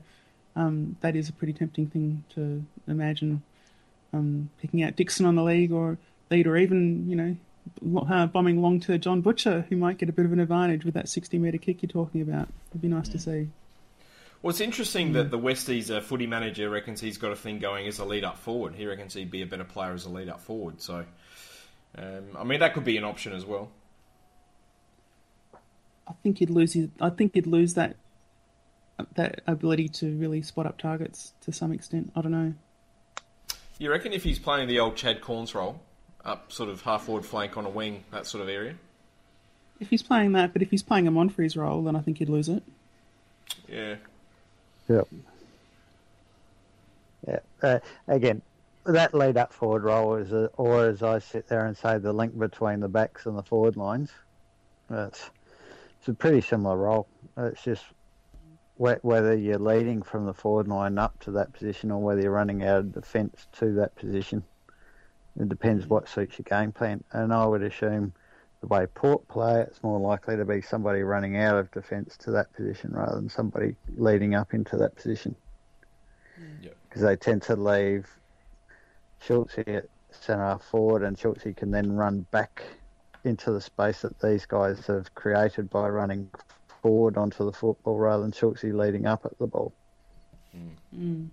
um, 0.57 0.97
that 1.01 1.17
is 1.17 1.29
a 1.29 1.33
pretty 1.33 1.53
tempting 1.53 1.87
thing 1.87 2.25
to 2.35 2.65
imagine 2.87 3.43
um, 4.13 4.51
picking 4.61 4.83
out 4.83 4.97
Dixon 4.97 5.27
on 5.27 5.35
the 5.35 5.43
league 5.43 5.73
or 5.73 5.99
lead, 6.31 6.47
or 6.47 6.57
even 6.57 7.09
you 7.09 7.17
know 7.17 7.37
uh, 8.11 8.27
bombing 8.27 8.61
long 8.61 8.81
to 8.81 8.99
John 8.99 9.21
Butcher, 9.21 9.65
who 9.69 9.77
might 9.77 9.99
get 9.99 10.09
a 10.09 10.13
bit 10.13 10.27
of 10.27 10.33
an 10.33 10.41
advantage 10.41 10.85
with 10.85 10.95
that 10.95 11.09
60 11.09 11.39
metre 11.39 11.59
kick 11.59 11.83
you're 11.83 11.89
talking 11.91 12.21
about. 12.21 12.49
It'd 12.71 12.83
be 12.83 12.89
nice 12.89 13.09
to 13.11 13.19
see. 13.19 13.49
Well, 14.43 14.51
it's 14.51 14.61
interesting 14.61 15.09
Hmm. 15.09 15.13
that 15.15 15.31
the 15.31 15.39
Westies 15.39 15.95
uh, 15.95 16.01
footy 16.01 16.27
manager 16.27 16.69
reckons 16.69 17.01
he's 17.01 17.17
got 17.19 17.31
a 17.31 17.37
thing 17.37 17.61
going 17.61 17.87
as 17.87 17.99
a 18.01 18.05
lead 18.05 18.25
up 18.25 18.39
forward. 18.39 18.75
He 18.75 18.87
reckons 18.87 19.15
he'd 19.15 19.31
be 19.31 19.43
a 19.43 19.47
better 19.47 19.65
player 19.65 19.93
as 19.93 20.05
a 20.05 20.09
lead 20.11 20.29
up 20.29 20.41
forward. 20.41 20.83
So, 20.83 21.05
um, 21.97 22.25
I 22.37 22.43
mean, 22.45 22.59
that 22.61 22.75
could 22.75 22.85
be 22.85 22.97
an 22.97 23.05
option 23.05 23.33
as 23.33 23.45
well. 23.47 23.71
I 26.09 26.13
think 26.23 26.39
he'd 26.39 26.51
lose. 26.51 26.73
His, 26.73 26.89
I 27.01 27.11
think 27.11 27.35
he'd 27.35 27.47
lose 27.47 27.75
that 27.75 27.97
that 29.15 29.41
ability 29.47 29.89
to 29.89 30.17
really 30.17 30.43
spot 30.43 30.67
up 30.67 30.79
targets 30.79 31.33
to 31.43 31.53
some 31.53 31.73
extent. 31.73 32.13
I 32.17 32.21
don't 32.23 32.33
know. 32.33 32.55
You 33.79 33.91
reckon 33.91 34.13
if 34.13 34.23
he's 34.23 34.39
playing 34.39 34.69
the 34.69 34.81
old 34.81 34.97
Chad 34.97 35.21
Cornes 35.21 35.55
role, 35.55 35.81
up 36.25 36.53
sort 36.53 36.69
of 36.69 36.83
half 36.83 37.05
forward 37.05 37.27
flank 37.27 37.57
on 37.57 37.67
a 37.67 37.71
wing, 37.71 38.05
that 38.13 38.27
sort 38.27 38.43
of 38.43 38.49
area? 38.49 38.75
If 39.81 39.91
he's 39.91 40.03
playing 40.03 40.33
that, 40.33 40.53
but 40.53 40.63
if 40.63 40.71
he's 40.71 40.83
playing 40.83 41.09
a 41.09 41.13
Monfries' 41.13 41.57
role, 41.57 41.83
then 41.83 41.97
I 41.97 42.01
think 42.01 42.19
he'd 42.19 42.29
lose 42.29 42.49
it. 42.49 42.63
Yeah. 43.69 43.97
Yep. 44.89 45.09
Yeah. 47.27 47.39
Uh, 47.61 47.79
again, 48.07 48.43
that 48.85 49.15
lead 49.15 49.37
up 49.37 49.53
forward 49.53 49.83
role 49.83 50.15
is, 50.15 50.33
a, 50.33 50.47
or 50.57 50.87
as 50.87 51.03
I 51.03 51.19
sit 51.19 51.49
there 51.49 51.67
and 51.67 51.77
say, 51.77 51.99
the 51.99 52.13
link 52.13 52.39
between 52.39 52.81
the 52.81 52.89
backs 52.89 53.27
and 53.27 53.37
the 53.37 53.43
forward 53.43 53.77
lines. 53.77 54.11
It's, 54.91 55.31
it's 55.99 56.09
a 56.09 56.15
pretty 56.15 56.41
similar 56.41 56.77
role. 56.77 57.07
It's 57.37 57.63
just 57.63 57.83
wh- 57.83 57.93
whether 58.83 59.37
you're 59.37 59.59
leading 59.59 60.03
from 60.03 60.27
the 60.27 60.35
forward 60.35 60.67
line 60.67 60.99
up 60.99 61.19
to 61.21 61.31
that 61.31 61.53
position 61.53 61.93
or 61.93 62.01
whether 62.01 62.21
you're 62.21 62.33
running 62.33 62.65
out 62.65 62.79
of 62.79 62.93
defence 62.93 63.47
to 63.53 63.73
that 63.75 63.95
position. 63.95 64.43
It 65.41 65.49
depends 65.49 65.87
what 65.87 66.09
suits 66.09 66.39
your 66.39 66.45
game 66.45 66.73
plan. 66.73 67.05
And 67.13 67.33
I 67.33 67.47
would 67.47 67.63
assume 67.63 68.13
the 68.61 68.67
way 68.67 68.87
Port 68.87 69.27
play, 69.29 69.61
it's 69.61 69.83
more 69.83 70.01
likely 70.01 70.37
to 70.37 70.45
be 70.45 70.61
somebody 70.61 71.03
running 71.03 71.37
out 71.37 71.57
of 71.57 71.71
defence 71.71 72.17
to 72.19 72.33
that 72.33 72.53
position 72.55 72.91
rather 72.93 73.15
than 73.15 73.29
somebody 73.29 73.77
leading 73.97 74.35
up 74.35 74.53
into 74.53 74.77
that 74.79 74.97
position. 74.97 75.37
Mm. 76.41 76.65
Yep. 76.65 76.77
Because 76.89 77.03
they 77.03 77.17
tend 77.17 77.43
to 77.43 77.57
leave 77.57 78.09
Schulz 79.21 79.55
at 79.59 79.87
centre 80.11 80.59
forward, 80.59 81.03
and 81.03 81.17
Schulz 81.17 81.45
can 81.57 81.71
then 81.71 81.93
run 81.93 82.27
back 82.33 82.65
into 83.25 83.53
the 83.53 83.61
space 83.61 84.03
that 84.03 84.19
these 84.21 84.45
guys 84.45 84.87
have 84.89 85.15
created 85.15 85.71
by 85.71 85.89
running 85.89 86.29
forward 86.83 87.17
onto 87.17 87.45
the 87.45 87.53
football 87.53 87.97
rather 87.97 88.23
than 88.23 88.33
Schulz 88.33 88.63
leading 88.63 89.07
up 89.07 89.25
at 89.25 89.39
the 89.39 89.47
ball. 89.47 89.73
Mm. 90.55 90.69
Mm. 90.95 91.29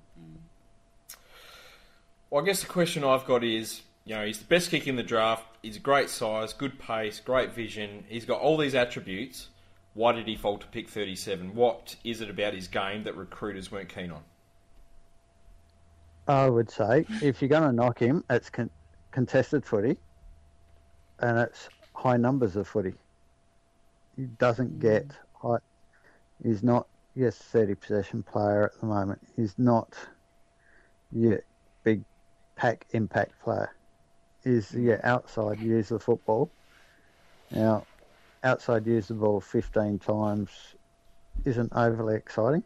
Well, 2.30 2.44
I 2.44 2.46
guess 2.46 2.62
the 2.62 2.68
question 2.68 3.04
I've 3.04 3.26
got 3.26 3.44
is, 3.44 3.82
you 4.06 4.16
know, 4.16 4.26
he's 4.26 4.40
the 4.40 4.46
best 4.46 4.70
kick 4.70 4.88
in 4.88 4.96
the 4.96 5.04
draft. 5.04 5.44
He's 5.64 5.78
a 5.78 5.80
great 5.82 6.10
size, 6.10 6.54
good 6.54 6.80
pace, 6.80 7.20
great 7.20 7.54
vision. 7.54 8.06
He's 8.08 8.26
got 8.26 8.40
all 8.40 8.56
these 8.56 8.76
attributes. 8.76 9.50
Why 9.96 10.12
did 10.12 10.28
he 10.28 10.36
fall 10.36 10.60
to 10.60 10.68
pick 10.68 10.88
37? 10.88 11.56
What 11.56 11.96
is 12.04 12.22
it 12.22 12.30
about 12.30 12.54
his 12.54 12.68
game 12.68 13.04
that 13.04 13.18
recruiters 13.18 13.72
weren't 13.72 13.90
keen 13.90 14.12
on? 14.12 14.22
I 16.28 16.48
would 16.48 16.70
say 16.70 17.06
if 17.24 17.42
you're 17.42 17.50
going 17.50 17.64
to 17.64 17.72
knock 17.72 17.98
him, 17.98 18.24
it's 18.30 18.52
con- 18.52 18.70
contested 19.12 19.66
footy, 19.66 19.98
and 21.20 21.40
it's 21.40 21.68
high 21.96 22.18
numbers 22.18 22.56
of 22.56 22.68
footy. 22.68 22.94
He 24.16 24.26
doesn't 24.26 24.80
get 24.80 25.08
high. 25.42 25.58
He's 26.44 26.64
not 26.64 26.88
yes, 27.16 27.38
thirty 27.38 27.76
possession 27.76 28.24
player 28.24 28.66
at 28.66 28.80
the 28.80 28.86
moment. 28.86 29.20
He's 29.36 29.56
not 29.58 29.94
yeah, 31.12 31.38
big 31.84 32.04
pack 32.56 32.86
impact 32.92 33.42
player. 33.44 33.74
He's 34.44 34.74
yeah 34.74 35.00
outside 35.04 35.60
use 35.60 35.90
the 35.90 36.00
football. 36.00 36.50
Now 37.52 37.86
outside 38.44 38.88
use 38.88 39.08
the 39.10 39.14
ball 39.16 39.42
15 39.42 40.00
times 40.00 40.50
isn't 41.44 41.72
overly 41.76 42.16
exciting. 42.16 42.64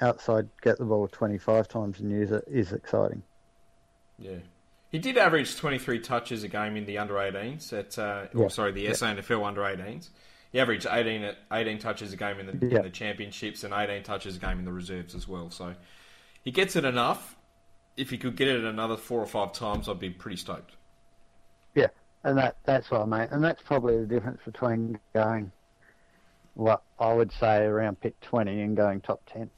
Outside 0.00 0.48
get 0.60 0.78
the 0.78 0.84
ball 0.84 1.08
25 1.08 1.68
times 1.68 2.00
and 2.00 2.10
use 2.10 2.32
it 2.32 2.44
is 2.48 2.72
exciting. 2.72 3.22
Yeah. 4.18 4.38
He 4.90 4.98
did 4.98 5.18
average 5.18 5.56
23 5.56 6.00
touches 6.00 6.42
a 6.42 6.48
game 6.48 6.76
in 6.76 6.86
the 6.86 6.98
under 6.98 7.14
18s 7.14 7.72
at, 7.72 7.98
uh, 7.98 8.26
Yeah. 8.34 8.44
or 8.44 8.50
sorry, 8.50 8.72
the 8.72 8.86
SANFL 8.86 9.44
under 9.44 9.62
18s. 9.62 10.10
He 10.52 10.60
averaged 10.60 10.86
18, 10.90 11.34
18 11.52 11.78
touches 11.78 12.12
a 12.12 12.16
game 12.16 12.38
in 12.38 12.46
the, 12.46 12.66
Yeah. 12.66 12.78
in 12.78 12.82
the 12.84 12.90
championships 12.90 13.64
and 13.64 13.74
18 13.74 14.02
touches 14.02 14.36
a 14.36 14.38
game 14.38 14.58
in 14.58 14.64
the 14.64 14.72
reserves 14.72 15.14
as 15.14 15.26
well. 15.28 15.50
So 15.50 15.74
he 16.42 16.50
gets 16.50 16.76
it 16.76 16.84
enough. 16.84 17.36
If 17.96 18.10
he 18.10 18.18
could 18.18 18.36
get 18.36 18.48
it 18.48 18.64
another 18.64 18.96
four 18.96 19.20
or 19.20 19.26
five 19.26 19.52
times, 19.52 19.88
I'd 19.88 19.98
be 19.98 20.10
pretty 20.10 20.36
stoked. 20.36 20.72
Yeah, 21.74 21.88
and 22.24 22.36
that 22.38 22.56
that's 22.64 22.90
what 22.90 23.02
I 23.02 23.04
mean, 23.06 23.28
and 23.30 23.42
that's 23.42 23.62
probably 23.62 23.98
the 23.98 24.06
difference 24.06 24.40
between 24.44 24.98
going, 25.14 25.50
what 26.54 26.82
I 26.98 27.12
would 27.12 27.32
say 27.32 27.64
around 27.64 28.00
pick 28.00 28.18
20 28.20 28.60
and 28.62 28.76
going 28.76 29.00
top 29.00 29.20
10. 29.32 29.50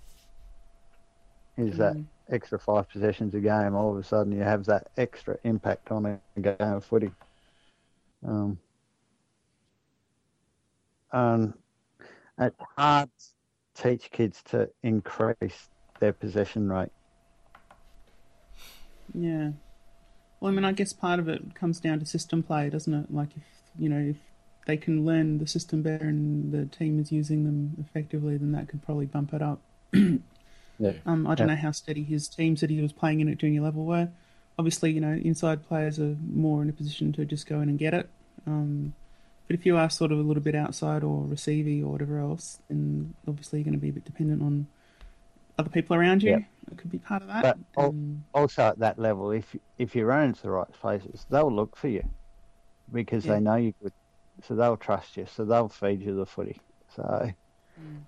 Is 1.56 1.76
that 1.78 1.96
extra 2.30 2.58
five 2.58 2.88
possessions 2.88 3.34
a 3.34 3.40
game? 3.40 3.74
All 3.74 3.90
of 3.90 3.98
a 3.98 4.04
sudden, 4.04 4.32
you 4.32 4.42
have 4.42 4.64
that 4.66 4.88
extra 4.96 5.36
impact 5.44 5.90
on 5.90 6.06
a 6.06 6.40
game 6.40 6.56
of 6.60 6.84
footy. 6.84 7.10
Um, 8.26 8.58
and 11.12 11.54
it's 12.38 12.56
hard 12.76 13.10
to 13.76 13.82
teach 13.82 14.10
kids 14.10 14.42
to 14.44 14.70
increase 14.82 15.68
their 16.00 16.12
possession 16.12 16.68
rate. 16.68 16.90
Yeah. 19.14 19.52
Well, 20.40 20.52
I 20.52 20.54
mean, 20.54 20.64
I 20.64 20.72
guess 20.72 20.92
part 20.92 21.18
of 21.18 21.28
it 21.28 21.54
comes 21.54 21.80
down 21.80 21.98
to 22.00 22.06
system 22.06 22.42
play, 22.42 22.70
doesn't 22.70 22.92
it? 22.94 23.12
Like, 23.12 23.30
if 23.36 23.42
you 23.78 23.88
know, 23.88 23.98
if 24.10 24.16
they 24.66 24.76
can 24.76 25.04
learn 25.04 25.38
the 25.38 25.46
system 25.46 25.82
better 25.82 26.04
and 26.04 26.52
the 26.52 26.66
team 26.66 27.00
is 27.00 27.10
using 27.10 27.44
them 27.44 27.84
effectively, 27.88 28.36
then 28.36 28.52
that 28.52 28.68
could 28.68 28.82
probably 28.82 29.06
bump 29.06 29.32
it 29.34 29.42
up. 29.42 29.60
Yeah. 30.80 30.92
Um, 31.06 31.26
I 31.26 31.34
don't 31.34 31.48
Yeah. 31.48 31.54
know 31.56 31.60
how 31.60 31.72
steady 31.72 32.04
his 32.04 32.28
teams 32.28 32.60
that 32.60 32.70
he 32.70 32.80
was 32.80 32.92
playing 32.92 33.18
in 33.18 33.28
at 33.28 33.38
junior 33.38 33.62
level 33.62 33.84
were. 33.84 34.08
Obviously, 34.60 34.92
you 34.92 35.00
know, 35.00 35.12
inside 35.12 35.66
players 35.66 35.98
are 35.98 36.16
more 36.32 36.62
in 36.62 36.68
a 36.68 36.72
position 36.72 37.12
to 37.14 37.24
just 37.24 37.48
go 37.48 37.60
in 37.60 37.68
and 37.68 37.80
get 37.80 37.94
it. 37.94 38.08
Um, 38.46 38.94
but 39.48 39.54
if 39.54 39.66
you 39.66 39.76
are 39.76 39.90
sort 39.90 40.12
of 40.12 40.18
a 40.18 40.22
little 40.22 40.42
bit 40.42 40.54
outside 40.54 41.02
or 41.02 41.24
receiving 41.24 41.82
or 41.82 41.90
whatever 41.92 42.18
else, 42.20 42.60
then 42.68 43.14
obviously 43.26 43.58
you're 43.58 43.64
going 43.64 43.74
to 43.74 43.80
be 43.80 43.88
a 43.88 43.92
bit 43.92 44.04
dependent 44.04 44.42
on 44.42 44.66
other 45.58 45.70
people 45.70 45.96
around 45.96 46.22
you. 46.22 46.30
Yeah. 46.30 46.38
It 46.70 46.76
could 46.76 46.92
be 46.92 46.98
part 46.98 47.22
of 47.22 47.28
that. 47.28 47.56
But 47.74 47.82
Um, 47.82 48.24
also 48.34 48.62
at 48.62 48.78
that 48.78 48.98
level, 48.98 49.30
if 49.32 49.56
if 49.78 49.96
you 49.96 50.04
run 50.04 50.28
into 50.28 50.42
the 50.42 50.50
right 50.50 50.70
places, 50.70 51.26
they'll 51.30 51.50
look 51.50 51.76
for 51.76 51.88
you 51.88 52.04
because 52.92 53.24
Yeah. 53.24 53.34
they 53.34 53.40
know 53.40 53.56
you 53.56 53.72
good, 53.82 53.92
so 54.42 54.54
they'll 54.54 54.76
trust 54.76 55.16
you, 55.16 55.26
so 55.26 55.44
they'll 55.44 55.68
feed 55.70 56.02
you 56.02 56.14
the 56.14 56.26
footy. 56.26 56.60
So 56.94 57.32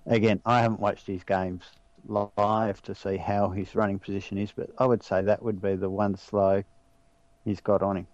again, 0.05 0.41
I 0.45 0.61
haven't 0.61 0.79
watched 0.79 1.07
his 1.07 1.23
games 1.23 1.63
live 2.07 2.81
to 2.83 2.93
see 2.95 3.17
how 3.17 3.49
his 3.49 3.75
running 3.75 3.99
position 3.99 4.37
is, 4.37 4.51
but 4.51 4.69
I 4.77 4.85
would 4.85 5.01
say 5.03 5.23
that 5.23 5.41
would 5.41 5.61
be 5.61 5.75
the 5.75 5.89
one 5.89 6.15
slow 6.17 6.63
he's 7.45 7.61
got 7.61 7.81
on 7.81 7.97
him. 7.97 8.07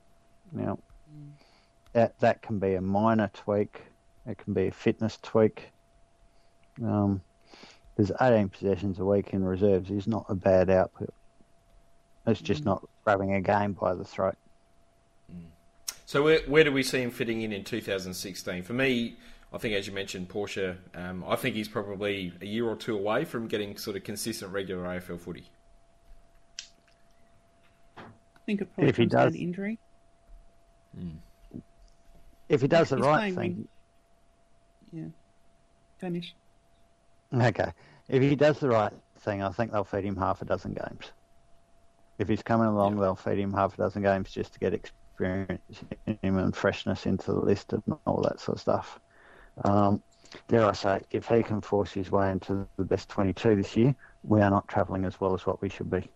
Now, 0.54 0.80
that 1.94 2.20
that 2.20 2.42
can 2.42 2.60
be 2.60 2.76
a 2.76 2.82
minor 2.82 3.30
tweak, 3.34 3.82
it 4.26 4.38
can 4.38 4.54
be 4.54 4.68
a 4.68 4.72
fitness 4.72 5.18
tweak. 5.22 5.72
Um, 6.84 7.22
because 7.96 8.12
18 8.22 8.50
possessions 8.50 9.00
a 9.00 9.06
week 9.06 9.34
in 9.34 9.44
reserves 9.44 9.90
is 9.90 10.06
not 10.08 10.26
a 10.30 10.36
bad 10.36 10.70
output. 10.70 11.12
It's 12.28 12.42
just 12.42 12.64
not 12.64 12.88
grabbing 13.04 13.34
a 13.34 13.42
game 13.42 13.74
by 13.74 13.96
the 13.96 14.04
throat. 14.06 14.36
So 16.06 16.24
where, 16.24 16.42
where 16.48 16.64
do 16.64 16.72
we 16.72 16.84
see 16.84 17.02
him 17.02 17.10
fitting 17.10 17.42
in 17.42 17.52
in 17.52 17.64
2016? 17.64 18.62
For 18.62 18.74
me, 18.74 19.18
I 19.52 19.58
think 19.58 19.74
as 19.74 19.88
you 19.88 19.94
mentioned, 19.94 20.30
Porsche, 20.30 20.78
um, 20.94 21.24
I 21.28 21.36
think 21.36 21.56
he's 21.56 21.68
probably 21.68 22.32
a 22.40 22.46
year 22.46 22.68
or 22.68 22.76
two 22.76 22.96
away 22.96 23.26
from 23.26 23.48
getting 23.48 23.76
sort 23.78 23.98
of 23.98 24.04
consistent 24.04 24.52
regular 24.52 24.84
AFL 24.84 25.20
footy. 25.20 25.50
I 27.98 28.02
think 28.46 28.62
it 28.62 28.74
probably 28.76 28.90
If 28.90 28.98
he 28.98 29.04
comes 29.06 29.12
down 29.14 29.26
does- 29.26 29.34
to 29.34 29.40
injury. 29.42 29.80
If 32.50 32.62
he 32.62 32.68
does 32.68 32.92
Yeah, 32.92 32.98
the 32.98 33.02
he's 33.04 33.06
right 33.06 33.36
thing, 33.36 33.68
Yeah. 34.92 35.08
Danish. 36.00 36.34
okay. 37.34 37.74
If 38.08 38.22
he 38.22 38.36
does 38.36 38.60
the 38.60 38.70
right 38.70 38.94
thing, 39.20 39.42
I 39.44 39.50
think 39.52 39.72
they'll 39.72 39.84
feed 39.84 40.06
him 40.06 40.16
half 40.16 40.42
a 40.42 40.46
dozen 40.46 40.74
games. 40.74 41.12
If 42.20 42.28
he's 42.30 42.42
coming 42.44 42.68
along, 42.68 43.00
they'll 43.00 43.16
feed 43.16 43.38
him 43.40 43.54
half 43.54 43.74
a 43.74 43.78
dozen 43.78 44.02
games 44.02 44.32
just 44.32 44.54
to 44.54 44.60
get 44.60 44.74
experience 44.74 45.84
in 46.06 46.18
him 46.22 46.38
and 46.38 46.56
freshness 46.56 47.06
into 47.06 47.34
the 47.34 47.40
list 47.40 47.74
and 47.74 47.84
all 48.06 48.22
that 48.22 48.40
sort 48.40 48.58
of 48.58 48.62
stuff. 48.62 49.00
Um, 49.64 50.02
dare 50.48 50.66
I 50.66 50.74
say, 50.74 51.02
if 51.12 51.28
he 51.28 51.44
can 51.44 51.62
force 51.62 51.92
his 51.92 52.12
way 52.12 52.32
into 52.32 52.68
the 52.78 52.86
best 52.86 53.10
22 53.10 53.56
this 53.56 53.76
year, 53.76 53.96
we 54.24 54.42
are 54.42 54.50
not 54.50 54.68
travelling 54.68 55.06
as 55.06 55.20
well 55.20 55.34
as 55.34 55.46
what 55.46 55.62
we 55.62 55.70
should 55.70 55.90
be. 55.90 56.10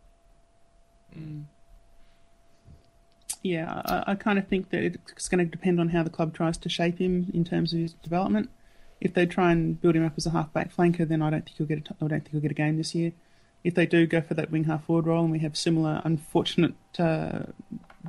Yeah, 3.44 3.82
I, 3.86 4.12
I 4.12 4.16
kind 4.16 4.38
of 4.38 4.48
think 4.48 4.70
that 4.70 4.84
it's 4.84 5.28
going 5.28 5.44
to 5.44 5.50
depend 5.50 5.80
on 5.80 5.90
how 5.90 6.04
the 6.04 6.10
club 6.10 6.34
tries 6.34 6.58
to 6.60 6.70
shape 6.70 7.00
him 7.00 7.32
in 7.34 7.44
terms 7.44 7.74
of 7.74 7.80
his 7.80 7.94
development. 7.94 8.50
If 9.00 9.16
they 9.16 9.26
try 9.26 9.52
and 9.52 9.82
build 9.82 9.96
him 9.96 10.06
up 10.06 10.14
as 10.16 10.28
a 10.28 10.30
half-back 10.30 10.76
flanker, 10.76 11.08
then 11.08 11.24
I 11.24 11.32
don't 11.32 11.44
think 11.44 11.58
he'll 11.58 11.66
get 11.66 11.80
a 11.80 11.82
t- 11.82 11.96
I 12.00 12.08
don't 12.08 12.20
think 12.20 12.32
he'll 12.32 12.42
get 12.42 12.52
a 12.52 12.56
game 12.56 12.78
this 12.78 12.94
year. 12.94 13.14
If 13.64 13.74
they 13.74 13.88
do 13.88 14.06
go 14.06 14.22
for 14.22 14.36
that 14.36 14.52
wing 14.52 14.66
half 14.66 14.86
forward 14.86 15.08
role, 15.08 15.24
and 15.24 15.32
we 15.32 15.40
have 15.40 15.58
similar 15.58 16.02
unfortunate 16.04 16.76
uh, 17.00 17.44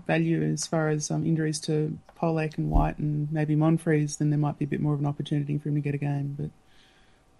value 0.07 0.43
as 0.43 0.67
far 0.67 0.89
as 0.89 1.11
um, 1.11 1.25
injuries 1.25 1.61
to 1.61 1.99
Polak 2.19 2.59
and 2.59 2.71
White 2.71 2.99
and 2.99 3.33
maybe 3.33 3.57
Monfries, 3.57 4.19
then 4.19 4.31
there 4.31 4.39
might 4.39 4.59
be 4.59 4.67
a 4.67 4.69
bit 4.69 4.81
more 4.81 4.95
of 4.95 5.01
an 5.01 5.07
opportunity 5.07 5.57
for 5.57 5.71
him 5.71 5.77
to 5.77 5.81
get 5.81 5.95
a 5.95 5.99
game. 5.99 6.37
But 6.39 6.51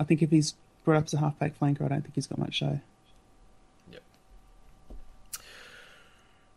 I 0.01 0.05
think 0.05 0.23
if 0.23 0.31
he's 0.31 0.55
brought 0.85 0.97
up 0.97 1.05
as 1.05 1.15
a 1.15 1.19
half-back 1.19 1.59
flanker, 1.59 1.83
I 1.83 1.89
don't 1.89 2.03
think 2.03 2.15
he's 2.15 2.27
got 2.27 2.39
much 2.39 2.55
show. 2.55 2.81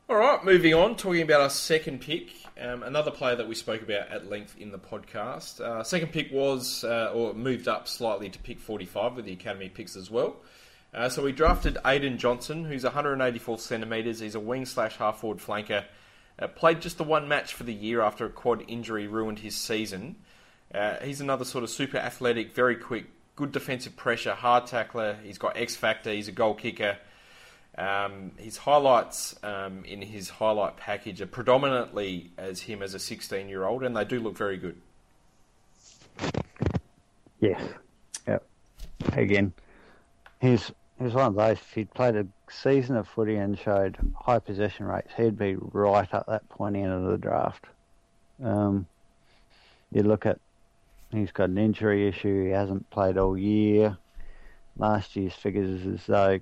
All 0.07 0.17
right, 0.17 0.45
moving 0.45 0.75
on, 0.75 0.97
talking 0.97 1.23
about 1.23 1.41
our 1.41 1.49
second 1.49 1.99
pick, 1.99 2.29
um, 2.61 2.83
another 2.83 3.09
player 3.09 3.35
that 3.37 3.47
we 3.47 3.55
spoke 3.55 3.81
about 3.81 4.09
at 4.09 4.29
length 4.29 4.55
in 4.59 4.69
the 4.69 4.77
podcast. 4.77 5.59
Uh, 5.59 5.81
second 5.81 6.11
pick 6.11 6.31
was, 6.31 6.83
uh, 6.83 7.11
or 7.11 7.33
moved 7.33 7.67
up 7.67 7.87
slightly 7.87 8.29
to 8.29 8.37
pick 8.37 8.59
45 8.59 9.15
with 9.15 9.25
the 9.25 9.33
Academy 9.33 9.67
picks 9.67 9.95
as 9.95 10.11
well. 10.11 10.35
Uh, 10.93 11.09
so 11.09 11.23
we 11.23 11.31
drafted 11.31 11.79
Aidyn 11.83 12.17
Johnson, 12.19 12.65
who's 12.65 12.83
184 12.83 13.57
centimetres. 13.57 14.19
He's 14.19 14.35
a 14.35 14.39
wing 14.39 14.67
slash 14.67 14.95
half 14.97 15.21
forward 15.21 15.39
flanker. 15.39 15.85
Uh, 16.37 16.49
played 16.49 16.81
just 16.81 16.99
the 16.99 17.03
one 17.03 17.27
match 17.27 17.55
for 17.55 17.63
the 17.63 17.73
year 17.73 18.01
after 18.01 18.27
a 18.27 18.29
quad 18.29 18.63
injury 18.67 19.07
ruined 19.07 19.39
his 19.39 19.55
season. 19.55 20.17
Uh, 20.71 20.97
he's 21.03 21.19
another 21.19 21.45
sort 21.45 21.63
of 21.63 21.71
super 21.71 21.97
athletic, 21.97 22.53
very 22.53 22.75
quick, 22.75 23.05
good 23.35 23.51
defensive 23.51 23.95
pressure, 23.95 24.35
hard 24.35 24.67
tackler. 24.67 25.17
He's 25.23 25.39
got 25.39 25.57
X 25.57 25.75
factor. 25.75 26.11
He's 26.11 26.27
a 26.27 26.31
goal 26.31 26.53
kicker. 26.53 26.99
Um, 27.77 28.31
his 28.37 28.57
highlights 28.57 29.35
um, 29.43 29.83
in 29.83 30.01
his 30.01 30.29
highlight 30.29 30.77
package 30.77 31.21
are 31.21 31.27
predominantly 31.27 32.31
as 32.37 32.61
him 32.61 32.81
as 32.81 32.93
a 32.93 32.99
16 32.99 33.49
year 33.49 33.65
old, 33.65 33.83
and 33.83 33.95
they 33.95 34.05
do 34.05 34.19
look 34.19 34.37
very 34.37 34.57
good. 34.57 34.77
Yes. 37.39 37.61
Yep. 38.27 38.43
Again, 39.11 39.53
he's 40.39 40.71
he's 40.99 41.13
one 41.13 41.27
of 41.27 41.35
those. 41.35 41.57
If 41.57 41.73
he'd 41.73 41.93
played 41.93 42.15
a 42.15 42.25
season 42.49 42.95
of 42.95 43.07
footy 43.07 43.35
and 43.35 43.59
showed 43.59 43.97
high 44.17 44.39
possession 44.39 44.85
rates, 44.85 45.11
he'd 45.17 45.37
be 45.37 45.55
right 45.55 46.07
at 46.13 46.27
that 46.27 46.47
point 46.49 46.77
in 46.77 46.89
of 46.89 47.03
the 47.03 47.17
draft. 47.17 47.65
Um, 48.41 48.87
you 49.91 50.03
look 50.03 50.25
at 50.25 50.39
he's 51.11 51.31
got 51.31 51.49
an 51.49 51.57
injury 51.57 52.07
issue. 52.07 52.45
He 52.45 52.51
hasn't 52.51 52.89
played 52.89 53.17
all 53.17 53.37
year. 53.37 53.97
Last 54.77 55.15
year's 55.15 55.33
figures 55.33 55.81
is 55.81 55.87
as 55.87 56.05
though 56.05 56.39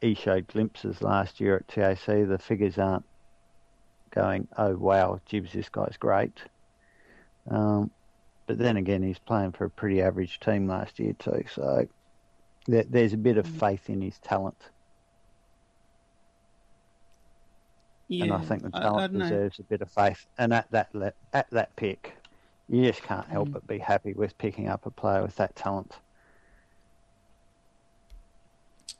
he 0.00 0.14
showed 0.14 0.46
glimpses 0.46 1.02
last 1.02 1.40
year 1.40 1.56
at 1.56 1.68
TAC. 1.68 2.06
The 2.06 2.38
figures 2.38 2.78
aren't 2.78 3.04
going, 4.14 4.48
oh 4.56 4.76
wow, 4.76 5.20
Jibs, 5.26 5.52
this 5.52 5.68
guy's 5.68 5.96
great. 5.98 6.42
Um, 7.50 7.90
but 8.46 8.58
then 8.58 8.76
again, 8.76 9.02
he's 9.02 9.18
playing 9.18 9.52
for 9.52 9.64
a 9.64 9.70
pretty 9.70 10.00
average 10.00 10.38
team 10.40 10.66
last 10.68 10.98
year 10.98 11.12
too. 11.18 11.44
So 11.52 11.86
there, 12.66 12.84
there's 12.88 13.12
a 13.12 13.18
bit 13.18 13.38
of 13.38 13.46
faith 13.46 13.90
in 13.90 14.00
his 14.00 14.18
talent, 14.20 14.56
Yeah, 18.08 18.24
and 18.24 18.32
I 18.32 18.38
think 18.38 18.62
the 18.62 18.70
I 18.72 18.80
talent 18.80 19.12
don't 19.12 19.18
know. 19.20 19.28
deserves 19.28 19.58
a 19.58 19.64
bit 19.64 19.82
of 19.82 19.90
faith. 19.90 20.26
And 20.38 20.52
at 20.54 20.70
that 20.70 20.94
le- 20.94 21.12
at 21.32 21.50
that 21.50 21.76
pick, 21.76 22.14
you 22.68 22.84
just 22.84 23.02
can't 23.02 23.26
Mm. 23.26 23.30
help 23.32 23.52
but 23.52 23.66
be 23.66 23.78
happy 23.78 24.14
with 24.14 24.38
picking 24.38 24.68
up 24.68 24.86
a 24.86 24.90
player 24.90 25.22
with 25.22 25.36
that 25.36 25.56
talent. 25.56 25.98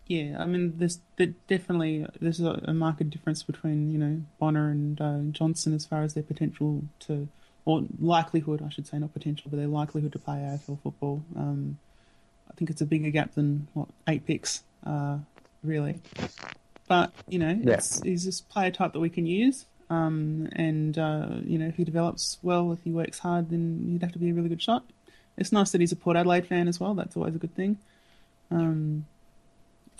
Yeah, 0.09 0.37
I 0.41 0.47
mean, 0.47 0.75
there's 0.79 0.99
there 1.17 1.35
definitely 1.49 2.07
there's 2.19 2.41
a, 2.41 2.61
a 2.65 2.73
marked 2.75 3.09
difference 3.11 3.43
between 3.43 3.93
you 3.93 3.99
know 3.99 4.23
Bonner 4.41 4.71
and 4.71 5.01
uh, 5.01 5.19
Johnson 5.33 5.75
as 5.75 5.85
far 5.85 6.03
as 6.03 6.15
their 6.15 6.23
potential 6.23 6.83
to, 7.01 7.29
or 7.67 7.85
likelihood, 8.01 8.63
I 8.65 8.71
should 8.71 8.87
say, 8.87 8.99
not 8.99 9.13
potential, 9.13 9.49
but 9.51 9.59
their 9.59 9.67
likelihood 9.69 10.13
to 10.13 10.19
play 10.19 10.37
AFL 10.37 10.81
football. 10.83 11.23
Um, 11.37 11.79
I 12.51 12.55
think 12.55 12.71
it's 12.71 12.81
a 12.81 12.87
bigger 12.87 13.11
gap 13.11 13.35
than 13.35 13.69
what 13.75 13.89
eight 14.09 14.27
picks, 14.27 14.63
uh, 14.87 15.19
really. 15.63 16.01
But 16.89 17.13
you 17.29 17.39
know, 17.39 17.51
Yeah. 17.63 17.75
it's, 17.75 18.03
he's 18.03 18.25
this 18.25 18.41
player 18.41 18.71
type 18.71 18.95
that 18.95 19.01
we 19.01 19.11
can 19.11 19.27
use. 19.27 19.67
Um, 19.91 20.49
and 20.53 20.99
uh, 20.99 21.29
you 21.45 21.59
know, 21.59 21.67
if 21.67 21.77
he 21.77 21.85
develops 21.85 22.39
well, 22.43 22.73
if 22.73 22.83
he 22.83 22.91
works 22.91 23.19
hard, 23.19 23.51
then 23.51 23.87
he'd 23.93 24.03
have 24.03 24.13
to 24.13 24.19
be 24.19 24.31
a 24.31 24.35
really 24.35 24.49
good 24.49 24.63
shot. 24.63 24.85
It's 25.37 25.53
nice 25.53 25.71
that 25.73 25.83
he's 25.83 25.93
a 25.93 25.97
Port 25.97 26.17
Adelaide 26.17 26.47
fan 26.47 26.67
as 26.67 26.81
well. 26.81 26.95
That's 26.95 27.15
always 27.17 27.35
a 27.35 27.39
good 27.39 27.55
thing. 27.55 27.77
Um, 28.51 29.05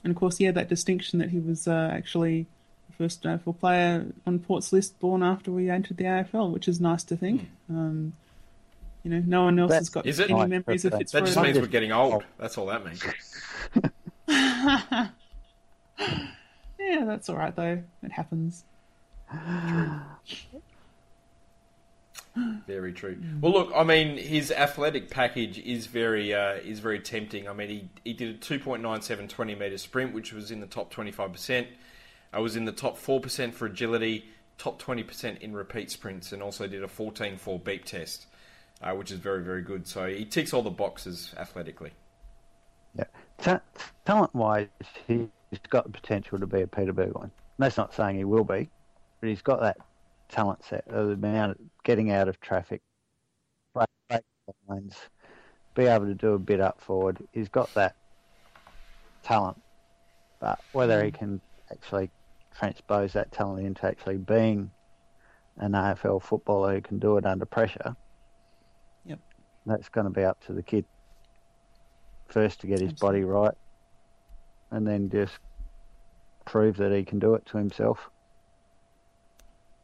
and 0.05 0.11
of 0.11 0.17
course, 0.17 0.39
yeah, 0.41 0.51
that 0.53 0.69
distinction 0.69 1.19
that 1.19 1.31
he 1.31 1.39
was 1.39 1.67
uh, 1.69 1.91
actually 1.93 2.47
the 2.89 2.93
first 2.97 3.23
AFL 3.25 3.59
player 3.59 4.07
on 4.27 4.39
Port's 4.39 4.73
list 4.73 4.99
born 5.01 5.23
after 5.23 5.51
we 5.51 5.69
entered 5.71 5.97
the 5.97 6.05
AFL, 6.05 6.51
which 6.53 6.69
is 6.69 6.81
nice 6.81 7.05
to 7.05 7.17
think. 7.17 7.49
Um, 7.69 8.13
you 9.05 9.11
know, 9.11 9.23
no 9.27 9.45
one 9.45 9.59
else 9.59 9.71
That- 9.71 9.79
has 9.79 9.89
got 9.91 10.07
Is 10.07 10.19
it? 10.19 10.31
any 10.31 10.35
Right, 10.41 10.49
memories 10.49 10.85
of 10.85 10.93
that- 10.93 11.09
That 11.09 11.25
just 11.25 11.41
means 11.41 11.59
we're 11.59 11.67
getting 11.67 11.93
old. 11.93 12.25
That's 12.39 12.57
all 12.59 12.67
that 12.67 12.85
means. 12.85 13.03
Yeah, 16.81 17.05
that's 17.05 17.29
all 17.29 17.37
right 17.37 17.55
though. 17.55 17.83
It 18.03 18.13
happens. 18.13 18.65
Very 22.67 22.93
true. 22.93 23.17
Well, 23.41 23.53
look, 23.53 23.73
I 23.75 23.85
mean, 23.85 24.17
his 24.17 24.51
athletic 24.51 25.11
package 25.11 25.59
is 25.59 25.87
very 25.87 26.35
uh, 26.35 26.55
is 26.55 26.81
very 26.81 27.01
tempting. 27.01 27.49
I 27.49 27.53
mean, 27.53 27.69
he, 27.69 27.89
he 28.05 28.13
did 28.13 28.35
a 28.35 28.39
2.97 28.39 29.29
20 29.29 29.55
metre 29.55 29.79
sprint, 29.79 30.13
which 30.13 30.33
was 30.33 30.51
in 30.51 30.61
the 30.61 30.67
top 30.67 30.93
25%. 30.93 31.67
I 32.33 32.41
was 32.41 32.57
in 32.57 32.65
the 32.65 32.73
top 32.73 32.99
4% 32.99 33.55
for 33.55 33.67
agility, 33.67 34.27
top 34.59 34.81
20% 34.83 35.41
in 35.41 35.55
repeat 35.55 35.91
sprints, 35.91 36.33
and 36.33 36.43
also 36.43 36.67
did 36.67 36.85
a 36.85 36.87
14.4 36.87 37.65
beep 37.65 37.85
test, 37.85 38.27
uh, 38.83 38.93
which 38.93 39.11
is 39.11 39.19
very, 39.19 39.43
very 39.43 39.63
good. 39.63 39.87
So 39.87 40.07
he 40.07 40.25
ticks 40.25 40.53
all 40.53 40.63
the 40.63 40.71
boxes 40.71 41.35
athletically. 41.39 41.93
Yeah. 42.95 43.05
Ta- 43.39 43.63
talent 44.05 44.35
wise, 44.35 44.69
he's 45.07 45.29
got 45.71 45.85
the 45.85 45.91
potential 45.91 46.39
to 46.39 46.47
be 46.47 46.63
a 46.63 46.67
Peter 46.67 46.93
Burgoyne. 46.93 47.31
That's 47.59 47.77
not 47.77 47.95
saying 47.95 48.17
he 48.17 48.25
will 48.25 48.45
be, 48.45 48.69
but 49.21 49.29
he's 49.29 49.43
got 49.43 49.61
that 49.63 49.79
talent 50.29 50.65
set 50.65 50.87
the 50.87 51.11
amount 51.11 51.53
of 51.53 51.59
getting 51.85 52.11
out 52.11 52.29
of 52.29 52.41
traffic, 52.41 52.83
break, 53.73 53.89
break 54.09 54.23
lines, 54.69 54.97
be 55.75 55.87
able 55.87 56.07
to 56.07 56.15
do 56.15 56.35
a 56.35 56.39
bit 56.39 56.61
up 56.61 56.81
forward. 56.81 57.19
He's 57.33 57.49
got 57.49 57.73
that 57.75 57.95
talent, 59.23 59.61
but 60.41 60.61
whether 60.73 61.05
he 61.05 61.11
mm. 61.11 61.15
can 61.15 61.41
actually 61.71 62.11
transpose 62.57 63.13
that 63.13 63.31
talent 63.33 63.67
into 63.67 63.87
actually 63.87 64.17
being 64.17 64.71
an 65.57 65.73
AFL 65.73 66.23
footballer 66.23 66.75
who 66.75 66.81
can 66.81 66.99
do 66.99 67.17
it 67.17 67.27
under 67.27 67.45
pressure, 67.45 67.97
Yep. 69.05 69.19
that's 69.67 69.89
going 69.89 70.05
to 70.05 70.13
be 70.13 70.25
up 70.25 70.45
to 70.47 70.53
the 70.53 70.63
kid 70.63 70.85
first 72.29 72.61
to 72.61 72.67
get 72.67 72.81
his 72.81 72.93
body 72.93 73.25
right, 73.25 73.55
and 74.71 74.87
then 74.87 75.09
just 75.11 75.39
prove 76.45 76.77
that 76.77 76.93
he 76.93 77.05
can 77.05 77.19
do 77.19 77.35
it 77.35 77.47
to 77.47 77.59
himself. 77.59 78.11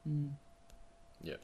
Mm. 0.09 0.31
Yeah. 1.23 1.35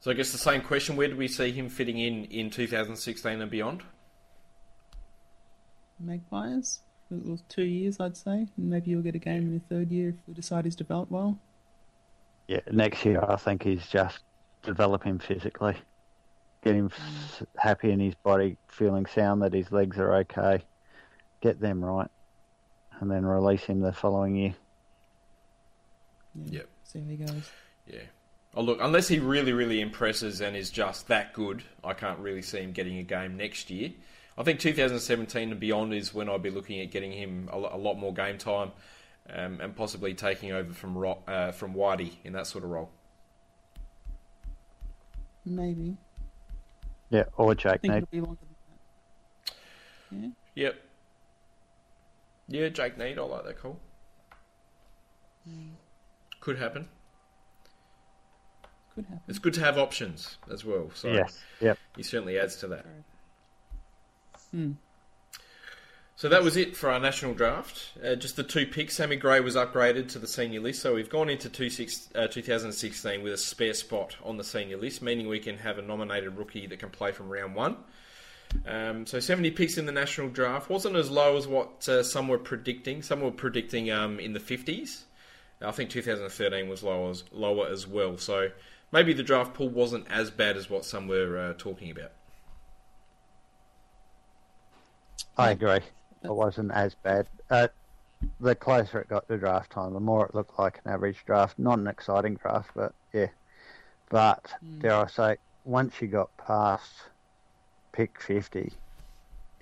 So 0.00 0.10
I 0.10 0.14
guess 0.14 0.32
the 0.32 0.38
same 0.38 0.60
question: 0.60 0.96
Where 0.96 1.08
do 1.08 1.16
we 1.16 1.28
see 1.28 1.52
him 1.52 1.68
fitting 1.68 1.98
in 1.98 2.24
in 2.26 2.50
2016 2.50 3.40
and 3.40 3.50
beyond? 3.50 3.82
Magpies. 5.98 6.80
Two 7.48 7.62
years, 7.62 8.00
I'd 8.00 8.16
say. 8.16 8.48
Maybe 8.58 8.90
you'll 8.90 9.02
get 9.02 9.14
a 9.14 9.20
game 9.20 9.42
in 9.42 9.54
the 9.54 9.60
third 9.60 9.92
year 9.92 10.08
if 10.10 10.16
we 10.26 10.34
decide 10.34 10.64
he's 10.64 10.74
developed 10.74 11.12
well. 11.12 11.38
Yeah, 12.48 12.60
next 12.70 13.04
year 13.04 13.24
I 13.26 13.36
think 13.36 13.62
he's 13.62 13.86
just 13.86 14.20
develop 14.62 15.04
him 15.04 15.18
physically, 15.18 15.76
get 16.62 16.74
him 16.74 16.90
mm. 16.90 16.92
s 16.92 17.42
happy 17.56 17.90
in 17.90 18.00
his 18.00 18.14
body, 18.16 18.56
feeling 18.68 19.06
sound 19.06 19.42
that 19.42 19.52
his 19.52 19.70
legs 19.70 19.98
are 19.98 20.14
okay, 20.16 20.62
get 21.40 21.60
them 21.60 21.84
right, 21.84 22.10
and 23.00 23.10
then 23.10 23.24
release 23.24 23.64
him 23.64 23.80
the 23.80 23.92
following 23.92 24.36
year. 24.36 24.54
Yep. 26.46 26.68
See 26.86 27.00
how 27.00 27.08
he 27.08 27.16
goes. 27.16 27.50
Yeah. 27.86 28.00
Oh, 28.54 28.62
look, 28.62 28.78
unless 28.80 29.08
he 29.08 29.18
really, 29.18 29.52
really 29.52 29.80
impresses 29.80 30.40
and 30.40 30.56
is 30.56 30.70
just 30.70 31.08
that 31.08 31.34
good, 31.34 31.62
I 31.84 31.92
can't 31.92 32.18
really 32.20 32.42
see 32.42 32.58
him 32.58 32.72
getting 32.72 32.96
a 32.98 33.02
game 33.02 33.36
next 33.36 33.70
year. 33.70 33.90
I 34.38 34.42
think 34.44 34.60
2017 34.60 35.50
and 35.50 35.60
beyond 35.60 35.92
is 35.92 36.14
when 36.14 36.28
I'll 36.28 36.38
be 36.38 36.50
looking 36.50 36.80
at 36.80 36.90
getting 36.90 37.12
him 37.12 37.48
a, 37.52 37.58
lo- 37.58 37.70
a 37.72 37.76
lot 37.76 37.94
more 37.98 38.14
game 38.14 38.38
time 38.38 38.70
um, 39.32 39.60
and 39.60 39.74
possibly 39.74 40.14
taking 40.14 40.52
over 40.52 40.72
from 40.72 40.96
uh, 41.26 41.52
from 41.52 41.74
Whitey 41.74 42.12
in 42.24 42.32
that 42.34 42.46
sort 42.46 42.64
of 42.64 42.70
role. 42.70 42.90
Maybe. 45.44 45.96
Yeah, 47.10 47.24
or 47.36 47.54
Jake 47.54 47.80
think 47.82 47.94
Neade. 47.94 47.96
it'll 47.98 48.08
be 48.10 48.20
longer 48.20 48.38
than 50.10 50.22
that. 50.22 50.32
Yep. 50.54 50.76
Yeah, 52.48 52.68
Jake 52.68 52.96
Neade, 52.98 53.18
I 53.18 53.22
like 53.22 53.44
that 53.44 53.58
call. 53.60 53.78
Could 56.46 56.58
happen. 56.58 56.86
Could 58.94 59.06
happen. 59.06 59.20
It's 59.26 59.40
good 59.40 59.54
to 59.54 59.60
have 59.62 59.78
options 59.78 60.38
as 60.48 60.64
well. 60.64 60.92
So 60.94 61.12
Yes, 61.12 61.42
yep. 61.60 61.76
he 61.96 62.04
certainly 62.04 62.38
adds 62.38 62.54
to 62.58 62.68
that. 62.68 62.86
Hmm. 64.52 64.74
So 66.14 66.28
that 66.28 66.44
was 66.44 66.56
it 66.56 66.76
for 66.76 66.88
our 66.88 67.00
national 67.00 67.34
draft. 67.34 67.90
Uh, 67.98 68.14
just 68.14 68.36
the 68.36 68.44
two 68.44 68.64
picks. 68.64 68.94
Sammy 68.94 69.16
Gray 69.16 69.40
was 69.40 69.56
upgraded 69.56 70.08
to 70.10 70.20
the 70.20 70.28
senior 70.28 70.60
list, 70.60 70.82
so 70.82 70.94
we've 70.94 71.10
gone 71.10 71.28
into 71.28 71.48
two 71.48 71.68
six, 71.68 72.10
uh, 72.14 72.28
2016 72.28 73.24
with 73.24 73.32
a 73.32 73.36
spare 73.36 73.74
spot 73.74 74.14
on 74.22 74.36
the 74.36 74.44
senior 74.44 74.76
list, 74.76 75.02
meaning 75.02 75.26
we 75.26 75.40
can 75.40 75.58
have 75.58 75.78
a 75.78 75.82
nominated 75.82 76.36
rookie 76.36 76.68
that 76.68 76.78
can 76.78 76.90
play 76.90 77.10
from 77.10 77.28
round 77.28 77.56
one. 77.56 77.76
Um, 78.68 79.04
so 79.04 79.18
70 79.18 79.50
picks 79.50 79.78
in 79.78 79.86
the 79.86 79.90
national 79.90 80.28
draft 80.28 80.70
wasn't 80.70 80.94
as 80.94 81.10
low 81.10 81.36
as 81.36 81.48
what 81.48 81.88
uh, 81.88 82.04
some 82.04 82.28
were 82.28 82.38
predicting. 82.38 83.02
Some 83.02 83.20
were 83.20 83.32
predicting 83.32 83.90
um, 83.90 84.20
in 84.20 84.32
the 84.32 84.38
50s. 84.38 85.02
I 85.60 85.70
think 85.70 85.90
2013 85.90 86.68
was 86.68 86.82
lower 86.82 87.10
as, 87.10 87.24
lower 87.32 87.68
as 87.68 87.86
well. 87.86 88.18
So 88.18 88.50
maybe 88.92 89.12
the 89.12 89.22
draft 89.22 89.54
pool 89.54 89.68
wasn't 89.68 90.06
as 90.10 90.30
bad 90.30 90.56
as 90.56 90.68
what 90.68 90.84
some 90.84 91.08
were 91.08 91.38
uh, 91.38 91.54
talking 91.56 91.90
about. 91.90 92.12
I 95.38 95.50
agree. 95.50 95.80
It 96.22 96.34
wasn't 96.34 96.72
as 96.72 96.94
bad. 96.94 97.26
Uh, 97.50 97.68
the 98.40 98.54
closer 98.54 99.00
it 99.00 99.08
got 99.08 99.28
to 99.28 99.36
draft 99.36 99.70
time, 99.70 99.92
the 99.92 100.00
more 100.00 100.26
it 100.26 100.34
looked 100.34 100.58
like 100.58 100.80
an 100.84 100.92
average 100.92 101.24
draft. 101.26 101.58
Not 101.58 101.78
an 101.78 101.86
exciting 101.86 102.36
draft, 102.36 102.70
but 102.74 102.94
yeah. 103.12 103.28
But 104.08 104.52
dare 104.78 104.94
I 104.94 105.06
say, 105.08 105.36
once 105.64 106.00
you 106.00 106.08
got 106.08 106.34
past 106.38 106.92
pick 107.92 108.20
50, 108.20 108.72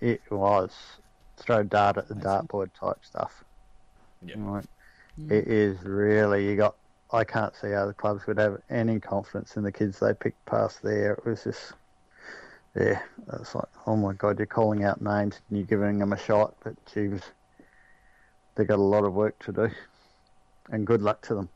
it 0.00 0.20
was 0.30 0.72
throw 1.36 1.62
dart 1.62 1.96
at 1.96 2.08
the 2.08 2.14
dartboard 2.14 2.70
type 2.78 2.98
stuff. 3.02 3.44
Yeah. 4.24 4.34
Right. 4.38 4.66
It 5.18 5.46
mm. 5.46 5.46
is 5.46 5.80
really, 5.82 6.46
you 6.46 6.56
got, 6.56 6.76
I 7.12 7.24
can't 7.24 7.54
see 7.54 7.70
how 7.70 7.86
the 7.86 7.94
clubs 7.94 8.26
would 8.26 8.38
have 8.38 8.60
any 8.68 8.98
confidence 8.98 9.56
in 9.56 9.62
the 9.62 9.70
kids 9.70 10.00
they 10.00 10.14
picked 10.14 10.44
past 10.46 10.82
there. 10.82 11.12
It 11.12 11.24
was 11.24 11.44
just, 11.44 11.72
yeah, 12.74 13.00
it's 13.32 13.54
like, 13.54 13.68
oh 13.86 13.96
my 13.96 14.12
God, 14.14 14.38
you're 14.38 14.46
calling 14.46 14.84
out 14.84 15.00
names 15.00 15.40
and 15.48 15.58
you're 15.58 15.66
giving 15.66 15.98
them 15.98 16.12
a 16.12 16.18
shot, 16.18 16.56
but 16.64 16.74
geez, 16.92 17.20
they 18.56 18.64
got 18.64 18.78
a 18.78 18.82
lot 18.82 19.04
of 19.04 19.14
work 19.14 19.38
to 19.44 19.52
do. 19.52 19.70
And 20.70 20.86
good 20.86 21.02
luck 21.02 21.22
to 21.22 21.34
them. 21.34 21.48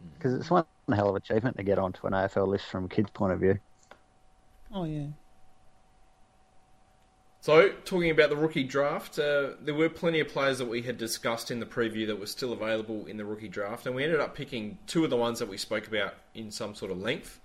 Mm. 0.00 0.14
Because 0.14 0.34
it's 0.34 0.50
one 0.50 0.64
hell 0.92 1.10
of 1.10 1.16
achievement 1.16 1.56
to 1.58 1.62
get 1.62 1.78
onto 1.78 2.06
an 2.06 2.12
AFL 2.12 2.48
list 2.48 2.66
from 2.66 2.86
a 2.86 2.88
kid's 2.88 3.10
point 3.10 3.32
of 3.32 3.40
view. 3.40 3.58
Oh 4.72 4.84
yeah. 4.84 5.06
So, 7.46 7.68
talking 7.84 8.10
about 8.10 8.28
the 8.28 8.36
rookie 8.36 8.64
draft, 8.64 9.20
uh, 9.20 9.50
there 9.60 9.72
were 9.72 9.88
plenty 9.88 10.18
of 10.18 10.26
players 10.26 10.58
that 10.58 10.68
we 10.68 10.82
had 10.82 10.98
discussed 10.98 11.52
in 11.52 11.60
the 11.60 11.64
preview 11.64 12.04
that 12.08 12.18
were 12.18 12.26
still 12.26 12.52
available 12.52 13.06
in 13.06 13.18
the 13.18 13.24
rookie 13.24 13.46
draft, 13.46 13.86
and 13.86 13.94
we 13.94 14.02
ended 14.02 14.18
up 14.18 14.34
picking 14.34 14.78
two 14.88 15.04
of 15.04 15.10
the 15.10 15.16
ones 15.16 15.38
that 15.38 15.48
we 15.48 15.56
spoke 15.56 15.86
about 15.86 16.14
in 16.34 16.50
some 16.50 16.74
sort 16.74 16.90
of 16.90 16.98
length. 16.98 17.38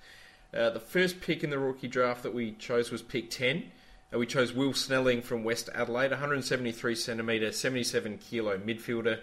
Uh, 0.58 0.72
the 0.72 0.80
first 0.80 1.22
pick 1.22 1.44
in 1.44 1.52
the 1.52 1.60
rookie 1.60 1.88
draft 1.88 2.24
that 2.24 2.34
we 2.34 2.54
chose 2.54 2.90
was 2.90 3.04
pick 3.04 3.30
10. 3.30 3.72
Uh, 4.12 4.18
we 4.18 4.26
chose 4.26 4.54
Will 4.54 4.74
Snelling 4.74 5.22
from 5.22 5.44
West 5.44 5.70
Adelaide, 5.76 6.10
173 6.10 6.96
centimetre, 6.96 7.52
77 7.52 8.18
kilo 8.18 8.58
midfielder. 8.58 9.20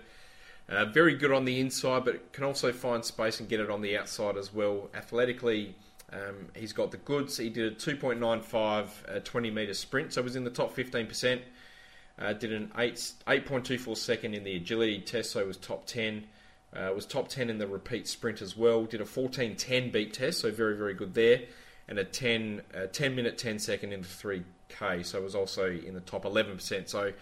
Uh, 0.69 0.85
very 0.85 1.17
good 1.17 1.33
on 1.33 1.45
the 1.45 1.59
inside, 1.59 2.05
but 2.05 2.33
can 2.33 2.45
also 2.45 2.73
find 2.73 3.05
space 3.05 3.41
and 3.41 3.49
get 3.49 3.59
it 3.59 3.69
on 3.69 3.81
the 3.81 3.99
outside 3.99 4.37
as 4.37 4.55
well. 4.55 4.91
Athletically, 4.95 5.75
um, 6.13 6.49
he's 6.55 6.73
got 6.73 6.91
the 6.91 6.97
goods. 6.97 7.37
He 7.37 7.51
did 7.51 7.73
a 7.73 7.77
2.95 7.77 9.17
uh, 9.17 9.21
20 9.21 9.51
metre 9.51 9.75
sprint, 9.75 10.13
so 10.13 10.23
was 10.23 10.37
in 10.37 10.45
the 10.45 10.51
top 10.51 10.75
15%. 10.75 11.41
Uh, 12.19 12.33
did 12.33 12.53
an 12.53 12.73
8, 12.77 12.95
8.24 13.27 13.97
second 13.97 14.35
in 14.35 14.43
the 14.43 14.57
agility 14.57 15.01
test, 15.01 15.31
so 15.33 15.47
was 15.47 15.57
top 15.57 15.87
10. 15.87 16.25
Uh, 16.75 16.93
was 16.95 17.07
top 17.07 17.29
10 17.29 17.49
in 17.49 17.59
the 17.59 17.67
repeat 17.67 18.09
sprint 18.09 18.43
as 18.43 18.57
well. 18.57 18.85
Did 18.85 19.01
a 19.01 19.05
14.10 19.05 19.93
beat 19.93 20.15
test, 20.15 20.41
so 20.41 20.51
very, 20.51 20.77
very 20.77 20.95
good 20.95 21.15
there. 21.15 21.43
And 21.89 21.99
a 21.99 22.05
10, 22.05 22.63
uh, 22.75 22.87
10 22.87 23.15
minute 23.15 23.39
10 23.39 23.59
second 23.59 23.93
in 23.93 24.03
the 24.03 24.07
3K, 24.07 25.05
so 25.05 25.23
was 25.23 25.35
also 25.35 25.71
in 25.71 25.95
the 25.95 26.01
top 26.01 26.25
11%. 26.25 26.89
So 26.89 27.13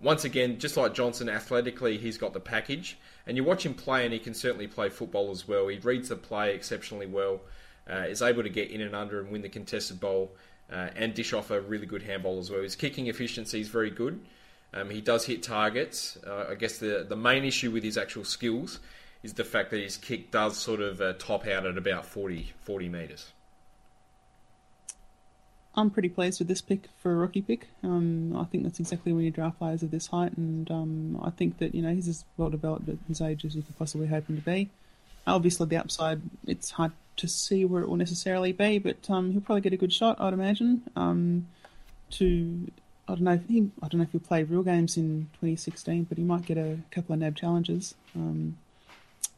once 0.00 0.24
again, 0.24 0.58
just 0.58 0.76
like 0.76 0.94
Johnson, 0.94 1.28
athletically, 1.28 1.98
he's 1.98 2.16
got 2.16 2.32
the 2.32 2.40
package. 2.40 2.98
And 3.26 3.36
you 3.36 3.44
watch 3.44 3.66
him 3.66 3.74
play, 3.74 4.04
and 4.04 4.12
he 4.12 4.18
can 4.18 4.34
certainly 4.34 4.66
play 4.66 4.88
football 4.88 5.30
as 5.30 5.48
well. 5.48 5.68
He 5.68 5.78
reads 5.78 6.08
the 6.08 6.16
play 6.16 6.54
exceptionally 6.54 7.06
well, 7.06 7.40
uh, 7.90 8.06
is 8.08 8.22
able 8.22 8.42
to 8.42 8.48
get 8.48 8.70
in 8.70 8.80
and 8.80 8.94
under 8.94 9.20
and 9.20 9.30
win 9.30 9.42
the 9.42 9.48
contested 9.48 10.00
ball, 10.00 10.30
uh, 10.70 10.88
and 10.96 11.14
dish 11.14 11.32
off 11.32 11.50
a 11.50 11.60
really 11.60 11.86
good 11.86 12.02
handball 12.02 12.38
as 12.38 12.50
well. 12.50 12.62
His 12.62 12.76
kicking 12.76 13.06
efficiency 13.06 13.60
is 13.60 13.68
very 13.68 13.90
good. 13.90 14.20
Um, 14.74 14.90
he 14.90 15.00
does 15.00 15.24
hit 15.24 15.42
targets. 15.42 16.18
Uh, 16.26 16.46
I 16.50 16.54
guess 16.54 16.78
the 16.78 17.06
the 17.08 17.16
main 17.16 17.44
issue 17.44 17.70
with 17.70 17.82
his 17.82 17.96
actual 17.96 18.24
skills 18.24 18.80
is 19.22 19.34
the 19.34 19.44
fact 19.44 19.70
that 19.70 19.80
his 19.80 19.96
kick 19.96 20.30
does 20.30 20.56
sort 20.56 20.80
of 20.80 21.00
uh, 21.00 21.14
top 21.14 21.46
out 21.46 21.66
at 21.66 21.76
about 21.76 22.06
40, 22.06 22.52
40 22.60 22.88
metres. 22.88 23.32
I'm 25.74 25.90
pretty 25.90 26.08
pleased 26.08 26.40
with 26.40 26.48
this 26.48 26.60
pick 26.60 26.88
for 26.96 27.12
a 27.12 27.16
rookie 27.16 27.42
pick. 27.42 27.68
Um, 27.82 28.36
I 28.36 28.44
think 28.44 28.64
that's 28.64 28.80
exactly 28.80 29.12
when 29.12 29.24
you 29.24 29.30
draft 29.30 29.58
players 29.58 29.82
of 29.82 29.90
this 29.90 30.08
height, 30.08 30.36
and 30.36 30.68
um, 30.70 31.20
I 31.22 31.30
think 31.30 31.58
that 31.58 31.74
you 31.74 31.82
know 31.82 31.94
he's 31.94 32.08
as 32.08 32.24
well 32.36 32.50
developed 32.50 32.88
at 32.88 32.96
his 33.06 33.20
age 33.20 33.44
as 33.44 33.54
you 33.54 33.62
could 33.62 33.78
possibly 33.78 34.08
hope 34.08 34.28
him 34.28 34.36
to 34.36 34.42
be. 34.42 34.70
Obviously, 35.28 35.66
the 35.66 35.76
upside 35.76 36.20
it's 36.46 36.70
hard 36.70 36.92
to 37.16 37.28
see 37.28 37.64
where 37.64 37.82
it 37.82 37.88
will 37.88 37.96
necessarily 37.96 38.52
be, 38.52 38.78
but 38.78 39.08
um, 39.10 39.32
he'll 39.32 39.40
probably 39.40 39.60
get 39.60 39.72
a 39.72 39.76
good 39.76 39.92
shot, 39.92 40.20
I'd 40.20 40.32
imagine. 40.32 40.82
Um, 40.96 41.46
to 42.10 42.70
I 43.08 43.14
don't 43.14 43.22
know 43.22 43.32
if 43.32 43.46
he 43.48 43.70
I 43.82 43.88
don't 43.88 43.98
know 43.98 44.04
if 44.04 44.12
he'll 44.12 44.20
play 44.20 44.42
real 44.42 44.62
games 44.62 44.96
in 44.96 45.28
2016, 45.34 46.04
but 46.04 46.18
he 46.18 46.24
might 46.24 46.46
get 46.46 46.58
a 46.58 46.78
couple 46.90 47.14
of 47.14 47.20
NAB 47.20 47.36
challenges. 47.36 47.94
Um, 48.14 48.56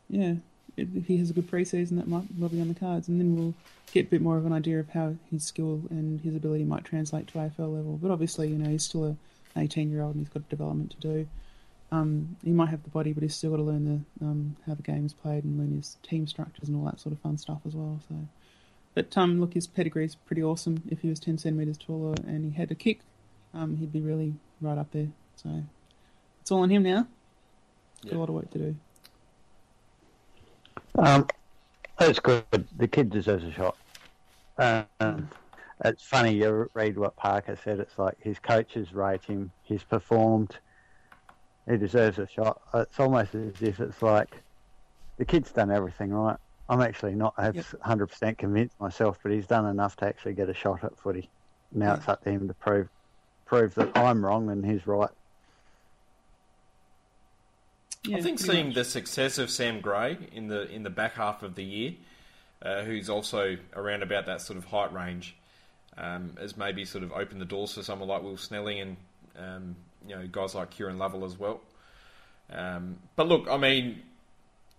yeah, 0.08 0.34
if 0.76 1.06
he 1.06 1.18
has 1.18 1.30
a 1.30 1.32
good 1.32 1.50
preseason, 1.50 1.96
that 1.96 2.08
might 2.08 2.24
well 2.38 2.48
be 2.48 2.60
on 2.60 2.68
the 2.68 2.74
cards, 2.74 3.08
and 3.08 3.20
then 3.20 3.36
we'll 3.36 3.54
get 3.92 4.06
a 4.06 4.10
bit 4.10 4.22
more 4.22 4.36
of 4.36 4.46
an 4.46 4.52
idea 4.52 4.78
of 4.80 4.88
how 4.90 5.14
his 5.30 5.44
skill 5.44 5.82
and 5.90 6.20
his 6.20 6.34
ability 6.34 6.64
might 6.64 6.84
translate 6.84 7.28
to 7.28 7.34
AFL 7.34 7.74
level. 7.74 7.98
But 8.00 8.10
obviously, 8.10 8.48
you 8.48 8.58
know, 8.58 8.70
he's 8.70 8.84
still 8.84 9.04
a 9.04 9.16
18 9.56 9.90
year 9.90 10.02
old 10.02 10.14
and 10.14 10.24
he's 10.24 10.32
got 10.32 10.48
development 10.48 10.92
to 10.92 11.00
do. 11.00 11.28
Um, 11.92 12.36
he 12.44 12.52
might 12.52 12.68
have 12.68 12.84
the 12.84 12.90
body, 12.90 13.12
but 13.12 13.22
he's 13.22 13.34
still 13.34 13.50
got 13.50 13.56
to 13.56 13.62
learn 13.64 13.84
the 14.20 14.24
um, 14.24 14.56
how 14.66 14.74
the 14.74 14.82
game's 14.82 15.12
played 15.12 15.42
and 15.44 15.58
learn 15.58 15.76
his 15.76 15.96
team 16.02 16.26
structures 16.26 16.68
and 16.68 16.76
all 16.76 16.84
that 16.84 17.00
sort 17.00 17.12
of 17.12 17.18
fun 17.20 17.36
stuff 17.36 17.60
as 17.66 17.74
well. 17.74 18.00
So, 18.08 18.14
but 18.94 19.16
um, 19.18 19.40
look, 19.40 19.54
his 19.54 19.66
pedigree's 19.66 20.14
pretty 20.14 20.42
awesome. 20.42 20.82
If 20.88 21.00
he 21.00 21.08
was 21.08 21.18
10 21.18 21.38
centimeters 21.38 21.76
taller 21.78 22.14
and 22.26 22.44
he 22.44 22.52
had 22.56 22.70
a 22.70 22.76
kick, 22.76 23.00
um, 23.52 23.76
he'd 23.76 23.92
be 23.92 24.00
really 24.00 24.34
right 24.60 24.78
up 24.78 24.92
there. 24.92 25.08
So, 25.34 25.64
it's 26.40 26.50
all 26.52 26.60
on 26.60 26.70
him 26.70 26.84
now. 26.84 27.08
Got 28.02 28.12
Yeah. 28.12 28.18
a 28.18 28.20
lot 28.20 28.28
of 28.28 28.34
work 28.36 28.50
to 28.52 28.58
do. 28.58 28.76
Um, 30.96 31.26
that's 31.98 32.20
good. 32.20 32.44
The 32.76 32.88
kid 32.88 33.10
deserves 33.10 33.44
a 33.44 33.52
shot. 33.52 33.76
Um, 34.58 35.28
it's 35.84 36.04
funny, 36.04 36.34
you 36.34 36.68
read 36.74 36.98
what 36.98 37.16
Parker 37.16 37.56
said. 37.62 37.80
It's 37.80 37.98
like 37.98 38.16
his 38.20 38.38
coaches 38.38 38.92
rate 38.92 39.24
him, 39.24 39.50
he's 39.62 39.82
performed, 39.82 40.58
he 41.68 41.76
deserves 41.76 42.18
a 42.18 42.26
shot. 42.28 42.60
It's 42.74 42.98
almost 43.00 43.34
as 43.34 43.60
if 43.62 43.80
it's 43.80 44.02
like 44.02 44.30
the 45.18 45.24
kid's 45.24 45.50
done 45.52 45.70
everything 45.70 46.12
right. 46.12 46.36
I'm 46.68 46.80
actually 46.80 47.14
not 47.14 47.36
100% 47.36 48.38
convinced 48.38 48.80
myself, 48.80 49.18
but 49.22 49.32
he's 49.32 49.46
done 49.46 49.66
enough 49.66 49.96
to 49.96 50.06
actually 50.06 50.34
get 50.34 50.48
a 50.48 50.54
shot 50.54 50.84
at 50.84 50.96
footy. 50.98 51.28
Now 51.72 51.88
Yeah. 51.92 51.96
it's 51.96 52.08
up 52.08 52.22
to 52.24 52.30
him 52.30 52.48
to 52.48 52.54
prove 52.54 52.88
prove 53.46 53.74
that 53.74 53.96
I'm 53.96 54.24
wrong 54.24 54.48
and 54.50 54.64
he's 54.64 54.86
right. 54.86 55.10
Yeah, 58.04 58.18
I 58.18 58.22
think 58.22 58.38
seeing 58.38 58.66
much. 58.68 58.74
the 58.76 58.84
success 58.84 59.38
of 59.38 59.50
Sam 59.50 59.80
Gray 59.80 60.16
in 60.32 60.48
the 60.48 60.70
in 60.70 60.84
the 60.84 60.90
back 60.90 61.14
half 61.14 61.42
of 61.42 61.54
the 61.54 61.64
year, 61.64 61.92
uh, 62.62 62.82
who's 62.82 63.10
also 63.10 63.56
around 63.76 64.02
about 64.02 64.26
that 64.26 64.40
sort 64.40 64.56
of 64.56 64.64
height 64.66 64.92
range, 64.92 65.36
um, 65.98 66.36
has 66.40 66.56
maybe 66.56 66.84
sort 66.84 67.04
of 67.04 67.12
opened 67.12 67.40
the 67.40 67.44
doors 67.46 67.74
for 67.74 67.82
someone 67.82 68.08
like 68.08 68.22
Will 68.22 68.36
Snelling 68.36 68.80
and 68.80 68.96
um, 69.36 69.76
you 70.06 70.16
know 70.16 70.26
guys 70.26 70.54
like 70.54 70.70
Kieran 70.70 70.98
Lovell 70.98 71.24
as 71.24 71.38
well. 71.38 71.60
Um, 72.52 72.98
but 73.16 73.28
look, 73.28 73.48
I 73.48 73.56
mean, 73.56 74.02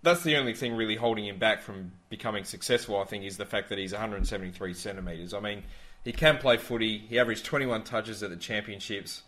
that's 0.02 0.22
the 0.22 0.36
only 0.36 0.54
thing 0.54 0.74
really 0.74 0.96
holding 0.96 1.26
him 1.26 1.38
back 1.38 1.62
from 1.62 1.92
becoming 2.10 2.44
successful. 2.44 3.00
I 3.00 3.04
think 3.04 3.24
is 3.24 3.36
the 3.36 3.46
fact 3.46 3.68
that 3.70 3.78
he's 3.78 3.92
173 3.92 4.74
centimeters. 4.74 5.34
I 5.34 5.40
mean, 5.40 5.62
he 6.04 6.12
can 6.12 6.38
play 6.38 6.56
footy. 6.56 6.98
He 6.98 7.18
averaged 7.18 7.44
21 7.44 7.84
touches 7.84 8.22
at 8.22 8.30
the 8.30 8.36
championships 8.36 9.22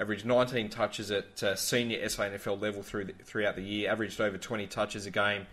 averaged 0.00 0.24
19 0.24 0.70
touches 0.70 1.10
at 1.10 1.42
uh, 1.42 1.54
senior 1.54 1.98
SANFL 1.98 2.60
level 2.60 2.82
through 2.82 3.04
the, 3.04 3.12
throughout 3.12 3.54
the 3.54 3.62
year, 3.62 3.90
averaged 3.90 4.20
over 4.20 4.38
20 4.38 4.66
touches 4.66 5.06
a 5.06 5.10
game 5.10 5.46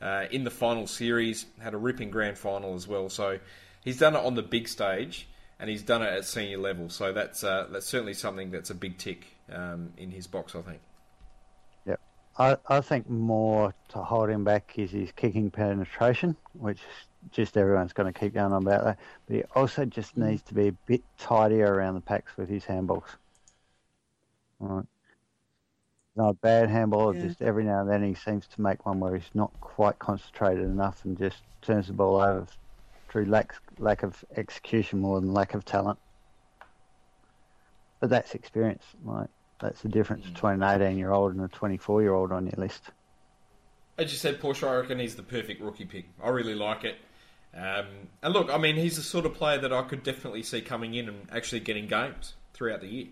uh, 0.00 0.26
in 0.30 0.44
the 0.44 0.50
final 0.50 0.86
series, 0.86 1.46
had 1.60 1.74
a 1.74 1.76
ripping 1.76 2.10
grand 2.10 2.36
final 2.36 2.74
as 2.74 2.88
well. 2.88 3.08
So 3.08 3.38
he's 3.84 3.98
done 3.98 4.16
it 4.16 4.24
on 4.24 4.34
the 4.34 4.42
big 4.42 4.66
stage 4.66 5.28
and 5.60 5.70
he's 5.70 5.82
done 5.82 6.02
it 6.02 6.12
at 6.12 6.24
senior 6.24 6.58
level. 6.58 6.88
So 6.88 7.12
that's 7.12 7.44
uh, 7.44 7.68
that's 7.70 7.86
certainly 7.86 8.14
something 8.14 8.50
that's 8.50 8.70
a 8.70 8.74
big 8.74 8.98
tick 8.98 9.31
um, 9.54 9.92
in 9.96 10.10
his 10.10 10.26
box, 10.26 10.54
I 10.54 10.62
think. 10.62 10.80
Yep. 11.86 12.00
I, 12.38 12.56
I 12.68 12.80
think 12.80 13.08
more 13.08 13.74
to 13.90 13.98
hold 13.98 14.30
him 14.30 14.44
back 14.44 14.78
is 14.78 14.90
his 14.90 15.12
kicking 15.12 15.50
penetration, 15.50 16.36
which 16.54 16.80
just 17.30 17.56
everyone's 17.56 17.92
going 17.92 18.12
to 18.12 18.18
keep 18.18 18.34
going 18.34 18.52
on 18.52 18.62
about 18.62 18.84
that. 18.84 18.98
But 19.26 19.36
he 19.36 19.42
also 19.54 19.84
just 19.84 20.16
needs 20.16 20.42
to 20.42 20.54
be 20.54 20.68
a 20.68 20.72
bit 20.86 21.02
tidier 21.18 21.72
around 21.72 21.94
the 21.94 22.00
packs 22.00 22.36
with 22.36 22.48
his 22.48 22.64
handballs. 22.64 23.04
Right. 24.58 24.86
Not 26.14 26.28
a 26.30 26.34
bad 26.34 26.68
handball, 26.68 27.14
Yeah. 27.14 27.22
just 27.22 27.40
every 27.42 27.64
now 27.64 27.80
and 27.80 27.90
then 27.90 28.02
he 28.02 28.14
seems 28.14 28.46
to 28.48 28.60
make 28.60 28.84
one 28.84 29.00
where 29.00 29.14
he's 29.16 29.30
not 29.34 29.50
quite 29.60 29.98
concentrated 29.98 30.64
enough 30.64 31.04
and 31.04 31.16
just 31.16 31.38
turns 31.62 31.86
the 31.86 31.92
ball 31.94 32.20
over 32.20 32.46
through 33.08 33.26
lack, 33.26 33.54
lack 33.78 34.02
of 34.02 34.24
execution 34.36 35.00
more 35.00 35.20
than 35.20 35.32
lack 35.32 35.54
of 35.54 35.64
talent. 35.64 35.98
But 38.00 38.10
that's 38.10 38.34
experience. 38.34 38.84
Like 39.04 39.28
that's 39.62 39.80
the 39.80 39.88
difference 39.88 40.26
between 40.26 40.62
an 40.62 40.82
18 40.82 40.98
year 40.98 41.12
old 41.12 41.34
and 41.34 41.42
a 41.42 41.48
24 41.48 42.02
year 42.02 42.14
old 42.14 42.32
on 42.32 42.46
your 42.46 42.54
list. 42.58 42.82
As 43.96 44.10
you 44.12 44.18
said, 44.18 44.40
Porsche, 44.40 44.68
I 44.68 44.76
reckon 44.76 44.98
he's 44.98 45.14
the 45.14 45.22
perfect 45.22 45.62
rookie 45.62 45.84
pick. 45.84 46.06
I 46.22 46.28
really 46.28 46.54
like 46.54 46.84
it. 46.84 46.96
Um, 47.54 47.86
and 48.22 48.32
look, 48.32 48.50
I 48.50 48.58
mean, 48.58 48.76
he's 48.76 48.96
the 48.96 49.02
sort 49.02 49.26
of 49.26 49.34
player 49.34 49.58
that 49.58 49.72
I 49.72 49.82
could 49.82 50.02
definitely 50.02 50.42
see 50.42 50.62
coming 50.62 50.94
in 50.94 51.08
and 51.08 51.28
actually 51.30 51.60
getting 51.60 51.86
games 51.86 52.34
throughout 52.54 52.80
the 52.80 52.88
year. 52.88 53.06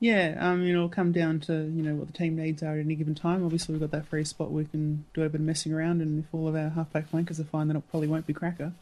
Yeah, 0.00 0.36
um, 0.40 0.62
you 0.62 0.72
know, 0.72 0.78
it'll 0.78 0.88
come 0.88 1.12
down 1.12 1.40
to 1.40 1.52
you 1.52 1.82
know 1.82 1.94
what 1.94 2.06
the 2.06 2.14
team 2.14 2.36
needs 2.36 2.62
are 2.62 2.72
at 2.72 2.78
any 2.78 2.94
given 2.94 3.14
time. 3.14 3.44
Obviously, 3.44 3.74
we've 3.74 3.82
got 3.82 3.90
that 3.90 4.06
free 4.08 4.24
spot 4.24 4.50
we 4.50 4.64
can 4.64 5.04
do 5.12 5.22
a 5.22 5.28
bit 5.28 5.42
of 5.42 5.46
messing 5.46 5.74
around, 5.74 6.00
and 6.00 6.24
if 6.24 6.34
all 6.34 6.48
of 6.48 6.56
our 6.56 6.70
halfback 6.70 7.10
flankers 7.10 7.38
are 7.38 7.44
fine, 7.44 7.68
then 7.68 7.76
it 7.76 7.90
probably 7.90 8.08
won't 8.08 8.26
be 8.26 8.32
Cracker. 8.32 8.72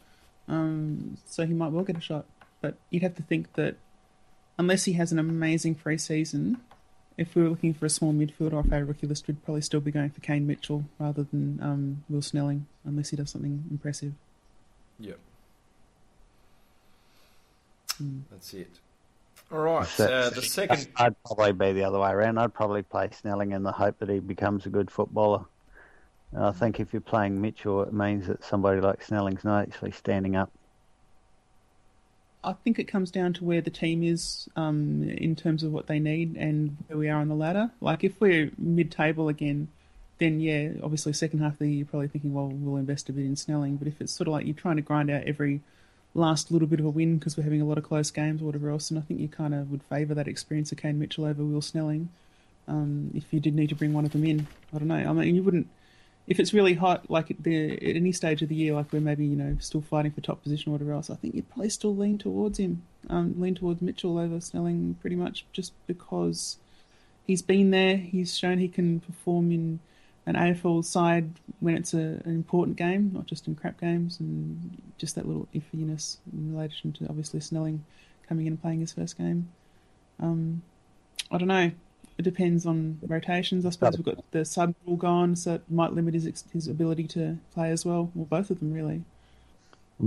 Um, 0.46 1.18
so 1.26 1.44
he 1.44 1.54
might 1.54 1.72
well 1.72 1.82
get 1.82 1.96
a 1.96 2.00
shot, 2.00 2.24
but 2.60 2.76
you'd 2.90 3.02
have 3.02 3.16
to 3.16 3.22
think 3.24 3.52
that 3.54 3.74
unless 4.58 4.84
he 4.84 4.94
has 4.94 5.12
an 5.12 5.18
amazing 5.18 5.74
free 5.74 5.98
season, 5.98 6.58
if 7.16 7.34
we 7.34 7.42
were 7.42 7.48
looking 7.48 7.74
for 7.74 7.86
a 7.86 7.90
small 7.90 8.12
midfielder 8.12 8.54
off 8.54 8.72
our 8.72 8.84
rookie 8.84 9.06
list, 9.06 9.26
we'd 9.26 9.42
probably 9.44 9.60
still 9.62 9.80
be 9.80 9.90
going 9.90 10.10
for 10.10 10.20
Kane 10.20 10.46
Mitchell 10.46 10.84
rather 10.98 11.24
than 11.24 11.58
um, 11.62 12.04
Will 12.08 12.22
Snelling, 12.22 12.66
unless 12.84 13.10
he 13.10 13.16
does 13.16 13.30
something 13.30 13.64
impressive. 13.70 14.12
Yep. 15.00 15.18
Hmm. 17.98 18.18
That's 18.30 18.54
it. 18.54 18.70
All 19.50 19.58
right. 19.60 19.86
So- 19.86 20.04
Uh, 20.06 20.30
the 20.30 20.42
second. 20.42 20.88
I'd 20.96 21.14
probably 21.24 21.52
be 21.52 21.72
the 21.72 21.84
other 21.84 21.98
way 21.98 22.10
around. 22.10 22.38
I'd 22.38 22.54
probably 22.54 22.82
play 22.82 23.08
Snelling 23.12 23.52
in 23.52 23.62
the 23.62 23.72
hope 23.72 23.98
that 23.98 24.08
he 24.08 24.20
becomes 24.20 24.66
a 24.66 24.68
good 24.68 24.90
footballer. 24.90 25.44
And 26.32 26.44
I 26.44 26.52
think 26.52 26.78
if 26.78 26.92
you're 26.92 27.00
playing 27.00 27.40
Mitchell, 27.40 27.82
it 27.82 27.92
means 27.92 28.26
that 28.26 28.44
somebody 28.44 28.80
like 28.80 29.02
Snelling's 29.02 29.44
not 29.44 29.62
actually 29.62 29.92
standing 29.92 30.36
up. 30.36 30.52
I 32.44 32.52
think 32.52 32.78
it 32.78 32.84
comes 32.84 33.10
down 33.10 33.32
to 33.34 33.44
where 33.44 33.60
the 33.60 33.70
team 33.70 34.02
is 34.02 34.48
um, 34.54 35.02
in 35.02 35.34
terms 35.34 35.62
of 35.62 35.72
what 35.72 35.86
they 35.86 35.98
need 35.98 36.36
and 36.36 36.76
where 36.86 36.98
we 36.98 37.08
are 37.08 37.20
on 37.20 37.28
the 37.28 37.34
ladder. 37.34 37.70
Like 37.80 38.04
if 38.04 38.20
we're 38.20 38.50
mid-table 38.56 39.28
again, 39.28 39.68
then 40.18 40.40
yeah, 40.40 40.70
obviously 40.82 41.12
second 41.12 41.40
half 41.40 41.54
of 41.54 41.58
the 41.58 41.66
year 41.66 41.78
you're 41.78 41.86
probably 41.86 42.08
thinking, 42.08 42.32
well, 42.32 42.48
we'll 42.48 42.76
invest 42.76 43.08
a 43.08 43.12
bit 43.12 43.24
in 43.24 43.36
Snelling. 43.36 43.76
But 43.76 43.88
if 43.88 44.00
it's 44.00 44.12
sort 44.12 44.28
of 44.28 44.32
like 44.32 44.46
you're 44.46 44.54
trying 44.54 44.76
to 44.76 44.82
grind 44.82 45.10
out 45.10 45.24
every 45.24 45.60
last 46.14 46.50
little 46.50 46.68
bit 46.68 46.80
of 46.80 46.86
a 46.86 46.90
win 46.90 47.18
because 47.18 47.36
we're 47.36 47.42
having 47.42 47.60
a 47.60 47.64
lot 47.66 47.78
of 47.78 47.84
close 47.84 48.10
games 48.10 48.40
or 48.40 48.46
whatever 48.46 48.70
else, 48.70 48.90
and 48.90 48.98
I 48.98 49.02
think 49.02 49.20
you 49.20 49.28
kind 49.28 49.54
of 49.54 49.70
would 49.70 49.82
favour 49.82 50.14
that 50.14 50.28
experience 50.28 50.72
of 50.72 50.78
Kane 50.78 50.98
Mitchell 50.98 51.24
over 51.24 51.44
Will 51.44 51.62
Snelling. 51.62 52.08
Um, 52.66 53.10
if 53.14 53.32
you 53.32 53.40
did 53.40 53.54
need 53.54 53.68
to 53.70 53.74
bring 53.74 53.92
one 53.92 54.04
of 54.04 54.12
them 54.12 54.24
in, 54.24 54.46
I 54.74 54.78
don't 54.78 54.88
know. 54.88 54.96
I 54.96 55.12
mean, 55.12 55.34
you 55.34 55.42
wouldn't 55.42 55.68
if 56.28 56.38
it's 56.38 56.52
really 56.52 56.74
hot, 56.74 57.10
like 57.10 57.30
at, 57.30 57.42
the, 57.42 57.72
at 57.72 57.96
any 57.96 58.12
stage 58.12 58.42
of 58.42 58.50
the 58.50 58.54
year, 58.54 58.74
like 58.74 58.92
we're 58.92 59.00
maybe 59.00 59.24
you 59.24 59.34
know 59.34 59.56
still 59.60 59.80
fighting 59.80 60.12
for 60.12 60.20
top 60.20 60.42
position 60.42 60.70
or 60.70 60.72
whatever 60.74 60.92
else, 60.92 61.08
I 61.08 61.14
think 61.16 61.34
you'd 61.34 61.48
probably 61.48 61.70
still 61.70 61.96
lean 61.96 62.18
towards 62.18 62.58
him, 62.58 62.82
um, 63.08 63.34
lean 63.40 63.54
towards 63.54 63.80
Mitchell 63.80 64.18
over 64.18 64.38
Snelling, 64.40 64.96
pretty 65.00 65.16
much 65.16 65.46
just 65.52 65.72
because 65.86 66.58
he's 67.26 67.40
been 67.40 67.70
there, 67.70 67.96
he's 67.96 68.36
shown 68.36 68.58
he 68.58 68.68
can 68.68 69.00
perform 69.00 69.50
in 69.50 69.80
an 70.26 70.34
AFL 70.34 70.84
side 70.84 71.30
when 71.60 71.74
it's 71.74 71.94
a, 71.94 71.98
an 71.98 72.34
important 72.34 72.76
game, 72.76 73.10
not 73.14 73.24
just 73.24 73.48
in 73.48 73.54
crap 73.54 73.80
games, 73.80 74.20
and 74.20 74.82
just 74.98 75.14
that 75.14 75.26
little 75.26 75.48
iffiness 75.54 76.18
in 76.30 76.54
relation 76.54 76.92
to 76.92 77.06
obviously 77.08 77.40
Snelling 77.40 77.82
coming 78.28 78.46
in 78.46 78.52
and 78.52 78.60
playing 78.60 78.80
his 78.80 78.92
first 78.92 79.16
game. 79.16 79.48
Um, 80.20 80.60
I 81.32 81.38
don't 81.38 81.48
know. 81.48 81.70
It 82.18 82.22
depends 82.22 82.66
on 82.66 82.98
rotations. 83.06 83.64
I 83.64 83.70
suppose 83.70 83.96
we've 83.96 84.04
got 84.04 84.28
the 84.32 84.44
sub 84.44 84.74
rule 84.84 84.96
gone, 84.96 85.36
so 85.36 85.54
it 85.54 85.62
might 85.70 85.92
limit 85.92 86.14
his 86.14 86.44
his 86.52 86.66
ability 86.66 87.04
to 87.08 87.38
play 87.54 87.70
as 87.70 87.84
well. 87.84 88.10
Well, 88.14 88.24
both 88.26 88.50
of 88.50 88.58
them 88.58 88.72
really. 88.72 89.02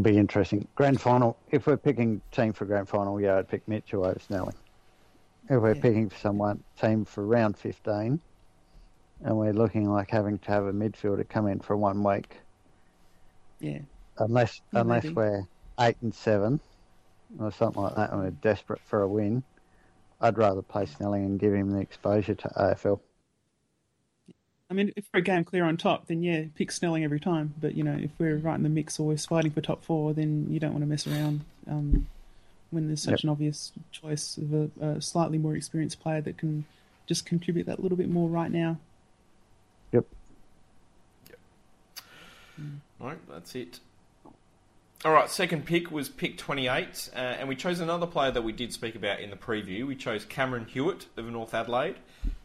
Be 0.02 0.18
interesting. 0.18 0.68
Grand 0.76 1.00
final. 1.00 1.38
If 1.52 1.68
we're 1.68 1.78
picking 1.78 2.22
team 2.32 2.52
for 2.52 2.66
grand 2.66 2.90
final, 2.90 3.20
yeah, 3.20 3.38
I'd 3.38 3.48
pick 3.48 3.66
Mitchell 3.68 4.06
over 4.06 4.20
Snelling. 4.20 4.56
If 5.50 5.62
we're 5.62 5.74
Yeah. 5.74 5.82
picking 5.82 6.10
for 6.10 6.18
someone 6.18 6.62
team 6.80 7.06
for 7.06 7.26
round 7.26 7.58
fifteen, 7.58 8.20
and 9.24 9.38
we're 9.38 9.54
looking 9.54 9.90
like 9.90 10.10
having 10.12 10.38
to 10.40 10.52
have 10.52 10.66
a 10.66 10.74
midfielder 10.74 11.28
come 11.30 11.48
in 11.48 11.60
for 11.62 11.78
one 11.78 12.04
week, 12.04 12.42
Yeah, 13.62 13.80
unless 14.18 14.60
Yeah, 14.74 14.82
unless 14.82 15.04
maybe. 15.04 15.16
we're 15.16 15.44
eight 15.80 15.96
and 16.02 16.14
seven 16.14 16.60
or 17.40 17.52
something 17.54 17.82
like 17.82 17.96
that, 17.96 18.12
and 18.12 18.20
we're 18.22 18.32
desperate 18.32 18.82
for 18.82 19.02
a 19.02 19.08
win, 19.08 19.44
I'd 20.22 20.38
rather 20.38 20.62
play 20.62 20.86
Snelling 20.86 21.26
and 21.26 21.40
give 21.40 21.54
him 21.54 21.72
the 21.72 21.80
exposure 21.80 22.36
to 22.36 22.48
AFL. 22.50 23.00
I 24.70 24.74
mean, 24.74 24.94
if 24.96 25.06
we're 25.14 25.20
a 25.20 25.24
game 25.24 25.44
clear 25.44 25.66
on 25.66 25.76
top, 25.76 26.08
then 26.08 26.24
yeah, 26.24 26.46
pick 26.56 26.72
Snelling 26.72 27.04
every 27.04 27.20
time. 27.20 27.54
But 27.60 27.76
you 27.76 27.84
know, 27.84 27.98
if 28.00 28.12
we're 28.20 28.38
right 28.38 28.56
in 28.56 28.64
the 28.64 28.70
mix 28.70 29.00
or 29.00 29.08
we're 29.08 29.18
fighting 29.18 29.52
for 29.52 29.60
top 29.60 29.84
four, 29.84 30.14
then 30.14 30.48
you 30.50 30.60
don't 30.60 30.72
want 30.72 30.84
to 30.84 30.88
mess 30.88 31.06
around 31.08 31.42
um, 31.68 32.08
when 32.70 32.88
there's 32.88 33.02
such 33.02 33.12
Yep. 33.12 33.24
an 33.24 33.30
obvious 33.30 33.74
choice 33.92 34.38
of 34.38 34.54
a, 34.54 34.70
a 34.80 35.02
slightly 35.02 35.38
more 35.38 35.56
experienced 35.56 36.00
player 36.00 36.22
that 36.22 36.38
can 36.38 36.64
just 37.06 37.26
contribute 37.26 37.66
that 37.66 37.82
little 37.82 37.98
bit 37.98 38.10
more 38.10 38.30
right 38.30 38.52
now. 38.52 38.78
Yep. 39.92 40.06
Right, 43.00 43.18
that's 43.28 43.56
it. 43.56 43.80
All 45.04 45.12
right, 45.12 45.28
second 45.28 45.66
pick 45.66 45.90
was 45.90 46.10
pick 46.10 46.38
28, 46.38 47.10
uh, 47.16 47.18
and 47.18 47.50
we 47.50 47.56
chose 47.56 47.80
another 47.80 48.06
player 48.06 48.30
that 48.30 48.44
we 48.44 48.52
did 48.52 48.72
speak 48.72 48.94
about 48.94 49.20
in 49.20 49.32
the 49.32 49.36
preview. 49.36 49.88
We 49.88 49.96
chose 49.96 50.26
Cameron 50.26 50.66
Hewitt 50.66 51.08
of 51.18 51.26
North 51.26 51.56
Adelaide. 51.56 51.96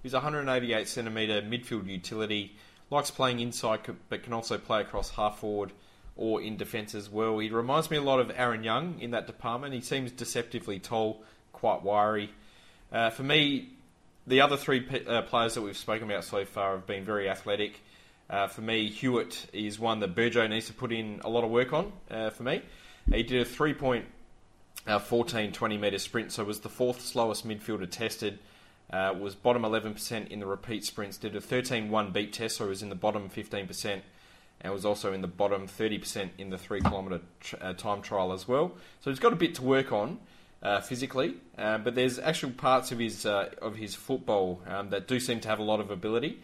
He's 0.03 0.15
188 0.15 0.89
centimetre 0.89 1.43
midfield 1.43 1.87
utility, 1.87 2.57
likes 2.89 3.11
playing 3.11 3.41
inside, 3.41 3.81
but 4.09 4.23
can 4.23 4.33
also 4.33 4.57
play 4.57 4.81
across 4.81 5.11
half 5.11 5.41
forward 5.41 5.73
or 6.17 6.41
in 6.41 6.57
defence 6.57 6.95
as 6.95 7.11
well. 7.11 7.39
He 7.41 7.51
reminds 7.51 7.91
me 7.91 7.99
a 7.99 8.03
lot 8.03 8.21
of 8.21 8.33
Aaron 8.35 8.65
Young 8.65 9.01
in 9.01 9.11
that 9.11 9.27
department. 9.27 9.75
He 9.75 9.83
seems 9.83 10.11
deceptively 10.11 10.79
tall, 10.79 11.23
quite 11.53 11.83
wiry. 11.83 12.31
Uh, 12.91 13.11
for 13.11 13.23
me, 13.23 13.69
the 14.27 14.41
other 14.41 14.57
three 14.57 14.81
p- 14.81 15.05
uh, 15.07 15.21
players 15.21 15.53
that 15.57 15.61
we've 15.61 15.77
spoken 15.77 16.11
about 16.11 16.25
so 16.25 16.47
far 16.47 16.77
have 16.77 16.87
been 16.87 17.05
very 17.05 17.29
athletic. 17.29 17.83
Uh, 18.29 18.49
for 18.49 18.61
me, 18.61 18.89
Hewitt 18.89 19.47
is 19.53 19.79
one 19.79 20.01
that 20.01 20.15
Burjo 20.15 20.49
needs 20.49 20.67
to 20.67 20.73
put 20.73 20.93
in 20.93 21.21
a 21.25 21.29
lot 21.29 21.45
of 21.45 21.51
work 21.51 21.73
on. 21.73 21.93
Uh, 22.11 22.31
for 22.31 22.43
me, 22.43 22.63
he 23.13 23.23
did 23.23 23.41
a 23.41 23.45
three 23.45 23.75
point 23.75 24.07
uh, 24.87 24.99
14 24.99 25.53
20 25.53 25.79
metre 25.79 25.99
sprint, 25.99 26.33
so 26.33 26.45
was 26.45 26.61
the 26.61 26.69
fourth 26.69 27.01
slowest 27.01 27.47
midfielder 27.47 27.91
tested. 27.91 28.39
Uh, 28.93 29.13
was 29.19 29.35
bottom 29.35 29.63
11% 29.63 30.29
in 30.29 30.39
the 30.39 30.47
repeat 30.47 30.85
sprints. 30.85 31.17
Did 31.17 31.35
a 31.35 31.41
13 31.41 31.91
1 31.91 32.13
beat 32.13 32.33
test, 32.33 32.57
so 32.57 32.69
was 32.69 32.83
in 32.83 32.89
the 32.89 32.95
bottom 32.95 33.29
15%, 33.29 34.01
and 34.61 34.73
was 34.73 34.85
also 34.85 35.13
in 35.13 35.23
the 35.23 35.29
bottom 35.29 35.67
30% 35.67 36.31
in 36.39 36.51
the 36.51 36.59
three 36.59 36.81
kilometre 36.81 37.21
tr- 37.41 37.57
uh, 37.61 37.73
time 37.73 38.01
trial 38.01 38.33
as 38.33 38.47
well. 38.47 38.73
So 39.01 39.11
he's 39.11 39.19
got 39.19 39.33
a 39.33 39.37
bit 39.37 39.57
to 39.57 39.63
work 39.63 39.93
on. 39.93 40.19
Uh, 40.63 40.81
physically, 40.81 41.35
uh, 41.59 41.77
but 41.77 41.95
there's 41.95 42.19
actual 42.19 42.51
parts 42.51 42.91
of 42.91 42.99
his 42.99 43.27
uh, 43.27 43.51
of 43.61 43.77
his 43.77 43.95
football 43.95 44.61
um, 44.67 44.89
that 44.89 45.07
do 45.07 45.21
seem 45.21 45.39
to 45.39 45.47
have 45.47 45.59
a 45.59 45.63
lot 45.63 45.81
of 45.81 45.91
ability, 45.91 46.41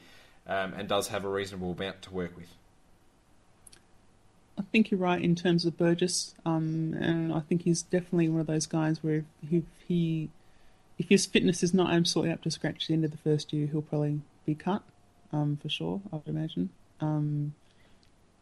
um, 0.46 0.74
and 0.74 0.88
does 0.88 1.08
have 1.08 1.24
a 1.24 1.28
reasonable 1.28 1.72
amount 1.72 2.02
to 2.02 2.12
work 2.12 2.36
with. 2.36 2.48
I 4.58 4.62
think 4.70 4.90
you're 4.90 5.00
right 5.00 5.22
in 5.22 5.34
terms 5.34 5.64
of 5.64 5.78
Burgess, 5.78 6.34
um, 6.44 6.94
and 7.00 7.32
I 7.32 7.40
think 7.40 7.62
he's 7.62 7.82
definitely 7.82 8.28
one 8.28 8.40
of 8.40 8.46
those 8.46 8.66
guys 8.66 9.02
where 9.02 9.24
if 9.50 9.64
he, 9.88 10.28
if 10.98 11.08
his 11.08 11.24
fitness 11.26 11.62
is 11.62 11.72
not 11.72 11.92
absolutely 11.92 12.32
up 12.32 12.42
to 12.42 12.50
scratch 12.50 12.84
at 12.84 12.88
the 12.88 12.94
end 12.94 13.04
of 13.04 13.10
the 13.10 13.16
first 13.16 13.52
year, 13.52 13.66
he'll 13.66 13.82
probably 13.82 14.20
be 14.44 14.54
cut, 14.54 14.82
um, 15.32 15.58
for 15.60 15.68
sure. 15.68 16.00
I 16.12 16.16
would 16.16 16.28
imagine. 16.28 16.68
Um, 17.00 17.54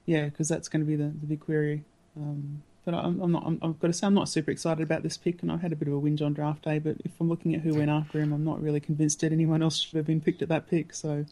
yeah, 0.05 0.25
because 0.25 0.49
that's 0.49 0.69
going 0.69 0.81
to 0.81 0.87
be 0.87 0.97
the, 0.97 1.05
the 1.05 1.27
big 1.27 1.41
query. 1.41 1.85
Um, 2.17 2.63
but 2.85 2.95
I'm, 2.95 3.21
I'm 3.21 3.33
not. 3.33 3.45
I'm, 3.47 3.59
I've 3.63 3.79
got 3.79 3.89
to 3.89 3.93
say, 3.93 4.07
I'm 4.07 4.15
not 4.15 4.29
super 4.29 4.51
excited 4.51 4.83
about 4.83 5.03
this 5.03 5.17
pick, 5.17 5.43
and 5.43 5.53
I've 5.53 5.61
had 5.61 5.73
a 5.73 5.77
bit 5.77 5.87
of 5.87 5.95
a 5.95 6.01
whinge 6.01 6.23
on 6.23 6.33
draft 6.33 6.63
day. 6.65 6.79
But 6.79 6.97
if 7.05 7.13
I'm 7.21 7.29
looking 7.29 7.55
at 7.55 7.61
who 7.61 7.75
went 7.75 7.91
after 7.91 8.21
him, 8.21 8.33
I'm 8.33 8.45
not 8.45 8.61
really 8.61 8.81
convinced 8.81 9.21
that 9.21 9.33
anyone 9.33 9.63
else 9.63 9.79
should 9.79 9.97
have 9.97 10.07
been 10.07 10.21
picked 10.21 10.43
at 10.43 10.49
that 10.49 10.69
pick. 10.69 10.95
So, 10.95 11.27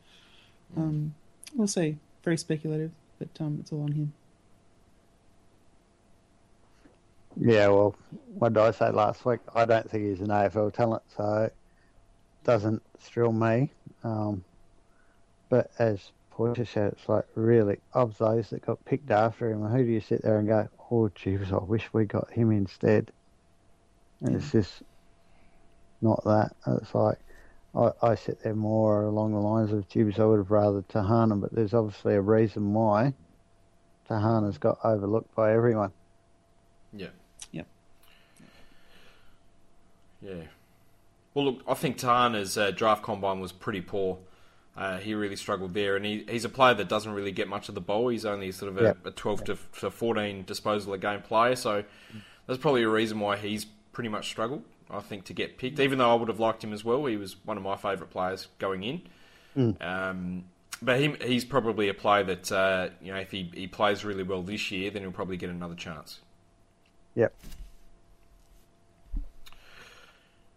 um, 0.76 1.14
we'll 1.54 1.66
see. 1.66 1.96
Very 2.24 2.36
speculative, 2.36 2.90
but 3.18 3.28
um, 3.40 3.58
it's 3.60 3.72
all 3.72 3.82
on 3.82 3.92
him. 3.92 4.12
Yeah, 7.40 7.68
well, 7.68 7.94
what 8.34 8.54
did 8.54 8.60
I 8.60 8.70
say 8.72 8.90
last 8.90 9.24
week? 9.24 9.40
I 9.54 9.64
don't 9.64 9.88
think 9.88 10.04
he's 10.04 10.20
an 10.20 10.28
AFL 10.28 10.72
talent, 10.72 11.02
so 11.16 11.44
it 11.44 11.54
doesn't 12.44 12.82
thrill 12.98 13.32
me. 13.32 13.70
Um, 14.02 14.44
but 15.48 15.70
as 15.78 16.10
Porter 16.30 16.64
said, 16.64 16.92
it's 16.92 17.08
like 17.08 17.26
really 17.34 17.78
of 17.92 18.18
those 18.18 18.50
that 18.50 18.66
got 18.66 18.84
picked 18.84 19.10
after 19.10 19.50
him, 19.50 19.64
who 19.64 19.84
do 19.84 19.90
you 19.90 20.00
sit 20.00 20.22
there 20.22 20.38
and 20.38 20.48
go, 20.48 20.68
"Oh, 20.90 21.10
jeez, 21.14 21.52
I 21.52 21.62
wish 21.62 21.92
we 21.92 22.04
got 22.04 22.30
him 22.30 22.50
instead"? 22.50 23.12
And 24.20 24.34
it's 24.34 24.50
just 24.50 24.82
not 26.00 26.22
that. 26.24 26.54
It's 26.66 26.94
like 26.94 27.18
I, 27.74 27.90
I 28.02 28.14
sit 28.14 28.42
there 28.42 28.54
more 28.54 29.02
along 29.04 29.32
the 29.32 29.38
lines 29.38 29.72
of, 29.72 29.88
"Jeez, 29.88 30.18
I 30.18 30.24
would 30.24 30.38
have 30.38 30.50
rather 30.50 30.82
Tahana," 30.82 31.40
but 31.40 31.52
there's 31.54 31.74
obviously 31.74 32.14
a 32.14 32.20
reason 32.20 32.72
why 32.72 33.12
Tahana's 34.08 34.58
got 34.58 34.78
overlooked 34.84 35.34
by 35.34 35.52
everyone. 35.52 35.92
Yeah. 36.92 37.08
Yeah. 37.52 37.62
Yeah. 40.20 40.42
Well, 41.34 41.44
look, 41.44 41.62
I 41.68 41.74
think 41.74 41.98
Tahana's 41.98 42.56
uh, 42.58 42.70
draft 42.70 43.02
combine 43.02 43.40
was 43.40 43.52
pretty 43.52 43.80
poor. 43.80 44.18
Uh, 44.76 44.98
he 44.98 45.14
really 45.14 45.36
struggled 45.36 45.74
there, 45.74 45.96
and 45.96 46.04
he, 46.04 46.24
he's 46.28 46.44
a 46.44 46.48
player 46.48 46.74
that 46.74 46.88
doesn't 46.88 47.12
really 47.12 47.32
get 47.32 47.48
much 47.48 47.68
of 47.68 47.74
the 47.74 47.80
ball. 47.80 48.08
He's 48.08 48.24
only 48.24 48.52
sort 48.52 48.70
of 48.72 48.78
a, 48.78 48.82
Yep. 48.84 49.06
a 49.06 49.10
12 49.10 49.44
to, 49.44 49.58
to 49.80 49.90
14 49.90 50.44
disposal 50.44 50.92
a 50.92 50.98
game 50.98 51.20
player, 51.20 51.56
so 51.56 51.84
that's 52.46 52.60
probably 52.60 52.84
a 52.84 52.88
reason 52.88 53.18
why 53.18 53.36
he's 53.36 53.64
pretty 53.92 54.08
much 54.08 54.28
struggled, 54.28 54.62
I 54.90 55.00
think, 55.00 55.24
to 55.26 55.32
get 55.32 55.58
picked. 55.58 55.80
Even 55.80 55.98
though 55.98 56.10
I 56.10 56.14
would 56.14 56.28
have 56.28 56.40
liked 56.40 56.64
him 56.64 56.72
as 56.72 56.84
well, 56.84 57.04
he 57.06 57.16
was 57.16 57.36
one 57.44 57.56
of 57.56 57.62
my 57.62 57.76
favourite 57.76 58.10
players 58.10 58.48
going 58.58 58.82
in. 58.82 59.02
Um, 59.80 60.44
but 60.80 61.00
he, 61.00 61.14
he's 61.24 61.44
probably 61.44 61.88
a 61.88 61.94
player 61.94 62.24
that, 62.24 62.52
uh, 62.52 62.88
you 63.02 63.12
know, 63.12 63.18
if 63.18 63.30
he, 63.30 63.50
he 63.54 63.66
plays 63.66 64.04
really 64.04 64.22
well 64.22 64.42
this 64.42 64.70
year, 64.70 64.90
then 64.90 65.02
he'll 65.02 65.10
probably 65.10 65.36
get 65.36 65.50
another 65.50 65.74
chance. 65.74 66.20
Yep. 67.14 67.34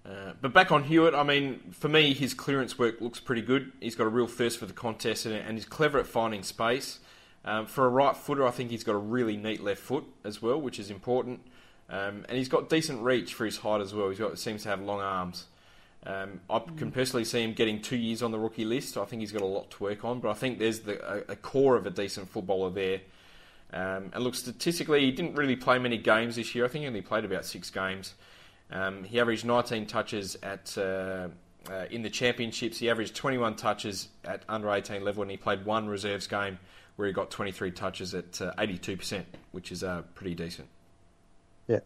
Uh, 0.06 0.34
but 0.42 0.54
back 0.54 0.72
on 0.72 0.84
Hewitt, 0.84 1.14
I 1.14 1.24
mean, 1.24 1.60
for 1.72 1.88
me, 1.88 2.14
his 2.14 2.34
clearance 2.34 2.78
work 2.78 3.02
looks 3.02 3.20
pretty 3.20 3.42
good. 3.42 3.72
He's 3.80 3.96
got 3.96 4.06
a 4.06 4.10
real 4.10 4.28
thirst 4.28 4.60
for 4.60 4.66
the 4.66 4.74
contest 4.74 5.26
and, 5.26 5.36
and 5.36 5.58
he's 5.58 5.66
clever 5.66 6.00
at 6.00 6.08
finding 6.08 6.44
space. 6.44 7.00
Um, 7.44 7.66
for 7.66 7.86
a 7.86 7.90
right 7.90 8.16
footer, 8.16 8.46
I 8.46 8.52
think 8.52 8.70
he's 8.70 8.84
got 8.84 8.94
a 8.94 9.00
really 9.00 9.38
neat 9.38 9.64
left 9.64 9.82
foot 9.82 10.04
as 10.24 10.42
well, 10.42 10.62
which 10.62 10.80
is 10.80 10.92
important. 10.92 11.42
Um, 11.92 12.26
and 12.30 12.38
he's 12.38 12.48
got 12.48 12.70
decent 12.70 13.04
reach 13.04 13.34
for 13.34 13.46
his 13.46 13.58
height 13.58 13.82
as 13.82 13.94
well. 13.94 14.10
He's 14.10 14.20
got 14.20 14.40
seems 14.40 14.64
to 14.64 14.70
have 14.70 14.82
long 14.82 15.02
arms. 15.02 15.46
Um, 16.06 16.40
I 16.50 16.60
can 16.78 16.92
personally 16.92 17.26
see 17.26 17.44
him 17.44 17.54
getting 17.54 17.82
two 17.82 17.98
years 17.98 18.24
on 18.24 18.32
the 18.32 18.40
rookie 18.40 18.66
list. 18.66 18.98
I 18.98 19.06
think 19.06 19.20
he's 19.20 19.32
got 19.32 19.44
a 19.44 19.46
lot 19.46 19.70
to 19.72 19.84
work 19.84 20.04
on, 20.04 20.20
but 20.20 20.30
I 20.30 20.34
think 20.34 20.58
there's 20.58 20.80
the, 20.80 21.00
a, 21.06 21.34
a 21.34 21.36
core 21.36 21.76
of 21.76 21.86
a 21.86 21.92
decent 21.92 22.30
footballer 22.30 22.72
there. 22.72 23.02
Um, 23.74 24.10
and 24.14 24.24
look, 24.24 24.36
statistically, 24.36 25.02
he 25.02 25.12
didn't 25.12 25.36
really 25.36 25.56
play 25.56 25.78
many 25.78 25.98
games 25.98 26.38
this 26.38 26.56
year. 26.56 26.66
I 26.66 26.70
think 26.70 26.82
he 26.82 26.88
only 26.88 27.02
played 27.02 27.24
about 27.24 27.46
six 27.46 27.70
games. 27.70 28.16
Um, 28.72 29.04
he 29.04 29.20
averaged 29.20 29.46
19 29.46 29.86
touches 29.86 30.38
at 30.42 30.76
uh, 30.78 31.28
uh, 31.70 31.86
in 31.92 32.02
the 32.02 32.10
championships. 32.10 32.80
He 32.80 32.90
averaged 32.90 33.16
21 33.16 33.56
touches 33.58 34.08
at 34.26 34.44
under 34.50 34.72
18 34.72 35.04
level, 35.04 35.22
and 35.22 35.30
he 35.30 35.38
played 35.38 35.66
one 35.66 35.88
reserves 35.88 36.26
game 36.26 36.58
where 36.96 37.08
he 37.08 37.14
got 37.14 37.30
23 37.30 37.72
touches 37.72 38.14
at 38.16 38.42
uh, 38.42 38.54
82%, 38.58 39.24
which 39.52 39.72
is 39.72 39.84
uh, 39.84 40.02
pretty 40.16 40.36
decent. 40.36 40.68
Yeah, 41.68 41.80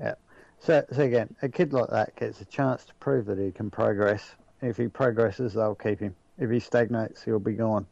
yeah. 0.00 0.14
So, 0.60 0.84
so 0.92 1.02
again, 1.02 1.34
a 1.42 1.48
kid 1.48 1.72
like 1.72 1.90
that 1.90 2.14
gets 2.16 2.40
a 2.40 2.44
chance 2.44 2.84
to 2.84 2.94
prove 2.94 3.26
that 3.26 3.38
he 3.38 3.50
can 3.50 3.70
progress. 3.70 4.34
If 4.60 4.76
he 4.76 4.88
progresses, 4.88 5.54
they'll 5.54 5.74
keep 5.74 6.00
him. 6.00 6.14
If 6.38 6.50
he 6.50 6.60
stagnates, 6.60 7.22
he'll 7.22 7.38
be 7.38 7.54
gone. 7.54 7.86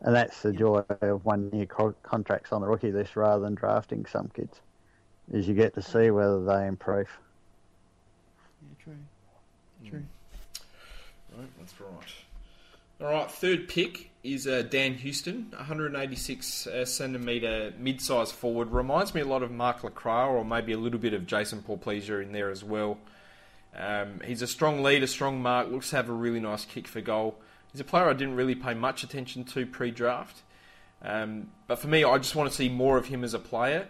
And 0.00 0.14
that's 0.14 0.42
the 0.42 0.52
joy 0.52 0.84
of 1.00 1.24
one-year 1.24 1.66
co- 1.66 1.94
contracts 2.02 2.52
on 2.52 2.60
the 2.60 2.66
rookie 2.66 2.92
list 2.92 3.16
rather 3.16 3.42
than 3.42 3.54
drafting 3.54 4.04
some 4.06 4.28
kids, 4.28 4.60
is 5.32 5.48
you 5.48 5.54
get 5.54 5.74
to 5.74 5.82
see 5.82 6.10
whether 6.10 6.44
they 6.44 6.66
improve. 6.66 7.08
Yeah, 8.62 8.84
true. 8.84 8.92
Hmm. 9.82 9.88
True. 9.88 10.02
Right, 11.36 11.48
that's 11.58 11.80
right. 11.80 12.14
All 13.04 13.10
right, 13.10 13.30
third 13.30 13.68
pick 13.68 14.12
is 14.22 14.46
uh, 14.46 14.62
Dan 14.62 14.94
Houston, 14.94 15.48
186 15.54 16.66
uh, 16.66 16.86
centimetre 16.86 17.74
mid-sized 17.78 18.32
forward. 18.32 18.72
Reminds 18.72 19.14
me 19.14 19.20
a 19.20 19.26
lot 19.26 19.42
of 19.42 19.50
Mark 19.50 19.82
LeCras, 19.82 20.30
or 20.30 20.42
maybe 20.42 20.72
a 20.72 20.78
little 20.78 20.98
bit 20.98 21.12
of 21.12 21.26
Jason 21.26 21.60
Porplyzia 21.60 22.22
in 22.22 22.32
there 22.32 22.48
as 22.48 22.64
well. 22.64 22.96
Um, 23.76 24.22
he's 24.24 24.40
a 24.40 24.46
strong 24.46 24.82
lead, 24.82 25.02
a 25.02 25.06
strong 25.06 25.42
mark. 25.42 25.70
Looks 25.70 25.90
to 25.90 25.96
have 25.96 26.08
a 26.08 26.14
really 26.14 26.40
nice 26.40 26.64
kick 26.64 26.88
for 26.88 27.02
goal. 27.02 27.38
He's 27.72 27.80
a 27.82 27.84
player 27.84 28.08
I 28.08 28.14
didn't 28.14 28.36
really 28.36 28.54
pay 28.54 28.72
much 28.72 29.04
attention 29.04 29.44
to 29.44 29.66
pre-draft, 29.66 30.40
um, 31.02 31.50
but 31.66 31.78
for 31.78 31.88
me, 31.88 32.04
I 32.04 32.16
just 32.16 32.34
want 32.34 32.48
to 32.48 32.56
see 32.56 32.70
more 32.70 32.96
of 32.96 33.04
him 33.04 33.22
as 33.22 33.34
a 33.34 33.38
player. 33.38 33.86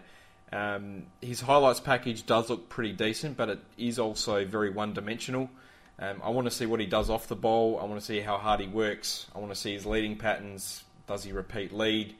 Um, 0.51 1.03
his 1.21 1.39
highlights 1.39 1.79
package 1.79 2.25
does 2.25 2.49
look 2.49 2.67
pretty 2.67 2.91
decent, 2.91 3.37
but 3.37 3.47
it 3.47 3.59
is 3.77 3.97
also 3.97 4.43
very 4.43 4.71
one-dimensional. 4.71 5.49
Um, 5.97 6.21
I 6.23 6.29
want 6.29 6.45
to 6.45 6.51
see 6.51 6.65
what 6.65 6.79
he 6.79 6.85
does 6.85 7.09
off 7.09 7.27
the 7.27 7.35
ball. 7.35 7.79
I 7.81 7.85
want 7.85 7.99
to 7.99 8.05
see 8.05 8.19
how 8.19 8.37
hard 8.37 8.59
he 8.59 8.67
works. 8.67 9.27
I 9.33 9.39
want 9.39 9.51
to 9.51 9.59
see 9.59 9.73
his 9.73 9.85
leading 9.85 10.17
patterns. 10.17 10.83
Does 11.07 11.23
he 11.23 11.31
repeat 11.31 11.71
lead? 11.71 12.15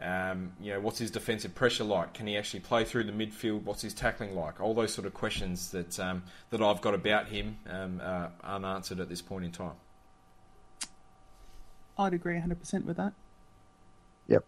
Um, 0.00 0.52
you 0.60 0.72
know, 0.72 0.80
what's 0.80 0.98
his 0.98 1.10
defensive 1.10 1.54
pressure 1.54 1.84
like? 1.84 2.14
Can 2.14 2.26
he 2.26 2.36
actually 2.36 2.60
play 2.60 2.84
through 2.84 3.04
the 3.04 3.12
midfield? 3.12 3.62
What's 3.62 3.82
his 3.82 3.94
tackling 3.94 4.34
like? 4.34 4.60
All 4.60 4.74
those 4.74 4.92
sort 4.92 5.06
of 5.06 5.14
questions 5.14 5.70
that 5.70 5.98
um, 6.00 6.24
that 6.50 6.60
I've 6.60 6.80
got 6.80 6.94
about 6.94 7.28
him 7.28 7.58
um, 7.70 8.00
are 8.02 8.32
unanswered 8.42 8.98
at 8.98 9.08
this 9.08 9.22
point 9.22 9.44
in 9.44 9.52
time. 9.52 9.74
I'd 11.96 12.12
agree 12.12 12.34
100% 12.34 12.84
with 12.84 12.96
that. 12.96 13.12
Yep, 14.26 14.44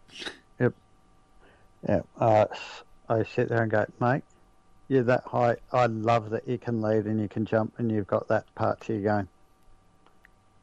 yep, 0.59 0.73
yeah. 1.87 2.01
Uh, 2.19 2.45
I 3.07 3.23
sit 3.23 3.47
there 3.47 3.61
and 3.61 3.71
go, 3.71 3.85
mate, 4.01 4.23
you're 4.87 5.03
that 5.03 5.23
high. 5.25 5.57
I 5.71 5.85
love 5.87 6.29
that 6.31 6.47
you 6.47 6.57
can 6.57 6.81
lead 6.81 7.05
and 7.05 7.19
you 7.19 7.27
can 7.27 7.45
jump 7.45 7.73
and 7.77 7.91
you've 7.91 8.07
got 8.07 8.27
that 8.29 8.53
part 8.55 8.81
to 8.81 8.93
your 8.93 9.17
game. 9.17 9.29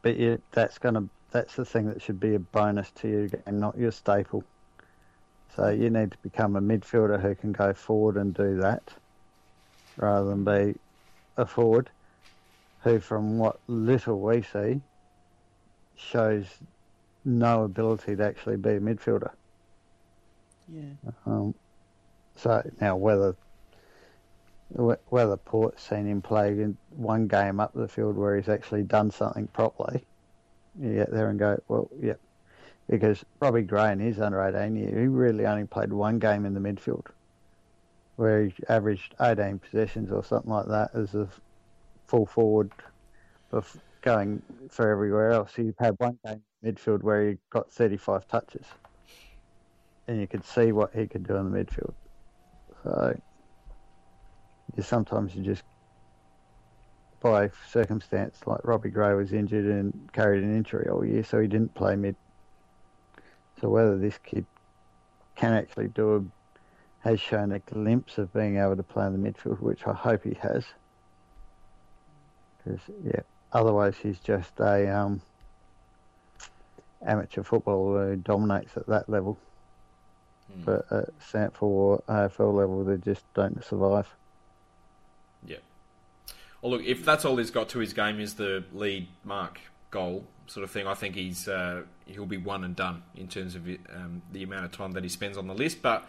But 0.03 0.17
you, 0.17 0.41
that's 0.53 0.79
going 0.79 0.95
to 0.95 1.09
that's 1.31 1.57
the 1.57 1.65
thing 1.65 1.87
that 1.89 2.01
should 2.01 2.21
be 2.21 2.37
a 2.37 2.39
bonus 2.39 2.91
to 2.93 3.09
you 3.09 3.31
and 3.47 3.59
not 3.59 3.77
your 3.77 3.91
staple. 3.91 4.45
So 5.57 5.69
you 5.69 5.91
need 5.91 6.13
to 6.13 6.19
become 6.19 6.57
a 6.57 6.61
midfielder 6.61 7.21
who 7.21 7.35
can 7.35 7.53
go 7.53 7.73
forward 7.73 8.17
and 8.17 8.33
do 8.33 8.57
that, 8.61 8.83
rather 9.97 10.29
than 10.29 10.45
be 10.45 10.79
a 11.37 11.45
forward 11.45 11.91
who, 12.83 13.01
from 13.01 13.39
what 13.39 13.59
little 13.67 14.21
we 14.21 14.43
see, 14.43 14.81
shows 15.97 16.45
no 17.25 17.65
ability 17.65 18.15
to 18.17 18.25
actually 18.25 18.57
be 18.57 18.71
a 18.71 18.81
midfielder. 18.81 19.33
Yeah. 20.73 21.11
Um, 21.27 21.55
so 22.37 22.63
now 22.81 22.97
whether 22.97 23.33
wh- 23.33 23.54
whether 24.71 25.37
Port's 25.37 25.83
seen 25.83 26.07
him 26.07 26.23
play 26.23 26.49
in 26.49 26.77
one 26.91 27.27
game 27.29 27.61
up 27.61 27.73
the 27.75 27.89
field 27.89 28.17
where 28.17 28.37
he's 28.37 28.49
actually 28.49 28.83
done 28.83 29.11
something 29.11 29.47
properly, 29.49 30.05
you 30.81 30.95
get 30.95 31.11
there 31.13 31.31
and 31.31 31.39
go, 31.39 31.61
well, 31.69 31.89
yep. 32.01 32.21
Because 32.89 33.25
Robbie 33.41 33.63
Gray 33.63 33.93
in 33.93 34.01
his 34.01 34.21
under 34.21 34.43
18 34.43 34.77
year, 34.77 35.01
he 35.01 35.07
really 35.07 35.47
only 35.47 35.65
played 35.65 35.93
one 35.93 36.19
game 36.19 36.45
in 36.45 36.55
the 36.55 36.61
midfield, 36.61 37.07
where 38.17 38.45
he 38.45 38.55
averaged 38.69 39.15
18 39.21 39.59
possessions 39.59 40.11
or 40.11 40.23
something 40.23 40.51
like 40.51 40.67
that 40.67 40.91
as 40.95 41.15
a 41.15 41.29
full 42.07 42.27
forward, 42.27 42.71
going 44.03 44.43
for 44.71 44.91
everywhere 44.91 45.31
else. 45.31 45.55
He 45.55 45.73
had 45.79 45.95
one 45.99 46.19
game 46.27 46.43
in 46.63 46.75
midfield 46.75 47.03
where 47.03 47.31
he 47.31 47.39
got 47.51 47.73
35 47.73 48.29
touches 48.29 48.67
and 50.07 50.21
you 50.21 50.27
could 50.27 50.45
see 50.45 50.73
what 50.73 50.95
he 50.95 51.07
could 51.07 51.27
do 51.27 51.37
in 51.37 51.51
the 51.51 51.59
midfield. 51.59 51.95
So 52.83 53.21
you 54.77 54.83
sometimes 54.83 55.35
you 55.35 55.43
just 55.43 55.63
by 57.21 57.51
circumstance 57.71 58.39
like 58.47 58.61
Robbie 58.65 58.91
Gray 58.91 59.15
was 59.15 59.33
injured 59.33 59.65
and 59.65 60.13
carried 60.13 60.43
an 60.43 60.55
injury 60.55 60.89
all 60.89 61.05
year, 61.05 61.25
so 61.25 61.41
he 61.41 61.49
didn't 61.49 61.75
play 61.75 61.97
mid. 61.97 62.17
So 63.61 63.71
whether 63.71 63.97
this 63.97 64.19
kid 64.19 64.45
can 65.37 65.55
actually 65.55 65.89
do 65.89 66.17
a, 66.17 67.09
has 67.09 67.21
shown 67.21 67.53
a 67.53 67.61
glimpse 67.61 68.19
of 68.19 68.33
being 68.33 68.59
able 68.59 68.77
to 68.77 68.83
play 68.83 69.07
in 69.07 69.21
the 69.21 69.31
midfield, 69.31 69.61
which 69.61 69.87
I 69.87 69.95
hope 69.95 70.25
he 70.25 70.37
has. 70.41 70.65
Because 72.59 72.81
yeah, 73.05 73.21
otherwise 73.53 73.97
he's 73.97 74.19
just 74.19 74.53
a 74.61 74.95
um, 74.95 75.23
amateur 77.07 77.43
footballer 77.43 78.11
who 78.11 78.17
dominates 78.17 78.77
at 78.77 78.87
that 78.89 79.09
level 79.09 79.39
but 80.65 80.87
at 80.91 81.19
SANFL 81.21 81.63
or 81.63 82.03
AFL 82.09 82.55
level, 82.55 82.85
they 82.85 82.97
just 82.97 83.25
don't 83.35 83.65
survive. 83.65 84.09
Well, 86.65 86.73
look, 86.73 86.87
if 86.87 87.05
that's 87.05 87.27
all 87.27 87.37
he's 87.37 87.51
got 87.51 87.69
to 87.71 87.79
his 87.81 87.93
game 87.93 88.19
is 88.19 88.37
the 88.37 88.65
lead 88.73 89.07
mark 89.23 89.61
goal 89.91 90.25
sort 90.47 90.65
of 90.65 90.71
thing, 90.71 90.87
I 90.87 90.95
think 90.95 91.15
he's 91.15 91.47
uh, 91.47 91.83
he'll 92.07 92.25
be 92.25 92.39
one 92.39 92.65
and 92.65 92.75
done 92.75 93.03
in 93.15 93.29
terms 93.29 93.55
of 93.55 93.69
um, 93.95 94.23
the 94.33 94.45
amount 94.45 94.65
of 94.65 94.73
time 94.73 94.93
that 94.93 95.03
he 95.03 95.11
spends 95.11 95.37
on 95.37 95.47
the 95.47 95.53
list. 95.53 95.83
But 95.83 96.09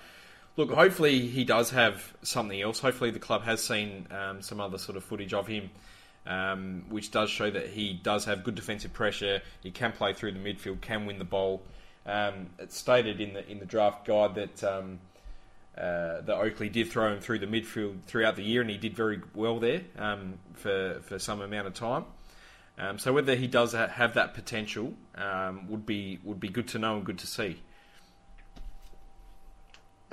look, 0.56 0.72
hopefully 0.72 1.28
he 1.28 1.43
does 1.43 1.72
have 1.72 2.14
something 2.22 2.62
else. 2.62 2.80
Hopefully 2.80 3.12
the 3.12 3.20
club 3.20 3.43
has 3.43 3.62
seen 3.62 4.08
um, 4.12 4.41
some 4.41 4.62
other 4.62 4.78
sort 4.78 4.95
of 4.95 5.03
footage 5.03 5.34
of 5.34 5.45
him. 5.45 5.72
Um, 6.26 6.86
which 6.88 7.12
does 7.12 7.30
show 7.30 7.51
that 7.51 7.68
he 7.68 7.93
does 7.93 8.24
have 8.24 8.45
good 8.45 8.56
defensive 8.56 8.93
pressure. 8.93 9.41
He 9.62 9.72
can 9.72 9.91
play 9.91 10.14
through 10.14 10.32
the 10.32 10.39
midfield, 10.39 10.80
can 10.80 11.06
win 11.06 11.20
the 11.20 11.26
ball. 11.26 11.64
Um, 12.06 12.47
it's 12.60 12.78
stated 12.78 13.20
in 13.20 13.34
the 13.34 13.45
in 13.51 13.60
the 13.60 13.66
draft 13.66 14.08
guide 14.08 14.36
that 14.36 14.64
um, 14.64 14.99
uh, 15.78 16.21
that 16.21 16.38
Oakleigh 16.38 16.71
did 16.71 16.89
throw 16.89 17.13
him 17.13 17.19
through 17.19 17.39
the 17.39 17.47
midfield 17.47 18.01
throughout 18.03 18.36
the 18.36 18.43
year, 18.43 18.61
and 18.61 18.69
he 18.69 18.78
did 18.78 18.95
very 18.95 19.21
well 19.34 19.59
there 19.59 19.82
um, 19.97 20.36
for 20.53 21.01
for 21.03 21.19
some 21.19 21.41
amount 21.41 21.67
of 21.67 21.73
time. 21.73 22.05
Um, 22.78 22.99
so 22.99 23.13
whether 23.13 23.36
he 23.36 23.47
does 23.47 23.73
have 23.73 24.15
that 24.15 24.34
potential 24.34 24.93
um, 25.15 25.67
would 25.69 25.86
be 25.86 26.19
would 26.23 26.39
be 26.39 26.49
good 26.49 26.67
to 26.69 26.80
know 26.80 26.97
and 26.97 27.05
good 27.05 27.19
to 27.19 27.28
see. 27.28 27.61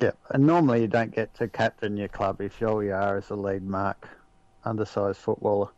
Yeah, 0.01 0.11
and 0.29 0.45
normally 0.45 0.81
you 0.81 0.87
don't 0.87 1.13
get 1.13 1.33
to 1.35 1.47
captain 1.47 1.95
your 1.97 2.07
club 2.09 2.41
if 2.41 2.61
all 2.61 2.83
you 2.83 2.93
are 2.93 3.17
is 3.17 3.29
a 3.29 3.35
lead 3.35 3.63
mark, 3.63 4.09
undersized 4.65 5.19
footballer. 5.19 5.69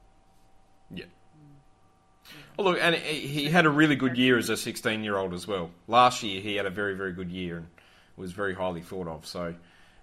Yeah. 0.89 1.05
Well, 2.57 2.71
look, 2.71 2.79
and 2.81 2.95
he 2.95 3.27
he 3.27 3.45
had 3.49 3.65
a 3.65 3.69
really 3.69 3.95
good 3.95 4.17
year 4.17 4.37
as 4.37 4.49
a 4.49 4.57
16 4.57 5.03
year 5.03 5.17
old 5.17 5.33
as 5.33 5.47
well. 5.47 5.69
Last 5.87 6.23
year, 6.23 6.41
he 6.41 6.55
had 6.55 6.65
a 6.65 6.71
very, 6.71 6.95
very 6.95 7.13
good 7.13 7.31
year 7.31 7.57
and 7.57 7.67
was 8.15 8.31
very 8.31 8.53
highly 8.53 8.81
thought 8.81 9.07
of. 9.07 9.25
So 9.25 9.55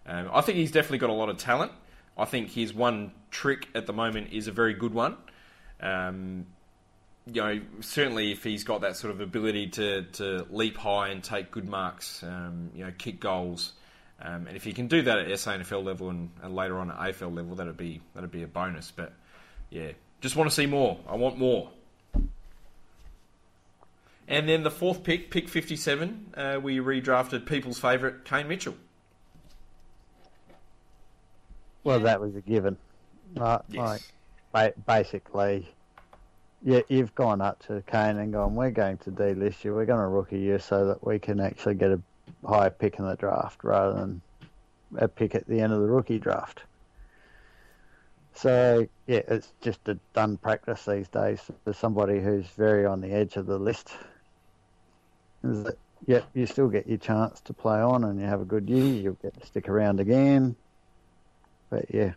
um, 0.07 0.31
I 0.33 0.41
think 0.41 0.59
he's 0.59 0.71
definitely 0.71 0.99
got 0.99 1.11
a 1.11 1.15
lot 1.15 1.29
of 1.29 1.39
talent. 1.39 1.73
I 2.17 2.25
think 2.25 2.51
his 2.51 2.75
one 2.75 3.13
trick 3.31 3.69
at 3.75 3.87
the 3.87 3.93
moment 3.93 4.33
is 4.33 4.49
a 4.49 4.53
very 4.53 4.75
good 4.75 4.93
one. 4.93 5.17
Um, 5.81 6.47
you 7.27 7.41
know, 7.41 7.61
certainly 7.81 8.33
if 8.33 8.43
he's 8.43 8.65
got 8.65 8.81
that 8.81 8.97
sort 8.97 9.13
of 9.13 9.21
ability 9.21 9.69
to, 9.69 10.03
to 10.03 10.47
leap 10.51 10.77
high 10.77 11.09
and 11.09 11.23
take 11.23 11.51
good 11.51 11.69
marks, 11.69 12.23
um, 12.23 12.71
you 12.75 12.85
know, 12.85 12.93
kick 12.99 13.21
goals, 13.21 13.73
um, 14.21 14.47
and 14.47 14.57
if 14.57 14.65
he 14.65 14.73
can 14.73 14.87
do 14.87 15.03
that 15.03 15.19
at 15.19 15.29
SANFL 15.29 15.85
level 15.85 16.11
and, 16.11 16.31
and 16.43 16.55
later 16.55 16.79
on 16.79 16.91
at 16.91 16.97
AFL 16.97 17.35
level, 17.35 17.57
that'd 17.57 17.77
be 17.77 18.01
that'd 18.15 18.31
be 18.31 18.43
a 18.43 18.47
bonus. 18.47 18.93
But 18.95 19.13
yeah, 19.71 19.93
just 20.21 20.37
want 20.37 20.49
to 20.49 20.55
see 20.55 20.67
more. 20.67 20.99
I 21.09 21.17
want 21.17 21.39
more. 21.39 21.71
And 24.29 24.49
then 24.49 24.63
the 24.63 24.71
fourth 24.71 25.03
pick, 25.03 25.31
pick 25.31 25.49
57, 25.49 26.35
uh, 26.37 26.61
we 26.63 26.79
redrafted 26.79 27.45
people's 27.45 27.79
favourite, 27.79 28.25
Kane 28.25 28.49
Mitchell. 28.49 28.77
Well, 31.85 32.01
that 32.01 32.21
was 32.21 32.35
a 32.37 32.41
given. 32.41 32.77
Right, 33.35 33.61
Yes. 33.71 34.13
like, 34.53 34.75
basically, 34.87 35.69
yeah, 36.63 36.81
you've 36.89 37.15
gone 37.15 37.41
up 37.41 37.65
to 37.67 37.83
Kane 37.87 38.19
and 38.19 38.33
gone, 38.33 38.55
we're 38.55 38.71
going 38.71 38.99
to 38.99 39.11
delist 39.11 39.65
you, 39.65 39.75
we're 39.75 39.87
going 39.87 40.01
to 40.01 40.07
rookie 40.07 40.39
you 40.39 40.59
so 40.59 40.87
that 40.87 41.05
we 41.05 41.19
can 41.19 41.41
actually 41.41 41.75
get 41.75 41.91
a 41.91 42.01
higher 42.47 42.71
pick 42.71 42.99
in 42.99 43.07
the 43.07 43.17
draft 43.17 43.65
rather 43.65 43.95
than 43.95 44.21
a 44.97 45.09
pick 45.09 45.35
at 45.35 45.47
the 45.47 45.61
end 45.61 45.73
of 45.73 45.81
the 45.81 45.89
rookie 45.89 46.19
draft. 46.19 46.63
So, 48.35 48.87
yeah, 49.07 49.21
it's 49.29 49.53
just 49.61 49.87
a 49.89 49.99
done 50.15 50.37
practice 50.37 50.85
these 50.85 51.09
days 51.09 51.41
for 51.65 51.73
somebody 51.73 52.21
who's 52.21 52.47
very 52.57 52.87
on 52.87 53.01
the 53.01 53.13
edge 53.13 53.37
of 53.37 53.47
the 53.47 53.59
list. 53.59 53.93
Is 55.45 55.65
that, 55.65 55.79
yep, 56.07 56.25
you 56.33 56.47
still 56.47 56.69
get 56.69 56.87
your 56.87 56.99
chance 56.99 57.41
to 57.43 57.53
play 57.53 57.81
on 57.81 58.05
and 58.05 58.21
you 58.21 58.27
have 58.27 58.41
a 58.41 58.45
good 58.47 58.71
year, 58.71 58.95
you'll 58.95 59.15
get 59.15 59.39
to 59.39 59.47
stick 59.47 59.69
around 59.69 60.01
again. 60.01 60.57
But 61.73 61.87
yeah, 61.89 62.13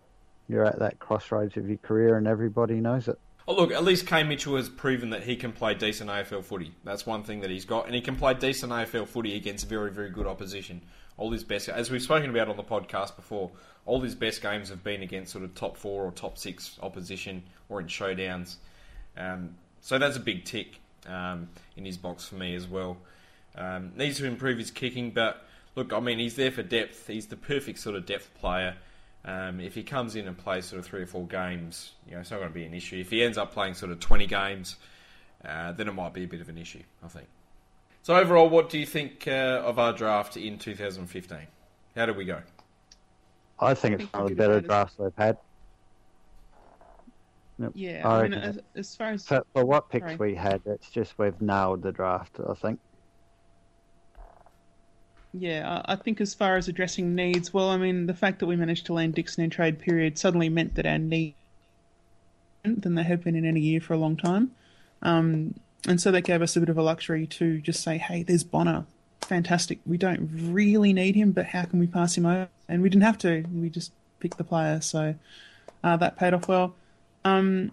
you're 0.50 0.66
at 0.66 0.80
that 0.80 1.00
crossroads 1.00 1.56
of 1.56 1.70
your 1.70 1.78
career 1.78 2.18
and 2.18 2.28
everybody 2.28 2.82
knows 2.82 3.08
it. 3.08 3.18
Oh, 3.48 3.56
look, 3.56 3.72
at 3.72 3.86
least 3.86 4.06
Kane 4.06 4.28
Mitchell 4.28 4.58
has 4.58 4.68
proven 4.68 5.12
that 5.12 5.24
he 5.24 5.38
can 5.38 5.54
play 5.54 5.74
decent 5.74 6.10
AFL 6.10 6.44
footy. 6.44 6.74
That's 6.84 7.06
one 7.06 7.24
thing 7.24 7.40
that 7.40 7.50
he's 7.50 7.64
got. 7.64 7.86
And 7.86 7.96
he 7.96 8.02
can 8.02 8.18
play 8.18 8.34
decent 8.34 8.74
AFL 8.74 9.08
footy 9.08 9.38
against 9.38 9.70
very, 9.70 9.92
very 9.92 10.10
good 10.10 10.28
opposition. 10.28 10.82
All 11.16 11.32
his 11.32 11.46
best, 11.46 11.70
as 11.70 11.90
we've 11.90 12.02
spoken 12.02 12.30
about 12.30 12.50
on 12.50 12.58
the 12.58 12.64
podcast 12.64 13.16
before, 13.16 13.50
all 13.86 14.02
his 14.02 14.14
best 14.14 14.42
games 14.42 14.68
have 14.68 14.84
been 14.84 15.02
against 15.02 15.32
sort 15.32 15.46
of 15.46 15.56
top 15.56 15.78
four 15.78 16.04
or 16.04 16.12
top 16.12 16.38
six 16.38 16.78
opposition 16.84 17.44
or 17.70 17.80
in 17.80 17.88
showdowns. 17.88 18.56
Um, 19.16 19.56
so 19.80 19.98
that's 19.98 20.18
a 20.18 20.20
big 20.22 20.44
tick 20.44 20.82
um, 21.08 21.48
in 21.78 21.86
his 21.86 21.96
box 21.96 22.28
for 22.28 22.36
me 22.36 22.56
as 22.56 22.68
well. 22.68 22.98
Um, 23.56 23.94
needs 23.96 24.18
to 24.18 24.26
improve 24.26 24.58
his 24.58 24.70
kicking, 24.70 25.12
but 25.12 25.46
look, 25.76 25.94
I 25.94 26.02
mean, 26.02 26.20
he's 26.20 26.36
there 26.36 26.52
for 26.52 26.64
depth. 26.64 27.08
He's 27.08 27.28
the 27.28 27.38
perfect 27.38 27.80
sort 27.80 27.96
of 27.96 28.06
depth 28.06 28.34
player. 28.34 28.76
Um, 29.26 29.60
if 29.60 29.74
he 29.74 29.82
comes 29.82 30.16
in 30.16 30.28
and 30.28 30.38
plays 30.38 30.66
sort 30.66 30.80
of 30.80 30.86
three 30.86 31.02
or 31.02 31.08
four 31.08 31.26
games, 31.26 31.94
you 32.08 32.14
know, 32.14 32.22
it's 32.22 32.30
not 32.30 32.38
going 32.38 32.50
to 32.50 32.54
be 32.54 32.64
an 32.64 32.76
issue. 32.76 32.98
If 32.98 33.10
he 33.10 33.24
ends 33.24 33.40
up 33.40 33.54
playing 33.54 33.74
sort 33.74 33.92
of 33.92 34.00
20 34.00 34.28
games, 34.28 34.76
uh, 35.44 35.72
then 35.72 35.88
it 35.88 35.94
might 35.94 36.14
be 36.14 36.24
a 36.24 36.28
bit 36.28 36.42
of 36.42 36.50
an 36.50 36.60
issue, 36.60 36.84
I 37.04 37.08
think. 37.08 37.28
So 38.04 38.16
overall, 38.16 38.50
what 38.50 38.70
do 38.70 38.78
you 38.78 38.86
think 38.86 39.28
uh, 39.28 39.64
of 39.66 39.80
our 39.80 39.94
draft 39.94 40.38
in 40.38 40.60
2015? 40.60 41.40
How 41.96 42.06
did 42.06 42.16
we 42.16 42.26
go? 42.26 42.42
I 43.60 43.74
think 43.74 43.96
it's 43.96 44.04
think 44.04 44.14
one 44.14 44.24
of 44.24 44.30
the 44.30 44.36
better 44.36 44.54
have 44.54 44.62
had 44.64 44.68
drafts 44.68 44.96
they've 45.00 45.12
had. 45.18 45.38
Yep. 47.58 47.72
Yeah, 47.74 48.08
I 48.08 48.20
I 48.20 48.24
mean, 48.24 48.34
as, 48.34 48.60
as 48.76 48.96
far 48.96 49.12
as 49.12 49.26
For, 49.26 49.44
for 49.54 49.66
what 49.66 49.90
picks 49.90 50.06
Sorry. 50.06 50.18
we 50.18 50.36
had, 50.36 50.62
it's 50.66 50.90
just 50.90 51.18
we've 51.18 51.42
nailed 51.42 51.82
the 51.82 51.92
draft, 51.92 52.38
I 52.48 52.54
think. 52.54 52.80
Yeah, 55.38 55.82
I 55.84 55.98
think 55.98 56.22
as 56.22 56.34
far 56.34 56.56
as 56.56 56.70
addressing 56.70 57.14
needs, 57.14 57.54
well, 57.54 57.70
I 57.70 57.76
mean, 57.76 58.06
the 58.06 58.14
fact 58.14 58.40
that 58.40 58.46
we 58.46 58.56
managed 58.56 58.86
to 58.86 58.94
land 58.94 59.16
Dixon 59.16 59.44
in 59.44 59.50
trade 59.50 59.80
period 59.80 60.18
suddenly 60.18 60.48
meant 60.48 60.76
that 60.76 60.86
our 60.86 60.98
needs 60.98 61.36
than 62.64 62.96
they 62.96 63.04
have 63.04 63.24
been 63.24 63.36
in 63.36 63.46
any 63.46 63.60
year 63.60 63.82
for 63.82 63.94
a 63.94 63.98
long 63.98 64.16
time. 64.16 64.52
Um, 65.02 65.56
and 65.88 66.00
so 66.00 66.10
that 66.12 66.22
gave 66.22 66.42
us 66.42 66.56
a 66.56 66.60
bit 66.62 66.70
of 66.70 66.78
a 66.78 66.82
luxury 66.82 67.28
to 67.28 67.60
just 67.60 67.84
say, 67.84 67.98
hey, 67.98 68.24
there's 68.24 68.46
Bonner. 68.46 68.86
Fantastic. 69.22 69.80
We 69.86 69.98
don't 69.98 70.30
really 70.32 70.94
need 70.94 71.16
him, 71.16 71.32
but 71.32 71.48
how 71.48 71.66
can 71.66 71.80
we 71.80 71.88
pass 71.88 72.18
him 72.18 72.26
over? 72.26 72.48
And 72.70 72.82
we 72.82 72.90
didn't 72.90 73.04
have 73.04 73.18
to. 73.20 73.44
We 73.54 73.70
just 73.70 73.92
picked 74.20 74.38
the 74.38 74.44
player. 74.46 74.80
So 74.80 75.16
uh, 75.84 75.98
that 75.98 76.18
paid 76.18 76.34
off 76.34 76.48
well. 76.48 76.76
Um, 77.26 77.72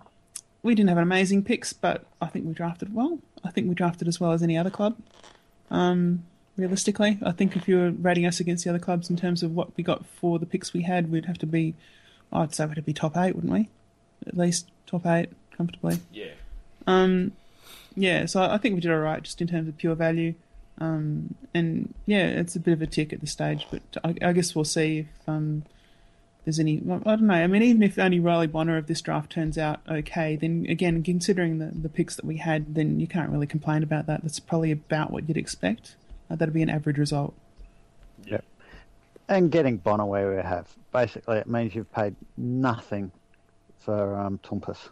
we 0.65 0.75
didn't 0.75 0.89
have 0.89 0.99
an 0.99 1.05
amazing 1.05 1.45
picks, 1.45 1.73
but 1.73 2.05
I 2.21 2.27
think 2.27 2.45
we 2.45 2.55
drafted 2.55 2.93
well. 2.93 3.21
I 3.45 3.51
think 3.51 3.69
we 3.69 3.75
drafted 3.75 4.09
as 4.09 4.21
well 4.21 4.33
as 4.33 4.43
any 4.43 4.59
other 4.59 4.71
club 4.71 4.97
Um, 5.71 6.25
realistically. 6.57 7.19
I 7.23 7.33
think 7.33 7.57
if 7.57 7.69
you 7.69 7.79
were 7.79 7.91
rating 7.91 8.27
us 8.27 8.41
against 8.41 8.65
the 8.65 8.71
other 8.71 8.79
clubs 8.79 9.11
in 9.11 9.17
terms 9.17 9.43
of 9.43 9.55
what 9.55 9.77
we 9.77 9.85
got 9.85 10.05
for 10.07 10.39
the 10.39 10.47
picks 10.47 10.73
we 10.73 10.83
had, 10.83 11.11
we'd 11.11 11.27
have 11.27 11.39
to 11.39 11.47
be, 11.47 11.75
I'd 12.33 12.55
say 12.55 12.67
we'd 12.67 12.85
be 12.85 12.93
top 12.93 13.17
eight, 13.17 13.35
wouldn't 13.35 13.53
we? 13.53 13.69
At 14.27 14.37
least 14.37 14.71
top 14.87 15.07
eight 15.07 15.31
comfortably. 15.57 15.99
Yeah. 16.13 16.33
Um, 16.87 17.33
yeah, 17.95 18.27
so 18.27 18.43
I 18.43 18.59
think 18.59 18.75
we 18.75 18.81
did 18.81 18.91
all 18.91 18.99
right 18.99 19.23
just 19.23 19.41
in 19.41 19.49
terms 19.49 19.69
of 19.69 19.77
pure 19.77 19.95
value. 19.95 20.35
Um, 20.79 21.35
and 21.55 21.95
yeah, 22.07 22.27
it's 22.27 22.57
a 22.57 22.61
bit 22.61 22.73
of 22.73 22.83
a 22.83 22.87
tick 22.87 23.13
at 23.13 23.21
this 23.21 23.33
stage, 23.33 23.67
but 23.71 23.83
I, 24.03 24.15
I 24.23 24.33
guess 24.33 24.55
we'll 24.55 24.65
see 24.65 25.01
if 25.01 25.29
um, 25.29 25.65
there's 26.45 26.59
any. 26.59 26.79
I 26.79 26.99
don't 26.99 27.23
know. 27.23 27.35
I 27.35 27.47
mean, 27.47 27.63
even 27.63 27.83
if 27.83 27.99
only 27.99 28.19
Riley 28.19 28.47
Bonner 28.47 28.77
of 28.77 28.87
this 28.87 29.01
draft 29.01 29.31
turns 29.31 29.59
out 29.59 29.81
okay, 29.89 30.37
then 30.37 30.67
again, 30.69 31.03
considering 31.03 31.59
the, 31.59 31.67
the 31.67 31.89
picks 31.89 32.17
that 32.17 32.25
we 32.25 32.39
had, 32.39 32.75
then 32.75 32.99
you 32.99 33.07
can't 33.07 33.31
really 33.31 33.47
complain 33.47 33.83
about 33.83 34.07
that. 34.07 34.23
That's 34.23 34.41
probably 34.41 34.73
about 34.73 35.11
what 35.11 35.29
you'd 35.29 35.37
expect. 35.37 35.97
That'd 36.37 36.55
be 36.55 36.63
an 36.63 36.71
average 36.71 36.99
result. 36.99 37.35
Yep. 38.25 38.45
And 39.29 39.51
getting 39.51 39.77
Bonner 39.77 40.07
where 40.07 40.35
we 40.35 40.43
have, 40.43 40.69
basically, 40.93 41.39
it 41.39 41.47
means 41.47 41.75
you've 41.75 41.93
paid 41.93 42.15
nothing 42.37 43.13
for 43.79 44.17
um, 44.19 44.39
Tumpus. 44.43 44.91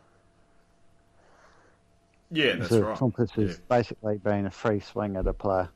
Yeah, 2.30 2.56
that's 2.56 2.70
so 2.70 2.80
right. 2.80 2.96
Tumpus 2.96 3.30
has 3.32 3.50
Yeah. 3.50 3.56
basically 3.68 4.18
been 4.18 4.46
a 4.46 4.50
free 4.50 4.80
swing 4.80 5.12
swinger 5.12 5.22
to 5.24 5.32
player. 5.32 5.68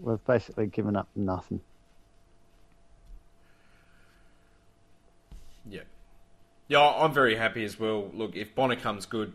We've 0.00 0.24
basically 0.24 0.66
given 0.66 0.96
up 0.96 1.08
nothing. 1.14 1.60
Yeah, 5.68 5.82
yeah, 6.68 6.80
I'm 6.80 7.12
very 7.12 7.36
happy 7.36 7.64
as 7.64 7.78
well. 7.78 8.10
Look, 8.14 8.34
if 8.34 8.54
Bonner 8.54 8.76
comes 8.76 9.06
good, 9.06 9.34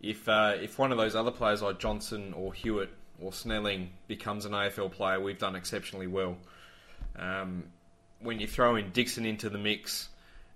if 0.00 0.28
uh, 0.28 0.54
if 0.60 0.78
one 0.78 0.92
of 0.92 0.98
those 0.98 1.14
other 1.14 1.30
players 1.30 1.62
like 1.62 1.78
Johnson 1.78 2.32
or 2.34 2.52
Hewitt 2.52 2.90
or 3.20 3.32
Snelling 3.32 3.90
becomes 4.06 4.44
an 4.44 4.52
AFL 4.52 4.92
player, 4.92 5.20
we've 5.20 5.38
done 5.38 5.56
exceptionally 5.56 6.06
well. 6.06 6.36
Um, 7.16 7.64
when 8.20 8.40
you 8.40 8.46
throw 8.46 8.76
in 8.76 8.90
Dixon 8.90 9.24
into 9.24 9.48
the 9.48 9.58
mix, 9.58 10.08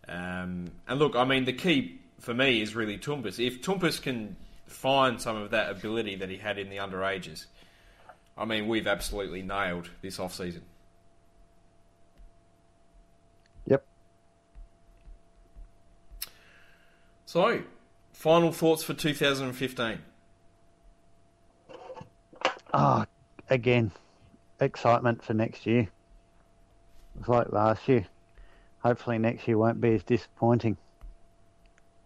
um, 0.08 0.70
and 0.88 0.98
look, 0.98 1.16
I 1.16 1.24
mean, 1.24 1.44
the 1.44 1.52
key 1.52 2.00
for 2.20 2.34
me 2.34 2.60
is 2.60 2.74
really 2.74 2.98
Toumpas. 2.98 3.44
If 3.44 3.62
Toumpas 3.62 4.00
can 4.00 4.36
find 4.66 5.20
some 5.20 5.36
of 5.36 5.50
that 5.50 5.70
ability 5.70 6.16
that 6.16 6.28
he 6.28 6.36
had 6.36 6.58
in 6.58 6.70
the 6.70 6.76
underages, 6.76 7.46
I 8.36 8.44
mean, 8.44 8.68
we've 8.68 8.86
absolutely 8.86 9.42
nailed 9.42 9.90
this 10.00 10.18
off 10.18 10.34
season. 10.34 10.62
Yep. 13.66 13.84
So, 17.26 17.62
final 18.12 18.52
thoughts 18.52 18.82
for 18.82 18.94
2015. 18.94 19.98
Ah, 22.73 23.07
again, 23.51 23.93
excitement 24.61 25.23
for 25.23 25.35
next 25.35 25.66
year. 25.66 25.89
It's 27.18 27.29
like 27.29 27.53
last 27.53 27.87
year. 27.87 28.07
Hopefully 28.83 29.18
next 29.18 29.47
year 29.47 29.59
won't 29.59 29.81
be 29.81 29.95
as 29.95 30.03
disappointing. 30.03 30.77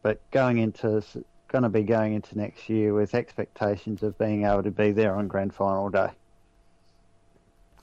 But 0.02 0.20
going 0.30 0.58
into 0.58 1.02
going 1.48 1.62
to 1.62 1.68
be 1.68 1.82
going 1.82 2.14
into 2.14 2.36
next 2.36 2.68
year 2.68 2.92
with 2.92 3.14
expectations 3.14 4.02
of 4.02 4.18
being 4.18 4.44
able 4.44 4.64
to 4.64 4.70
be 4.72 4.90
there 4.90 5.14
on 5.14 5.28
grand 5.28 5.54
final 5.54 5.88
day. 5.88 6.10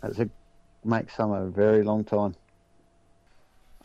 That's 0.02 0.20
a 0.20 0.30
makes 0.84 1.16
some 1.16 1.32
a 1.32 1.46
very 1.46 1.84
long 1.84 2.04
time. 2.04 2.36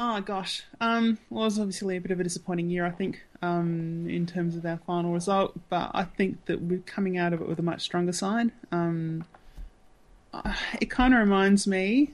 Oh 0.01 0.21
gosh, 0.21 0.63
um, 0.81 1.19
well, 1.29 1.43
it 1.43 1.47
was 1.47 1.59
obviously 1.59 1.97
a 1.97 2.01
bit 2.01 2.13
of 2.13 2.21
a 2.21 2.25
disappointing 2.25 2.71
year, 2.71 2.87
I 2.87 2.91
think, 2.91 3.21
um, 3.43 4.07
in 4.09 4.27
terms 4.27 4.55
of 4.55 4.65
our 4.65 4.79
final 4.87 5.13
result. 5.13 5.59
But 5.69 5.91
I 5.93 6.05
think 6.05 6.45
that 6.47 6.63
we're 6.63 6.79
coming 6.81 7.19
out 7.19 7.33
of 7.33 7.41
it 7.41 7.49
with 7.49 7.59
a 7.59 7.63
much 7.63 7.83
stronger 7.83 8.13
side. 8.13 8.53
Um, 8.71 9.25
uh, 10.33 10.55
it 10.81 10.89
kind 10.89 11.15
of 11.15 11.21
reminds 11.21 11.67
me 11.67 12.13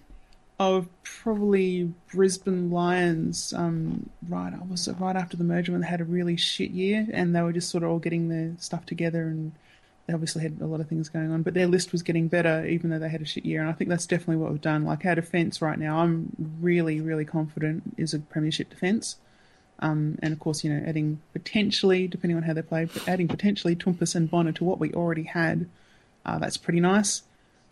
of 0.58 0.88
probably 1.02 1.92
Brisbane 2.10 2.70
Lions. 2.70 3.52
Um, 3.54 4.08
right, 4.30 4.54
I 4.54 4.64
was 4.64 4.88
right 4.98 5.16
after 5.16 5.36
the 5.36 5.44
merger 5.44 5.72
when 5.72 5.82
they 5.82 5.86
had 5.86 6.00
a 6.00 6.04
really 6.04 6.36
shit 6.36 6.70
year, 6.70 7.06
and 7.12 7.36
they 7.36 7.42
were 7.42 7.52
just 7.52 7.68
sort 7.68 7.84
of 7.84 7.90
all 7.90 7.98
getting 7.98 8.30
their 8.30 8.52
stuff 8.58 8.86
together 8.86 9.24
and 9.26 9.52
they 10.06 10.12
obviously 10.12 10.42
had 10.42 10.58
a 10.60 10.66
lot 10.66 10.80
of 10.80 10.88
things 10.88 11.08
going 11.08 11.30
on, 11.30 11.42
but 11.42 11.54
their 11.54 11.66
list 11.66 11.92
was 11.92 12.02
getting 12.02 12.28
better 12.28 12.66
even 12.66 12.90
though 12.90 12.98
they 12.98 13.08
had 13.08 13.22
a 13.22 13.26
shit 13.26 13.46
year. 13.46 13.60
And 13.60 13.70
I 13.70 13.72
think 13.72 13.88
that's 13.88 14.06
definitely 14.06 14.36
what 14.36 14.50
we've 14.50 14.60
done. 14.60 14.84
Like 14.84 15.04
our 15.06 15.14
defence 15.14 15.62
right 15.62 15.78
now, 15.78 16.00
I'm 16.00 16.30
really, 16.60 17.00
really 17.00 17.24
confident 17.24 17.82
is 17.96 18.12
a 18.12 18.18
premiership 18.18 18.68
defence. 18.68 19.16
Um, 19.80 20.18
and 20.22 20.32
of 20.32 20.38
course, 20.38 20.62
you 20.62 20.72
know, 20.72 20.84
adding 20.86 21.20
potentially, 21.32 22.06
depending 22.06 22.36
on 22.36 22.42
how 22.42 22.52
they 22.52 22.62
play, 22.62 22.84
but 22.84 23.08
adding 23.08 23.28
potentially 23.28 23.74
Toumpas 23.74 24.14
and 24.14 24.30
Bonner 24.30 24.52
to 24.52 24.64
what 24.64 24.78
we 24.78 24.92
already 24.92 25.24
had, 25.24 25.68
uh, 26.24 26.38
that's 26.38 26.56
pretty 26.56 26.80
nice. 26.80 27.22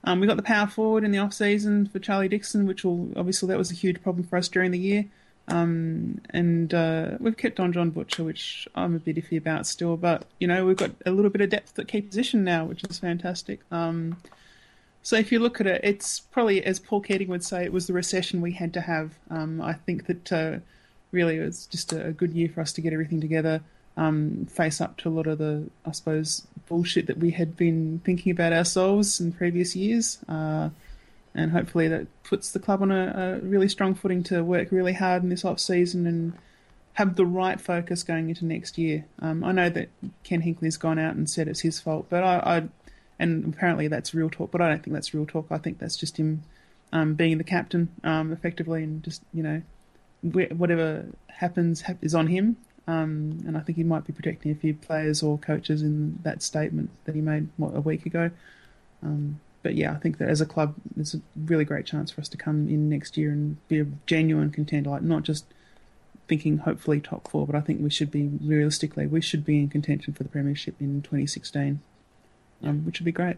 Um, 0.05 0.18
we 0.18 0.26
got 0.26 0.37
the 0.37 0.43
power 0.43 0.66
forward 0.66 1.05
in 1.05 1.12
the 1.12 1.18
off 1.18 1.33
season 1.33 1.87
for 1.87 1.99
Charlie 1.99 2.28
Dixon, 2.28 2.66
which 2.66 2.83
will 2.83 3.11
obviously 3.16 3.49
that 3.49 3.59
was 3.59 3.70
a 3.70 3.74
huge 3.74 4.03
problem 4.03 4.26
for 4.26 4.37
us 4.37 4.49
during 4.49 4.72
the 4.72 4.78
year. 4.78 5.05
Um, 5.53 6.22
and 6.30 6.72
uh, 6.72 7.18
we've 7.20 7.36
kept 7.36 7.61
on 7.61 7.74
John 7.74 7.90
Butcher, 7.90 8.24
which 8.24 8.66
I'm 8.74 8.96
a 8.96 8.98
bit 8.98 9.16
iffy 9.16 9.36
about 9.36 9.66
still. 9.66 9.98
But 9.98 10.24
you 10.40 10.48
know, 10.48 10.64
we've 10.64 10.76
got 10.76 10.92
a 11.05 11.11
little 11.11 11.30
bit 11.30 11.42
of 11.42 11.50
depth 11.50 11.78
at 11.78 11.88
key 11.88 12.00
position 12.00 12.42
now, 12.42 12.64
which 12.64 12.82
is 12.84 12.98
fantastic. 12.98 13.61
Um, 13.70 14.16
so 15.03 15.16
if 15.16 15.30
you 15.30 15.40
look 15.40 15.61
at 15.61 15.66
it, 15.66 15.80
it's 15.84 16.20
probably, 16.20 16.64
as 16.64 16.78
Paul 16.78 17.00
Keating 17.00 17.28
would 17.28 17.44
say, 17.44 17.64
it 17.64 17.72
was 17.72 17.86
the 17.86 17.92
recession 17.92 18.40
we 18.40 18.53
had 18.53 18.72
to 18.74 18.80
have. 18.80 19.18
Um, 19.30 19.61
I 19.61 19.74
think 19.74 20.07
that 20.07 20.32
uh, 20.32 20.59
really 21.11 21.36
it 21.36 21.44
was 21.44 21.66
just 21.66 21.92
a, 21.92 22.12
good 22.12 22.32
year 22.32 22.48
for 22.48 22.61
us 22.61 22.72
to 22.74 22.80
get 22.80 22.92
everything 22.92 23.20
together, 23.20 23.61
um, 23.96 24.46
face 24.46 24.80
up 24.80 24.96
to 24.98 25.09
a 25.09 25.11
lot 25.11 25.26
of 25.26 25.38
the, 25.38 25.68
I 25.84 25.90
suppose, 25.90 26.46
bullshit 26.68 27.09
that 27.09 27.18
we 27.18 27.32
had 27.32 27.57
been 27.57 28.00
thinking 28.05 28.30
about 28.32 28.53
ourselves 28.53 29.20
in 29.20 29.32
previous 29.32 29.76
years. 29.76 30.18
Uh, 30.28 30.70
and 31.35 31.53
hopefully 31.53 31.89
that 31.89 32.07
puts 32.24 32.53
the 32.53 32.59
club 32.59 32.83
on 32.83 32.91
a, 32.91 33.39
a 33.43 33.47
really 33.47 33.68
strong 33.68 33.95
footing 33.95 34.22
to 34.24 34.43
work 34.43 34.70
really 34.70 34.93
hard 34.93 35.22
in 35.22 35.28
this 35.28 35.45
off 35.45 35.61
season 35.61 36.07
and 36.07 36.33
have 36.95 37.16
the 37.16 37.24
right 37.24 37.61
focus 37.61 38.03
going 38.03 38.28
into 38.28 38.45
next 38.45 38.76
year. 38.76 39.07
Um, 39.20 39.43
I 39.43 39.53
know 39.53 39.70
that 39.70 39.89
Ken 40.24 40.43
Hinkley's 40.43 40.76
gone 40.76 40.99
out 40.99 41.14
and 41.14 41.28
said 41.28 41.49
it's 41.49 41.61
his 41.61 41.80
fault, 41.80 42.07
but 42.11 42.22
I, 42.22 42.37
I 42.39 42.68
and 43.18 43.55
apparently 43.55 43.89
that's 43.89 44.14
real 44.14 44.28
talk, 44.28 44.51
but 44.51 44.61
I 44.61 44.68
don't 44.68 44.83
think 44.83 44.95
that's 44.95 45.14
real 45.14 45.26
talk. 45.26 45.47
I 45.51 45.59
think 45.59 45.78
that's 45.78 45.97
just 45.97 46.18
him 46.18 46.43
um, 46.93 47.14
being 47.14 47.39
the 47.39 47.45
captain 47.45 47.89
um, 48.05 48.33
effectively, 48.33 48.83
and 48.83 49.03
just 49.03 49.22
you 49.33 49.43
know 49.43 49.62
whatever 50.22 51.07
happens 51.28 51.83
hap- 51.83 52.03
is 52.03 52.14
on 52.14 52.26
him. 52.26 52.57
Um, 52.87 53.39
and 53.47 53.57
I 53.57 53.61
think 53.61 53.76
he 53.76 53.85
might 53.85 54.05
be 54.05 54.12
protecting 54.12 54.51
a 54.51 54.57
few 54.57 54.74
players 54.74 55.22
or 55.22 55.39
coaches 55.39 55.83
in 55.83 56.18
that 56.24 56.43
statement 56.43 56.91
that 57.05 57.14
he 57.14 57.20
made 57.20 57.49
what, 57.57 57.76
a 57.76 57.80
week 57.80 58.07
ago. 58.07 58.30
Um, 59.03 59.41
but 59.63 59.75
yeah, 59.75 59.93
I 59.93 59.97
think 59.97 60.19
that 60.19 60.29
as 60.29 60.41
a 60.41 60.47
club, 60.47 60.75
it's 60.99 61.15
a 61.15 61.21
really 61.37 61.65
great 61.65 61.87
chance 61.87 62.11
for 62.11 62.21
us 62.21 62.29
to 62.31 62.37
come 62.37 62.69
in 62.69 62.89
next 62.89 63.17
year 63.17 63.31
and 63.31 63.57
be 63.69 63.81
a 63.81 63.87
genuine 64.07 64.51
contender, 64.51 64.91
like 64.91 65.03
not 65.03 65.23
just 65.23 65.45
thinking 66.29 66.59
hopefully 66.59 67.01
top 67.01 67.29
four, 67.29 67.47
but 67.47 67.55
I 67.55 67.61
think 67.61 67.81
we 67.81 67.91
should 67.91 68.11
be 68.11 68.27
realistically 68.43 69.07
we 69.07 69.21
should 69.21 69.45
be 69.45 69.59
in 69.59 69.69
contention 69.69 70.15
for 70.15 70.23
the 70.23 70.29
premiership 70.29 70.77
in 70.81 71.03
2016, 71.03 71.81
um, 72.63 72.85
which 72.85 73.01
would 73.01 73.05
be 73.05 73.13
great. 73.13 73.37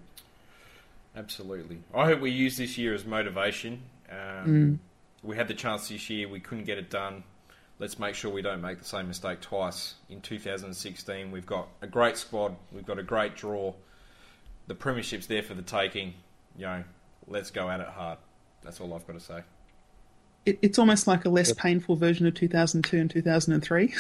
Absolutely. 1.16 1.78
I 1.94 2.06
hope 2.06 2.20
we 2.20 2.30
use 2.30 2.56
this 2.56 2.76
year 2.76 2.94
as 2.94 3.04
motivation. 3.04 3.82
Um, 4.10 4.80
We 5.22 5.36
had 5.36 5.48
the 5.48 5.54
chance 5.54 5.88
this 5.88 6.10
year, 6.10 6.28
we 6.28 6.40
couldn't 6.40 6.64
get 6.64 6.76
it 6.76 6.90
done. 6.90 7.24
Let's 7.78 7.98
make 7.98 8.14
sure 8.14 8.30
we 8.30 8.42
don't 8.42 8.60
make 8.60 8.78
the 8.78 8.84
same 8.84 9.08
mistake 9.08 9.40
twice. 9.40 9.94
In 10.08 10.20
2016, 10.20 11.30
we've 11.30 11.46
got 11.46 11.68
a 11.82 11.86
great 11.86 12.16
squad, 12.16 12.56
we've 12.72 12.86
got 12.86 12.98
a 12.98 13.02
great 13.02 13.34
draw. 13.34 13.72
The 14.66 14.74
premiership's 14.74 15.26
there 15.26 15.42
for 15.42 15.54
the 15.54 15.62
taking. 15.62 16.14
You 16.56 16.66
know, 16.66 16.84
let's 17.26 17.50
go 17.50 17.68
at 17.68 17.80
it 17.80 17.88
hard. 17.88 18.18
That's 18.62 18.80
all 18.80 18.94
I've 18.94 19.06
got 19.06 19.14
to 19.14 19.20
say. 19.20 19.42
It, 20.46 20.58
it's 20.62 20.78
almost 20.78 21.06
like 21.06 21.24
a 21.24 21.28
less 21.30 21.52
painful 21.52 21.96
version 21.96 22.26
of 22.26 22.34
2002 22.34 22.96
and 22.98 23.10
2003. 23.10 23.94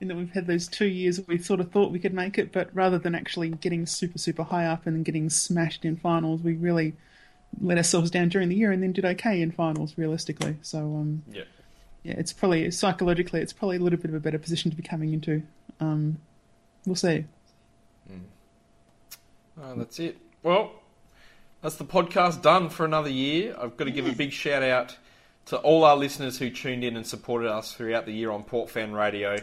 in 0.00 0.08
that 0.08 0.16
we've 0.16 0.32
had 0.32 0.46
those 0.46 0.68
two 0.68 0.86
years 0.86 1.18
where 1.18 1.36
we 1.36 1.38
sort 1.42 1.60
of 1.60 1.70
thought 1.70 1.90
we 1.90 1.98
could 1.98 2.14
make 2.14 2.38
it, 2.38 2.52
but 2.52 2.70
rather 2.72 2.98
than 2.98 3.14
actually 3.14 3.50
getting 3.50 3.86
super, 3.86 4.18
super 4.18 4.44
high 4.44 4.66
up 4.66 4.86
and 4.86 4.96
then 4.96 5.02
getting 5.02 5.28
smashed 5.28 5.84
in 5.84 5.96
finals, 5.96 6.40
we 6.42 6.54
really 6.54 6.94
let 7.60 7.76
ourselves 7.78 8.10
down 8.10 8.28
during 8.28 8.48
the 8.48 8.54
year 8.54 8.70
and 8.70 8.82
then 8.82 8.92
did 8.92 9.04
okay 9.04 9.40
in 9.40 9.50
finals, 9.50 9.94
realistically. 9.96 10.56
So, 10.62 10.78
um, 10.78 11.22
Yeah. 11.32 11.44
yeah, 12.04 12.14
it's 12.16 12.32
probably 12.32 12.70
psychologically, 12.70 13.40
it's 13.40 13.52
probably 13.52 13.76
a 13.76 13.80
little 13.80 13.98
bit 13.98 14.10
of 14.10 14.14
a 14.14 14.20
better 14.20 14.38
position 14.38 14.70
to 14.70 14.76
be 14.76 14.82
coming 14.82 15.12
into. 15.12 15.42
Um, 15.80 16.18
we'll 16.86 16.94
see. 16.96 17.24
Oh, 19.60 19.74
that's 19.76 19.98
it. 19.98 20.16
Well, 20.42 20.72
that's 21.62 21.76
the 21.76 21.84
podcast 21.84 22.42
done 22.42 22.68
for 22.68 22.84
another 22.84 23.10
year. 23.10 23.56
I've 23.60 23.76
got 23.76 23.84
to 23.86 23.90
give 23.90 24.06
a 24.06 24.12
big 24.12 24.32
shout 24.32 24.62
out 24.62 24.96
to 25.46 25.56
all 25.58 25.84
our 25.84 25.96
listeners 25.96 26.38
who 26.38 26.50
tuned 26.50 26.84
in 26.84 26.96
and 26.96 27.06
supported 27.06 27.50
us 27.50 27.72
throughout 27.72 28.06
the 28.06 28.12
year 28.12 28.30
on 28.30 28.44
Port 28.44 28.70
Fan 28.70 28.92
Radio, 28.92 29.36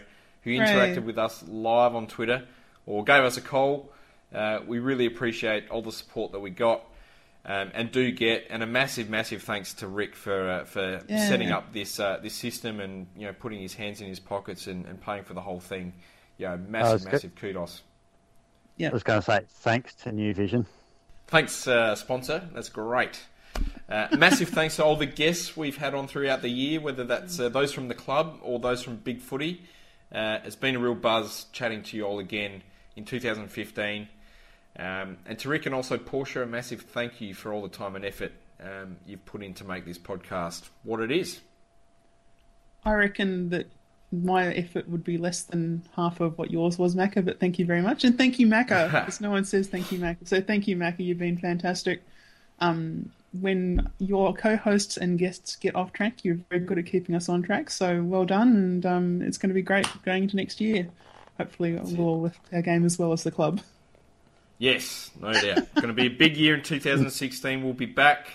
who 0.44 0.52
interacted 0.52 1.04
with 1.04 1.18
us 1.18 1.44
live 1.48 1.96
on 1.96 2.08
Twitter 2.08 2.46
or 2.86 3.04
gave 3.04 3.24
us 3.24 3.36
a 3.38 3.42
call. 3.42 3.92
Uh, 4.34 4.60
we 4.66 4.80
really 4.80 5.06
appreciate 5.06 5.70
all 5.70 5.82
the 5.82 5.92
support 5.92 6.32
that 6.32 6.40
we 6.40 6.50
got. 6.50 6.82
Um, 7.48 7.70
and 7.76 7.92
do 7.92 8.10
get 8.12 8.48
and 8.50 8.64
a 8.64 8.66
massive, 8.66 9.08
massive 9.08 9.44
thanks 9.44 9.76
to 9.76 9.88
Rick 9.88 10.16
for 10.16 10.50
uh, 10.50 10.64
for 10.64 11.02
Yeah. 11.08 11.28
setting 11.28 11.52
up 11.52 11.74
this 11.74 12.00
uh, 12.00 12.18
this 12.24 12.34
system 12.34 12.80
and 12.80 13.06
you 13.16 13.28
know 13.28 13.34
putting 13.34 13.60
his 13.62 13.76
hands 13.76 14.02
in 14.02 14.08
his 14.08 14.20
pockets 14.20 14.66
and, 14.66 14.84
and 14.88 15.00
paying 15.00 15.24
for 15.26 15.36
the 15.36 15.42
whole 15.42 15.60
thing. 15.60 15.94
Yeah, 16.38 16.56
massive, 16.56 16.96
it's 16.96 17.04
good. 17.06 17.12
massive 17.14 17.36
kudos. 17.36 17.82
Yeah. 18.78 18.90
I 18.90 18.94
was 18.94 19.04
going 19.04 19.20
to 19.20 19.26
say 19.26 19.42
thanks 19.48 19.94
to 19.96 20.12
New 20.12 20.34
Vision. 20.34 20.66
Thanks, 21.28 21.68
uh, 21.68 21.96
sponsor. 21.96 22.48
That's 22.54 22.70
great. 22.70 23.20
Uh, 23.90 24.08
massive 24.18 24.50
thanks 24.50 24.76
to 24.76 24.84
all 24.84 24.96
the 24.96 25.06
guests 25.06 25.56
we've 25.56 25.78
had 25.78 25.94
on 25.94 26.08
throughout 26.08 26.42
the 26.42 26.50
year, 26.50 26.82
whether 26.82 27.04
that's 27.06 27.40
uh, 27.40 27.50
those 27.50 27.72
from 27.72 27.88
the 27.88 27.96
club 27.96 28.38
or 28.42 28.60
those 28.60 28.84
from 28.84 28.98
Big 28.98 29.22
Footy. 29.22 29.62
Uh, 30.12 30.40
it's 30.44 30.56
been 30.56 30.76
a 30.76 30.80
real 30.80 30.96
buzz 30.96 31.46
chatting 31.52 31.84
to 31.84 31.98
you 31.98 32.04
all 32.04 32.20
again 32.20 32.64
in 32.96 33.06
2015. 33.06 34.08
Um, 34.78 35.18
and 35.26 35.40
to 35.40 35.50
Rick 35.50 35.66
and 35.66 35.74
also 35.74 35.98
Portia, 35.98 36.44
a 36.44 36.46
massive 36.46 36.82
thank 36.82 37.22
you 37.22 37.34
for 37.34 37.54
all 37.54 37.62
the 37.62 37.70
time 37.70 37.96
and 37.96 38.04
effort 38.04 38.34
um, 38.62 38.98
you've 39.06 39.26
put 39.26 39.42
in 39.44 39.54
to 39.56 39.64
make 39.64 39.86
this 39.86 39.98
podcast 39.98 40.70
what 40.84 41.00
it 41.00 41.12
is. 41.12 41.40
I 42.84 42.94
reckon 42.94 43.50
that 43.50 43.68
my 44.12 44.54
effort 44.54 44.88
would 44.88 45.04
be 45.04 45.18
less 45.18 45.44
than 45.44 45.84
half 45.96 46.20
of 46.20 46.38
what 46.38 46.52
yours 46.52 46.78
was, 46.78 46.96
Macca, 46.96 47.24
but 47.26 47.40
thank 47.40 47.60
you 47.60 47.66
very 47.66 47.82
much. 47.82 48.04
And 48.04 48.18
thank 48.18 48.40
you, 48.40 48.48
Macca, 48.48 48.92
because 48.92 49.22
no 49.22 49.30
one 49.30 49.46
says 49.46 49.68
thank 49.68 49.92
you, 49.92 50.00
Macca. 50.00 50.28
So 50.28 50.42
thank 50.42 50.68
you, 50.68 50.78
Macca. 50.78 51.00
You've 51.00 51.18
been 51.18 51.38
fantastic. 51.38 52.04
Um, 52.60 53.12
when 53.42 53.90
your 53.98 54.34
co-hosts 54.34 54.98
and 54.98 55.20
guests 55.20 55.56
get 55.58 55.76
off 55.76 55.92
track, 55.92 56.24
you're 56.24 56.40
very 56.50 56.62
good 56.64 56.78
at 56.78 56.86
keeping 56.86 57.16
us 57.16 57.28
on 57.28 57.44
track. 57.44 57.70
So 57.70 58.02
well 58.04 58.26
done, 58.26 58.56
and 58.56 58.86
um, 58.86 59.22
it's 59.22 59.38
going 59.38 59.50
to 59.50 59.54
be 59.54 59.62
great 59.62 59.88
going 60.04 60.24
into 60.24 60.36
next 60.36 60.62
year. 60.62 60.88
Hopefully, 61.38 61.74
we'll 61.74 62.22
lift 62.22 62.40
our 62.54 62.62
game 62.62 62.86
as 62.86 62.98
well 62.98 63.12
as 63.12 63.24
the 63.24 63.32
club. 63.32 63.62
Yes, 64.58 65.12
no 65.20 65.34
doubt. 65.34 65.74
going 65.76 65.88
to 65.90 65.94
be 65.94 66.06
a 66.06 66.10
big 66.10 66.38
year 66.38 66.56
in 66.56 66.64
2016. 66.64 67.62
We'll 67.62 67.74
be 67.74 67.86
back, 67.86 68.28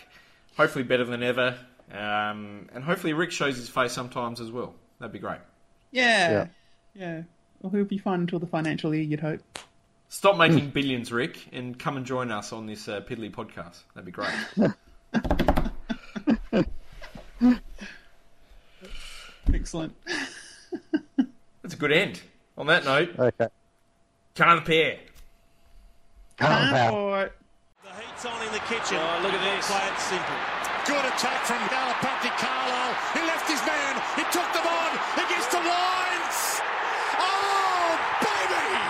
hopefully 0.55 0.85
better 0.85 1.05
than 1.05 1.23
ever, 1.23 1.57
um, 1.91 2.69
and 2.75 2.85
hopefully 2.85 3.15
Rick 3.15 3.31
shows 3.31 3.57
his 3.57 3.71
face 3.71 3.93
sometimes 3.93 4.39
as 4.39 4.51
well. 4.51 4.75
That'd 4.99 5.15
be 5.15 5.19
great. 5.19 5.39
Yeah, 5.93 6.31
Yeah. 6.31 6.47
yeah. 6.95 7.23
Well, 7.63 7.71
he'll 7.73 7.85
be 7.85 7.99
fine 7.99 8.21
until 8.21 8.39
the 8.39 8.47
financial 8.47 8.95
year, 8.95 9.05
you'd 9.05 9.21
hope. 9.21 9.41
Stop 10.09 10.37
making 10.37 10.71
billions, 10.71 11.13
Rick, 11.13 11.47
and 11.53 11.79
come 11.79 11.97
and 11.97 12.05
join 12.07 12.31
us 12.33 12.53
on 12.53 12.67
this 12.67 12.89
uh, 12.89 13.01
Piddly 13.03 13.31
podcast. 13.31 13.81
That'd 13.95 14.07
be 14.07 14.13
great. 14.13 14.35
Excellent. 19.53 19.95
That's 21.63 21.75
a 21.75 21.77
good 21.77 21.93
end. 21.93 22.21
On 22.57 22.67
that 22.67 22.85
note, 22.85 23.11
Okay. 23.19 23.49
can't 24.35 24.65
pair. 24.65 24.99
Come 26.37 26.53
on, 26.53 26.69
pal. 26.71 26.95
Or- 26.95 27.31
The 27.83 27.91
heat's 28.03 28.25
on 28.27 28.47
in 28.47 28.53
the 28.53 28.59
kitchen. 28.61 28.99
Oh, 29.01 29.21
look 29.23 29.33
at 29.33 29.57
this. 29.57 29.67
Play 29.67 29.89
it 29.89 29.99
simple. 29.99 30.37
Good 30.87 31.05
attack 31.05 31.45
from 31.45 31.59
Galapati 31.69 32.31
Carlisle. 32.37 32.95
He 35.61 35.67
gets 35.67 35.69
to 35.69 35.69
lines. 35.69 36.61
Oh, 37.19 37.99
baby! 38.23 38.81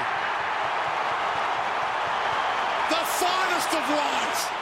The 2.90 3.02
finest 3.18 3.74
of 3.74 3.84
white. 3.90 4.59